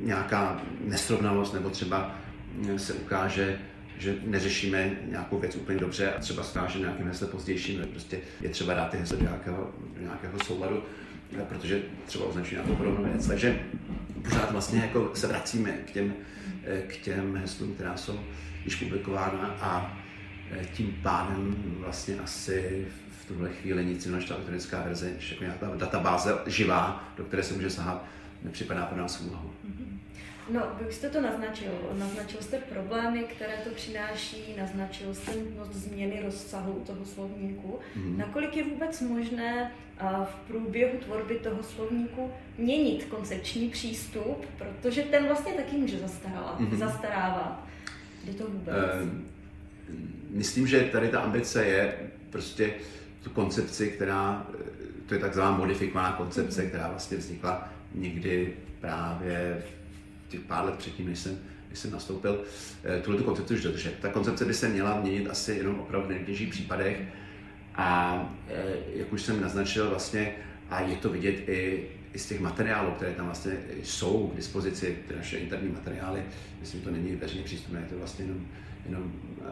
nějaká 0.00 0.62
nesrovnalost 0.84 1.54
nebo 1.54 1.70
třeba 1.70 2.14
se 2.76 2.92
ukáže, 2.92 3.58
že 3.98 4.16
neřešíme 4.24 4.90
nějakou 5.10 5.38
věc 5.38 5.56
úplně 5.56 5.78
dobře 5.78 6.12
a 6.12 6.20
třeba 6.20 6.42
zkáže 6.42 6.78
nějakým 6.78 7.06
hesle 7.06 7.26
pozdějším, 7.26 7.86
prostě 7.90 8.18
je 8.40 8.48
třeba 8.48 8.74
dát 8.74 8.90
ty 8.90 8.96
hesle 8.96 9.16
do 9.16 9.22
nějakého, 9.22 9.70
do 9.96 10.02
nějakého 10.02 10.38
souladu, 10.44 10.82
protože 11.42 11.82
třeba 12.06 12.24
označí 12.24 12.54
nějakou 12.54 12.74
podobnou 12.74 13.04
věc. 13.04 13.26
Takže 13.26 13.60
pořád 14.22 14.50
vlastně 14.50 14.80
jako 14.80 15.10
se 15.14 15.26
vracíme 15.26 15.72
k 15.72 15.90
těm, 15.90 16.14
k 16.86 16.96
těm 16.96 17.36
heslům, 17.36 17.74
která 17.74 17.96
jsou 17.96 18.20
již 18.64 18.74
publikována 18.74 19.56
a 19.60 19.98
tím 20.72 20.98
pádem 21.02 21.56
vlastně 21.78 22.18
asi 22.18 22.86
v 23.22 23.28
tuhle 23.28 23.48
chvíli 23.48 23.84
nic 23.84 24.04
jiného 24.04 24.20
než 24.20 24.28
ta 24.28 24.34
elektronická 24.34 24.82
verze, 24.82 25.10
než 25.14 25.30
jako 25.30 25.44
nějaká 25.44 25.70
databáze 25.76 26.38
živá, 26.46 27.12
do 27.16 27.24
které 27.24 27.42
se 27.42 27.54
může 27.54 27.70
sahat, 27.70 28.04
nepřipadá 28.42 28.86
pro 28.86 28.98
nás 28.98 29.20
úvahu. 29.20 29.53
No, 30.48 30.60
vy 30.80 30.88
už 30.88 30.94
jste 30.94 31.10
to 31.10 31.20
naznačil. 31.20 31.72
Naznačil 31.98 32.42
jste 32.42 32.58
problémy, 32.58 33.24
které 33.24 33.52
to 33.64 33.70
přináší, 33.70 34.54
naznačil 34.58 35.14
jste 35.14 35.32
nutnost 35.36 35.72
změny 35.72 36.20
rozsahu 36.24 36.82
toho 36.86 37.04
slovníku. 37.04 37.78
Mm-hmm. 37.96 38.16
Nakolik 38.16 38.56
je 38.56 38.64
vůbec 38.64 39.00
možné 39.00 39.72
v 40.24 40.34
průběhu 40.46 40.98
tvorby 40.98 41.34
toho 41.34 41.62
slovníku 41.62 42.30
měnit 42.58 43.04
koncepční 43.04 43.68
přístup, 43.68 44.46
protože 44.58 45.02
ten 45.02 45.26
vlastně 45.26 45.52
taky 45.52 45.76
může 45.76 45.98
zastarávat. 45.98 46.60
Mm-hmm. 46.60 46.76
zastarávat. 46.76 47.66
Jde 48.24 48.32
to 48.34 48.44
vůbec? 48.46 48.74
Uh, 48.74 49.08
myslím, 50.30 50.66
že 50.66 50.80
tady 50.80 51.08
ta 51.08 51.20
ambice 51.20 51.64
je 51.64 51.94
prostě 52.30 52.74
tu 53.22 53.30
koncepci, 53.30 53.88
která, 53.88 54.46
to 55.06 55.14
je 55.14 55.20
takzvaná 55.20 55.56
modifikovaná 55.56 56.12
koncepce, 56.12 56.62
mm-hmm. 56.62 56.68
která 56.68 56.88
vlastně 56.88 57.16
vznikla 57.16 57.68
někdy 57.94 58.56
právě 58.80 59.62
těch 60.34 60.44
pár 60.44 60.64
let 60.64 60.74
předtím, 60.74 61.08
než 61.08 61.18
jsem, 61.18 61.38
než 61.70 61.78
jsem 61.78 61.90
nastoupil, 61.90 62.44
eh, 62.84 63.00
tuhle 63.00 63.18
tu 63.18 63.24
koncepci 63.24 63.54
už 63.54 63.62
dodržet. 63.62 63.94
Ta 64.00 64.08
koncepce 64.08 64.44
by 64.44 64.54
se 64.54 64.68
měla 64.68 65.00
měnit 65.00 65.30
asi 65.30 65.52
jenom 65.52 65.80
opravdu 65.80 66.06
v 66.08 66.10
nejtěžších 66.10 66.48
případech 66.48 67.00
a 67.74 68.18
eh, 68.48 68.62
jak 68.94 69.12
už 69.12 69.22
jsem 69.22 69.40
naznačil 69.40 69.90
vlastně, 69.90 70.34
a 70.70 70.80
je 70.80 70.96
to 70.96 71.08
vidět 71.08 71.48
i, 71.48 71.88
i 72.14 72.18
z 72.18 72.26
těch 72.26 72.40
materiálů, 72.40 72.90
které 72.90 73.12
tam 73.12 73.26
vlastně 73.26 73.52
jsou 73.82 74.28
k 74.28 74.36
dispozici, 74.36 74.98
ty 75.08 75.16
naše 75.16 75.38
interní 75.38 75.68
materiály, 75.68 76.22
myslím, 76.60 76.80
to 76.80 76.90
není 76.90 77.16
veřejně 77.16 77.44
přístupné, 77.44 77.80
je 77.80 77.86
to 77.86 77.98
vlastně 77.98 78.24
jenom, 78.24 78.46
jenom 78.86 79.02
uh, 79.02 79.46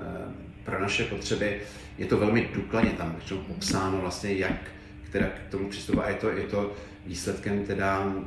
pro 0.64 0.80
naše 0.80 1.04
potřeby. 1.04 1.60
Je 1.98 2.06
to 2.06 2.16
velmi 2.16 2.50
důkladně 2.54 2.90
tam 2.90 3.16
popsáno 3.46 4.00
vlastně, 4.00 4.32
jak 4.32 4.70
která 5.12 5.26
k 5.26 5.50
tomu 5.50 5.68
přistupuje 5.68 6.04
a 6.04 6.08
je 6.08 6.14
to, 6.14 6.30
je 6.30 6.42
to 6.42 6.72
výsledkem 7.06 7.64
teda 7.64 8.14
eh, 8.16 8.22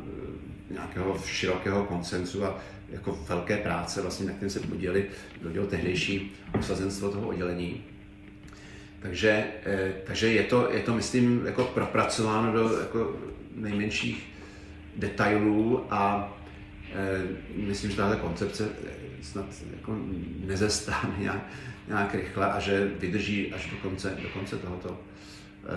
nějakého 0.69 1.19
širokého 1.25 1.83
koncensu 1.83 2.45
a 2.45 2.59
jako 2.89 3.19
velké 3.27 3.57
práce, 3.57 4.01
vlastně, 4.01 4.25
na 4.25 4.31
kterém 4.33 4.49
se 4.49 4.59
podělili 4.59 5.05
do 5.41 5.67
tehdejší 5.67 6.33
osazenstvo 6.59 7.09
toho 7.09 7.27
oddělení. 7.27 7.83
Takže, 8.99 9.45
eh, 9.65 9.93
takže 10.05 10.27
je, 10.27 10.43
to, 10.43 10.71
je 10.71 10.79
to, 10.81 10.93
myslím, 10.93 11.45
jako 11.45 11.63
propracováno 11.63 12.53
do 12.53 12.79
jako 12.79 13.15
nejmenších 13.55 14.35
detailů 14.95 15.85
a 15.89 16.33
e, 16.93 17.21
myslím, 17.55 17.91
že 17.91 17.97
tahle 17.97 18.15
koncepce 18.15 18.69
snad 19.21 19.45
jako 19.77 19.97
nezestane 20.45 21.15
nějak, 21.19 21.47
nějak 21.87 22.15
rychle 22.15 22.51
a 22.51 22.59
že 22.59 22.91
vydrží 22.99 23.53
až 23.53 23.69
do 23.69 23.77
konce, 23.77 24.17
do 24.23 24.29
konce 24.29 24.57
tohoto 24.57 24.99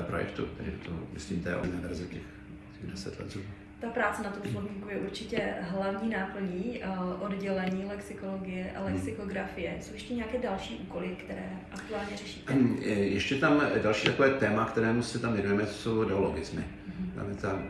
projektu, 0.07 0.47
tedy 0.57 0.73
to, 0.85 0.91
myslím, 1.13 1.41
té 1.41 1.57
verze 1.83 2.05
těch, 2.05 2.23
těch 2.81 2.91
10 2.91 3.21
let. 3.21 3.39
Ta 3.81 3.89
práce 3.89 4.23
na 4.23 4.31
tom 4.31 4.53
slovníku 4.53 4.89
je 4.89 4.97
určitě 4.97 5.55
hlavní 5.61 6.11
náplní 6.11 6.83
uh, 6.83 7.23
oddělení 7.23 7.85
lexikologie 7.85 8.73
a 8.77 8.85
lexikografie. 8.85 9.79
Jsou 9.81 9.93
ještě 9.93 10.15
nějaké 10.15 10.39
další 10.39 10.77
úkoly, 10.77 11.09
které 11.25 11.51
aktuálně 11.73 12.17
řešíte? 12.17 12.55
Ještě 12.89 13.35
tam 13.35 13.63
další 13.83 14.07
takové 14.07 14.31
téma, 14.31 14.65
kterému 14.65 15.03
se 15.03 15.19
tam 15.19 15.33
věnujeme, 15.33 15.67
jsou 15.67 16.05
neologismy. 16.05 16.61
Mm-hmm. 16.61 17.15
Tam 17.15 17.29
je 17.31 17.35
ta, 17.37 17.63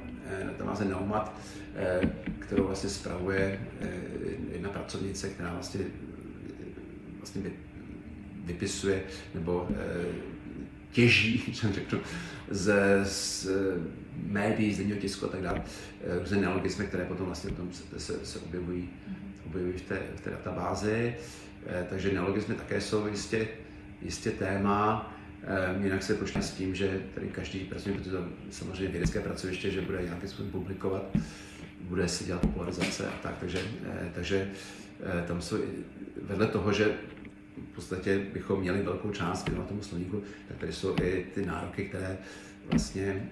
tam 0.58 0.66
má 0.66 0.74
neumat, 0.84 1.40
kterou 2.38 2.66
vlastně 2.66 2.90
spravuje 2.90 3.60
jedna 4.52 4.68
pracovnice, 4.68 5.28
která 5.28 5.52
vlastně, 5.52 5.80
vlastně 7.16 7.42
vypisuje 8.44 9.02
nebo 9.34 9.68
těží, 10.92 11.44
jsem 11.54 11.72
řekl, 11.72 12.00
z, 12.50 12.74
z 13.04 13.48
médií, 14.26 14.74
z 14.74 14.78
denního 14.78 14.98
tisku 14.98 15.26
a 15.26 15.28
tak 15.28 15.42
dále, 15.42 15.62
eh, 16.04 16.18
různé 16.18 16.36
neologismy, 16.36 16.86
které 16.86 17.04
potom 17.04 17.26
vlastně 17.26 17.50
tom 17.50 17.72
se, 17.72 18.00
se, 18.00 18.26
se 18.26 18.38
objevují, 18.38 18.88
objevují 19.46 19.72
v, 19.78 19.82
té, 19.82 20.00
v 20.16 20.20
té 20.20 20.30
databázi. 20.30 21.14
Eh, 21.66 21.86
takže 21.90 22.12
neologismy 22.12 22.54
také 22.54 22.80
jsou 22.80 23.06
jistě, 23.06 23.48
jistě 24.02 24.30
téma. 24.30 25.14
Eh, 25.42 25.84
jinak 25.84 26.02
se 26.02 26.14
počne 26.14 26.42
s 26.42 26.52
tím, 26.52 26.74
že 26.74 27.00
tady 27.14 27.26
každý 27.28 27.58
pracuje, 27.58 27.94
protože 27.94 28.10
to 28.10 28.24
samozřejmě 28.50 28.88
vědecké 28.88 29.20
pracoviště, 29.20 29.70
že 29.70 29.80
bude 29.80 30.02
nějakým 30.02 30.28
způsobem 30.28 30.52
publikovat, 30.52 31.16
bude 31.80 32.08
si 32.08 32.24
dělat 32.24 32.40
popularizace 32.40 33.06
a 33.06 33.12
tak. 33.22 33.38
Takže, 33.40 33.62
takže 34.14 34.50
tam 35.26 35.42
jsou 35.42 35.56
vedle 36.22 36.46
toho, 36.46 36.72
že 36.72 36.94
v 37.72 37.74
podstatě 37.74 38.18
bychom 38.32 38.60
měli 38.60 38.82
velkou 38.82 39.10
část 39.10 39.48
na 39.48 39.64
tomu 39.64 39.82
slovníku, 39.82 40.22
tak 40.48 40.56
tady 40.56 40.72
jsou 40.72 40.96
i 41.02 41.26
ty 41.34 41.46
nároky, 41.46 41.84
které 41.84 42.18
vlastně 42.70 43.30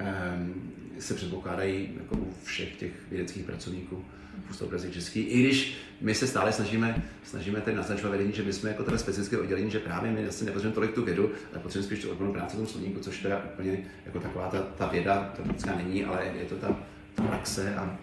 um, 0.00 0.72
se 0.98 1.14
předpokládají 1.14 1.88
jako 1.96 2.16
u 2.16 2.34
všech 2.44 2.76
těch 2.76 2.92
vědeckých 3.10 3.44
pracovníků 3.44 4.04
v 4.46 4.50
Ústavu 4.50 4.90
český. 4.90 5.20
I 5.20 5.40
když 5.40 5.76
my 6.00 6.14
se 6.14 6.26
stále 6.26 6.52
snažíme, 6.52 7.02
snažíme 7.24 7.60
tady 7.60 7.76
naznačovat 7.76 8.12
vedení, 8.12 8.32
že 8.32 8.42
my 8.42 8.52
jsme 8.52 8.70
jako 8.70 8.84
teda 8.84 8.98
specifické 8.98 9.38
oddělení, 9.38 9.70
že 9.70 9.78
právě 9.78 10.12
my 10.12 10.22
vlastně 10.22 10.46
nepotřebujeme 10.46 10.74
tolik 10.74 10.94
tu 10.94 11.04
vědu, 11.04 11.30
ale 11.52 11.62
potřebujeme 11.62 11.86
spíš 11.86 12.04
tu 12.04 12.10
odbornou 12.10 12.32
práci 12.32 12.56
v 12.56 12.58
tom 12.58 12.66
slovníku, 12.66 13.00
což 13.00 13.18
teda 13.18 13.44
úplně 13.52 13.78
jako 14.06 14.20
taková 14.20 14.48
ta, 14.48 14.60
ta 14.60 14.86
věda, 14.86 15.32
to 15.36 15.42
vždycká 15.42 15.76
není, 15.76 16.04
ale 16.04 16.32
je 16.38 16.44
to 16.44 16.56
ta, 16.56 16.80
ta 17.14 17.22
praxe 17.22 17.74
a 17.74 17.98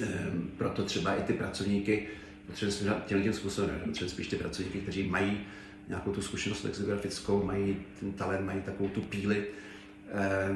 um, 0.00 0.50
proto 0.56 0.84
třeba 0.84 1.14
i 1.14 1.22
ty 1.22 1.32
pracovníky 1.32 2.06
potřebujeme 2.46 3.02
těm 3.06 3.22
tím 3.22 3.32
způsobem, 3.32 3.80
potřebujeme 3.84 4.14
spíš 4.14 4.28
ty 4.28 4.36
pracovníky, 4.36 4.78
kteří 4.78 5.02
mají 5.08 5.40
nějakou 5.88 6.12
tu 6.12 6.22
zkušenost 6.22 6.64
lexicografickou, 6.64 7.44
mají 7.44 7.76
ten 8.00 8.12
talent, 8.12 8.46
mají 8.46 8.60
takovou 8.60 8.88
tu 8.88 9.00
píli, 9.00 9.46
eh, 10.12 10.48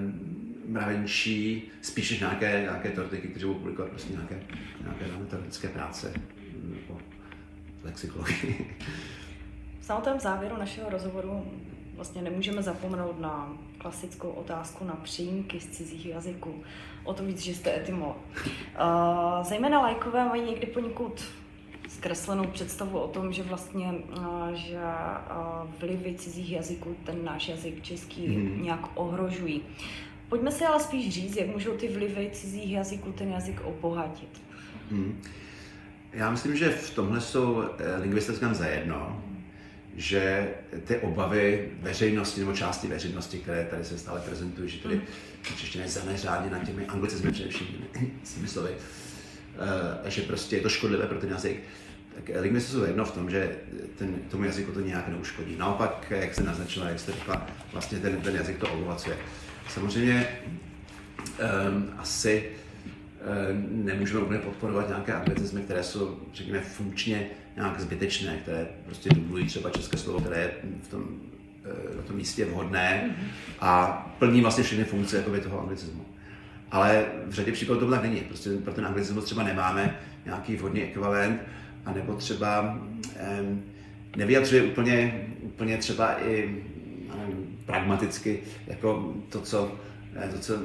mravenčí, 0.66 1.62
spíš 1.82 2.10
než 2.10 2.20
nějaké, 2.20 2.60
nějaké 2.62 2.90
teoretiky, 2.90 3.28
kteří 3.28 3.46
budou 3.46 3.58
publikovat 3.58 3.90
prostě 3.90 4.12
nějaké, 4.12 4.42
nějaké 4.82 5.04
teoretické 5.30 5.68
práce 5.68 6.12
nebo 6.62 7.00
lexikologii. 7.84 8.76
V 9.80 9.84
samotném 9.84 10.20
závěru 10.20 10.56
našeho 10.56 10.90
rozhovoru 10.90 11.44
vlastně 11.94 12.22
nemůžeme 12.22 12.62
zapomenout 12.62 13.20
na 13.20 13.52
klasickou 13.78 14.28
otázku 14.28 14.84
na 14.84 14.94
přímky 14.94 15.60
z 15.60 15.66
cizích 15.66 16.06
jazyků. 16.06 16.62
O 17.04 17.14
to 17.14 17.24
víc, 17.24 17.40
že 17.40 17.54
jste 17.54 17.76
etymolog. 17.76 18.16
Uh, 18.16 19.44
zejména 19.44 19.80
lajkové 19.80 20.28
mají 20.28 20.42
někdy 20.42 20.66
poněkud 20.66 21.24
zkreslenou 21.96 22.44
představu 22.46 22.98
o 22.98 23.08
tom, 23.08 23.32
že 23.32 23.42
vlastně 23.42 23.94
že 24.54 24.78
vlivy 25.80 26.14
cizích 26.14 26.52
jazyků 26.52 26.96
ten 27.04 27.24
náš 27.24 27.48
jazyk 27.48 27.82
český 27.82 28.26
hmm. 28.26 28.62
nějak 28.62 28.80
ohrožují. 28.94 29.62
Pojďme 30.28 30.52
si 30.52 30.64
ale 30.64 30.80
spíš 30.80 31.14
říct, 31.14 31.36
jak 31.36 31.48
můžou 31.48 31.76
ty 31.76 31.88
vlivy 31.88 32.30
cizích 32.32 32.72
jazyků 32.72 33.12
ten 33.12 33.28
jazyk 33.28 33.60
obohatit. 33.64 34.42
Hmm. 34.90 35.22
Já 36.12 36.30
myslím, 36.30 36.56
že 36.56 36.70
v 36.70 36.94
tomhle 36.94 37.20
jsou 37.20 37.62
eh, 37.62 37.96
lingvistickém 37.96 38.54
zajedno, 38.54 39.22
že 39.96 40.48
ty 40.84 40.98
obavy 40.98 41.68
veřejnosti 41.80 42.40
nebo 42.40 42.52
části 42.52 42.88
veřejnosti, 42.88 43.38
které 43.38 43.64
tady 43.64 43.84
se 43.84 43.98
stále 43.98 44.20
prezentují, 44.20 44.68
že 44.68 44.78
tady 44.78 45.00
čeština 45.56 45.84
je 45.84 45.90
zaneřádně 45.90 46.50
na 46.50 46.64
těmi 46.64 46.86
anglicizmy 46.86 47.32
především, 47.32 47.66
s 48.24 48.46
slovy, 48.52 48.70
že 50.06 50.22
prostě 50.22 50.56
je 50.56 50.62
to 50.62 50.68
škodlivé 50.68 51.06
pro 51.06 51.18
ten 51.18 51.30
jazyk, 51.30 51.60
tak 52.14 52.30
lingvisty 52.40 52.72
jsou 52.72 52.84
jedno 52.84 53.04
v 53.04 53.12
tom, 53.12 53.30
že 53.30 53.56
ten, 53.98 54.14
tomu 54.30 54.44
jazyku 54.44 54.72
to 54.72 54.80
nějak 54.80 55.08
neuškodí. 55.08 55.56
Naopak, 55.56 56.12
jak 56.16 56.34
se 56.34 56.42
naznačila, 56.42 56.88
jak 56.88 57.00
jste 57.00 57.12
řekla, 57.12 57.46
vlastně 57.72 57.98
ten, 57.98 58.20
ten 58.20 58.34
jazyk 58.34 58.58
to 58.58 58.72
obohacuje. 58.72 59.16
Samozřejmě 59.68 60.28
um, 61.18 61.90
asi 61.98 62.44
um, 62.44 63.84
nemůžeme 63.84 64.20
úplně 64.20 64.38
podporovat 64.38 64.88
nějaké 64.88 65.12
anglicizmy, 65.12 65.60
které 65.60 65.82
jsou, 65.82 66.18
řekněme, 66.34 66.60
funkčně 66.60 67.26
nějak 67.56 67.80
zbytečné, 67.80 68.36
které 68.36 68.68
prostě 68.86 69.10
dublují 69.14 69.46
třeba 69.46 69.70
české 69.70 69.96
slovo, 69.96 70.20
které 70.20 70.40
je 70.40 70.52
v 70.82 70.88
tom, 70.88 71.04
na 71.96 72.02
tom 72.02 72.16
místě 72.16 72.44
vhodné 72.44 73.16
a 73.60 73.96
plní 74.18 74.40
vlastně 74.40 74.64
všechny 74.64 74.84
funkce 74.84 75.16
jakoby, 75.16 75.40
toho 75.40 75.60
anglicizmu. 75.60 76.04
Ale 76.70 77.06
v 77.26 77.32
řadě 77.32 77.52
případů 77.52 77.80
to 77.80 77.90
tak 77.90 78.02
není. 78.02 78.20
Prostě 78.20 78.50
pro 78.50 78.72
ten 78.72 78.86
anglicismus 78.86 79.24
třeba 79.24 79.42
nemáme 79.42 79.98
nějaký 80.24 80.56
vhodný 80.56 80.82
ekvivalent, 80.82 81.42
anebo 81.84 82.14
třeba 82.14 82.78
um, 83.40 83.62
nevyjadřuje 84.16 84.62
úplně, 84.62 85.24
úplně 85.40 85.76
třeba 85.76 86.22
i 86.24 86.64
um, 87.14 87.58
pragmaticky 87.66 88.40
jako 88.66 89.14
to, 89.28 89.40
co, 89.40 89.78
eh, 90.16 90.28
to, 90.28 90.38
co 90.38 90.54
uh, 90.54 90.60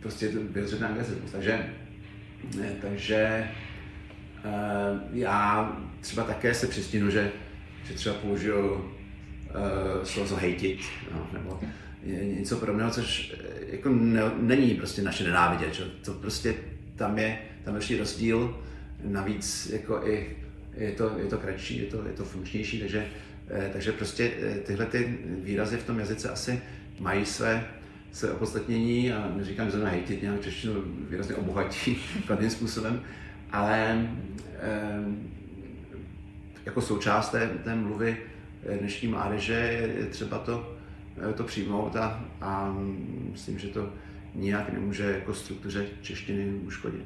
prostě 0.00 0.28
vyjadřuje 0.28 0.78
ten 0.78 0.88
anglicismus. 0.88 1.30
Takže, 1.32 1.70
ne, 2.56 2.72
takže 2.82 3.48
uh, 4.44 5.00
já 5.12 5.72
třeba 6.00 6.24
také 6.24 6.54
se 6.54 6.66
přistínu, 6.66 7.10
že, 7.10 7.30
že 7.84 7.94
třeba 7.94 8.14
použiju 8.14 8.74
uh, 8.74 8.82
slovo 10.04 10.36
hejtit, 10.36 10.80
no, 11.14 11.28
nebo 11.32 11.60
něco 12.22 12.56
podobného, 12.56 12.90
což 12.90 13.34
jako 13.66 13.88
ne, 13.88 14.22
není 14.36 14.74
prostě 14.74 15.02
naše 15.02 15.24
nenávidět, 15.24 15.74
že? 15.74 15.84
to 15.84 16.12
prostě 16.12 16.54
tam 16.96 17.18
je, 17.18 17.38
tam 17.64 17.80
je 17.90 17.98
rozdíl 17.98 18.58
Navíc 19.04 19.70
jako 19.72 20.06
i 20.06 20.36
je 20.78 20.92
to, 20.92 21.12
je 21.18 21.24
to 21.24 21.38
kratší, 21.38 21.78
je 21.78 21.86
to, 21.86 22.06
je 22.06 22.12
to 22.12 22.24
funkčnější, 22.24 22.80
takže, 22.80 23.06
eh, 23.50 23.70
takže 23.72 23.92
prostě 23.92 24.30
eh, 24.42 24.58
tyhle 24.58 24.86
ty 24.86 25.18
výrazy 25.42 25.76
v 25.76 25.84
tom 25.84 25.98
jazyce 25.98 26.30
asi 26.30 26.62
mají 27.00 27.26
své, 27.26 27.66
své 28.12 28.30
opodstatnění 28.30 29.12
a 29.12 29.32
neříkám, 29.36 29.66
že 29.66 29.72
zrovna 29.72 29.90
hejtit 29.90 30.22
nějak 30.22 30.40
češtinu 30.40 30.74
výrazně 31.10 31.34
obohatí 31.34 31.98
kladným 32.26 32.50
způsobem, 32.50 33.02
ale 33.52 34.08
eh, 34.60 35.04
jako 36.66 36.80
součást 36.80 37.28
té, 37.28 37.48
té 37.64 37.74
mluvy 37.74 38.16
dnešní 38.78 39.08
mládeže 39.08 39.52
je 39.98 40.06
třeba 40.06 40.38
to, 40.38 40.77
to 41.36 41.44
přijmout 41.44 41.96
a, 41.96 42.24
a 42.40 42.74
myslím, 43.32 43.58
že 43.58 43.68
to 43.68 43.92
nijak 44.34 44.72
nemůže 44.72 45.04
jako 45.04 45.34
struktuře 45.34 45.86
češtiny 46.02 46.44
uškodit. 46.44 47.04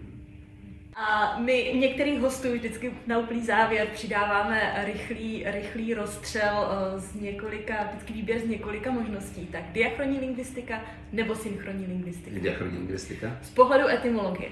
A 0.97 1.39
my 1.39 1.73
některých 1.75 2.21
hostů 2.21 2.53
vždycky 2.53 2.93
na 3.07 3.19
úplný 3.19 3.45
závěr 3.45 3.87
přidáváme 3.87 4.85
rychlý, 4.85 5.45
rychlý 5.47 5.95
rozstřel 5.95 6.69
eh, 6.71 7.01
z 7.01 7.15
několika, 7.15 7.75
vždycky 7.85 8.13
výběr 8.13 8.41
z 8.41 8.45
několika 8.45 8.91
možností. 8.91 9.47
Tak 9.47 9.63
diachronní 9.73 10.19
lingvistika 10.19 10.85
nebo 11.13 11.35
synchronní 11.35 11.87
lingvistika? 11.87 12.41
Diachronní 12.41 12.79
lingvistika. 12.79 13.37
Z 13.43 13.51
pohledu 13.51 13.89
etymologie. 13.89 14.51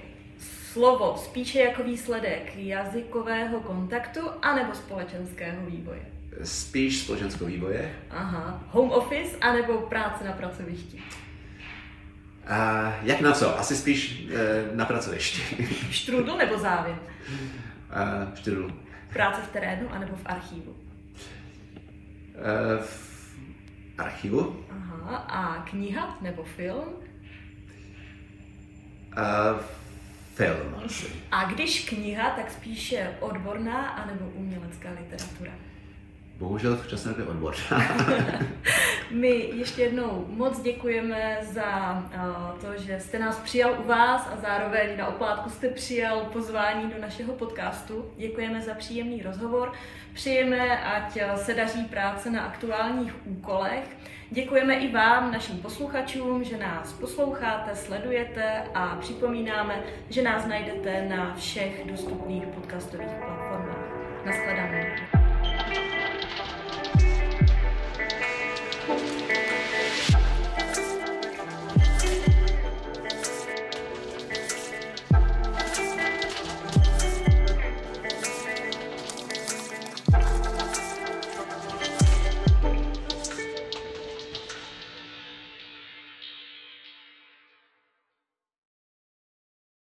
Slovo 0.73 1.17
spíše 1.17 1.61
jako 1.61 1.83
výsledek 1.83 2.57
jazykového 2.57 3.61
kontaktu 3.61 4.21
anebo 4.43 4.75
společenského 4.75 5.67
vývoje? 5.67 6.20
Spíš 6.45 7.03
společenského 7.03 7.51
vývoje. 7.51 7.95
Aha. 8.11 8.65
Home 8.69 8.91
office 8.91 9.37
anebo 9.41 9.79
práce 9.79 10.25
na 10.25 10.33
pracovišti? 10.33 11.03
A 12.47 12.93
jak 13.03 13.21
na 13.21 13.33
co? 13.33 13.59
Asi 13.59 13.77
spíš 13.77 14.27
e, 14.31 14.77
na 14.77 14.85
pracovišti. 14.85 15.67
Štrudl 15.91 16.37
nebo 16.37 16.59
závěr? 16.59 16.99
Štrudl. 18.35 18.71
Práce 19.13 19.41
v 19.43 19.53
terénu 19.53 19.93
anebo 19.93 20.17
v 20.17 20.23
archivu? 20.25 20.71
Uh, 20.71 22.85
v 22.85 23.35
archivu. 23.99 24.65
Aha. 24.71 25.17
A 25.17 25.63
kniha 25.71 26.19
nebo 26.21 26.45
film? 26.45 26.85
Uh, 29.19 29.61
film 30.35 30.75
asi. 30.85 31.07
A 31.31 31.45
když 31.45 31.89
kniha, 31.89 32.31
tak 32.31 32.51
spíše 32.51 33.11
odborná 33.21 33.89
anebo 33.89 34.25
umělecká 34.35 34.89
literatura? 35.01 35.53
Bohužel 36.41 36.77
v 36.77 36.81
současné 36.83 37.11
době 37.11 37.27
odbor. 37.27 37.55
My 39.11 39.51
ještě 39.55 39.83
jednou 39.83 40.27
moc 40.29 40.61
děkujeme 40.63 41.39
za 41.43 42.03
to, 42.61 42.83
že 42.83 43.01
jste 43.01 43.19
nás 43.19 43.39
přijal 43.39 43.77
u 43.85 43.89
vás 43.89 44.29
a 44.33 44.37
zároveň 44.41 44.99
na 44.99 45.07
oplátku 45.07 45.51
jste 45.51 45.69
přijal 45.69 46.21
pozvání 46.21 46.91
do 46.91 47.01
našeho 47.01 47.33
podcastu. 47.33 48.05
Děkujeme 48.17 48.61
za 48.61 48.75
příjemný 48.75 49.23
rozhovor. 49.23 49.73
Přejeme, 50.15 50.85
ať 50.85 51.19
se 51.37 51.55
daří 51.55 51.85
práce 51.85 52.31
na 52.31 52.43
aktuálních 52.43 53.27
úkolech. 53.27 53.97
Děkujeme 54.31 54.75
i 54.75 54.93
vám, 54.93 55.33
našim 55.33 55.59
posluchačům, 55.59 56.45
že 56.45 56.57
nás 56.57 56.93
posloucháte, 56.93 57.77
sledujete 57.77 58.63
a 58.75 58.97
připomínáme, 58.97 59.83
že 60.11 60.23
nás 60.23 60.47
najdete 60.47 61.09
na 61.09 61.35
všech 61.35 61.87
dostupných 61.87 62.47
podcastových 62.47 63.09
platformách. 63.09 64.01
Naschledanou. 64.27 65.20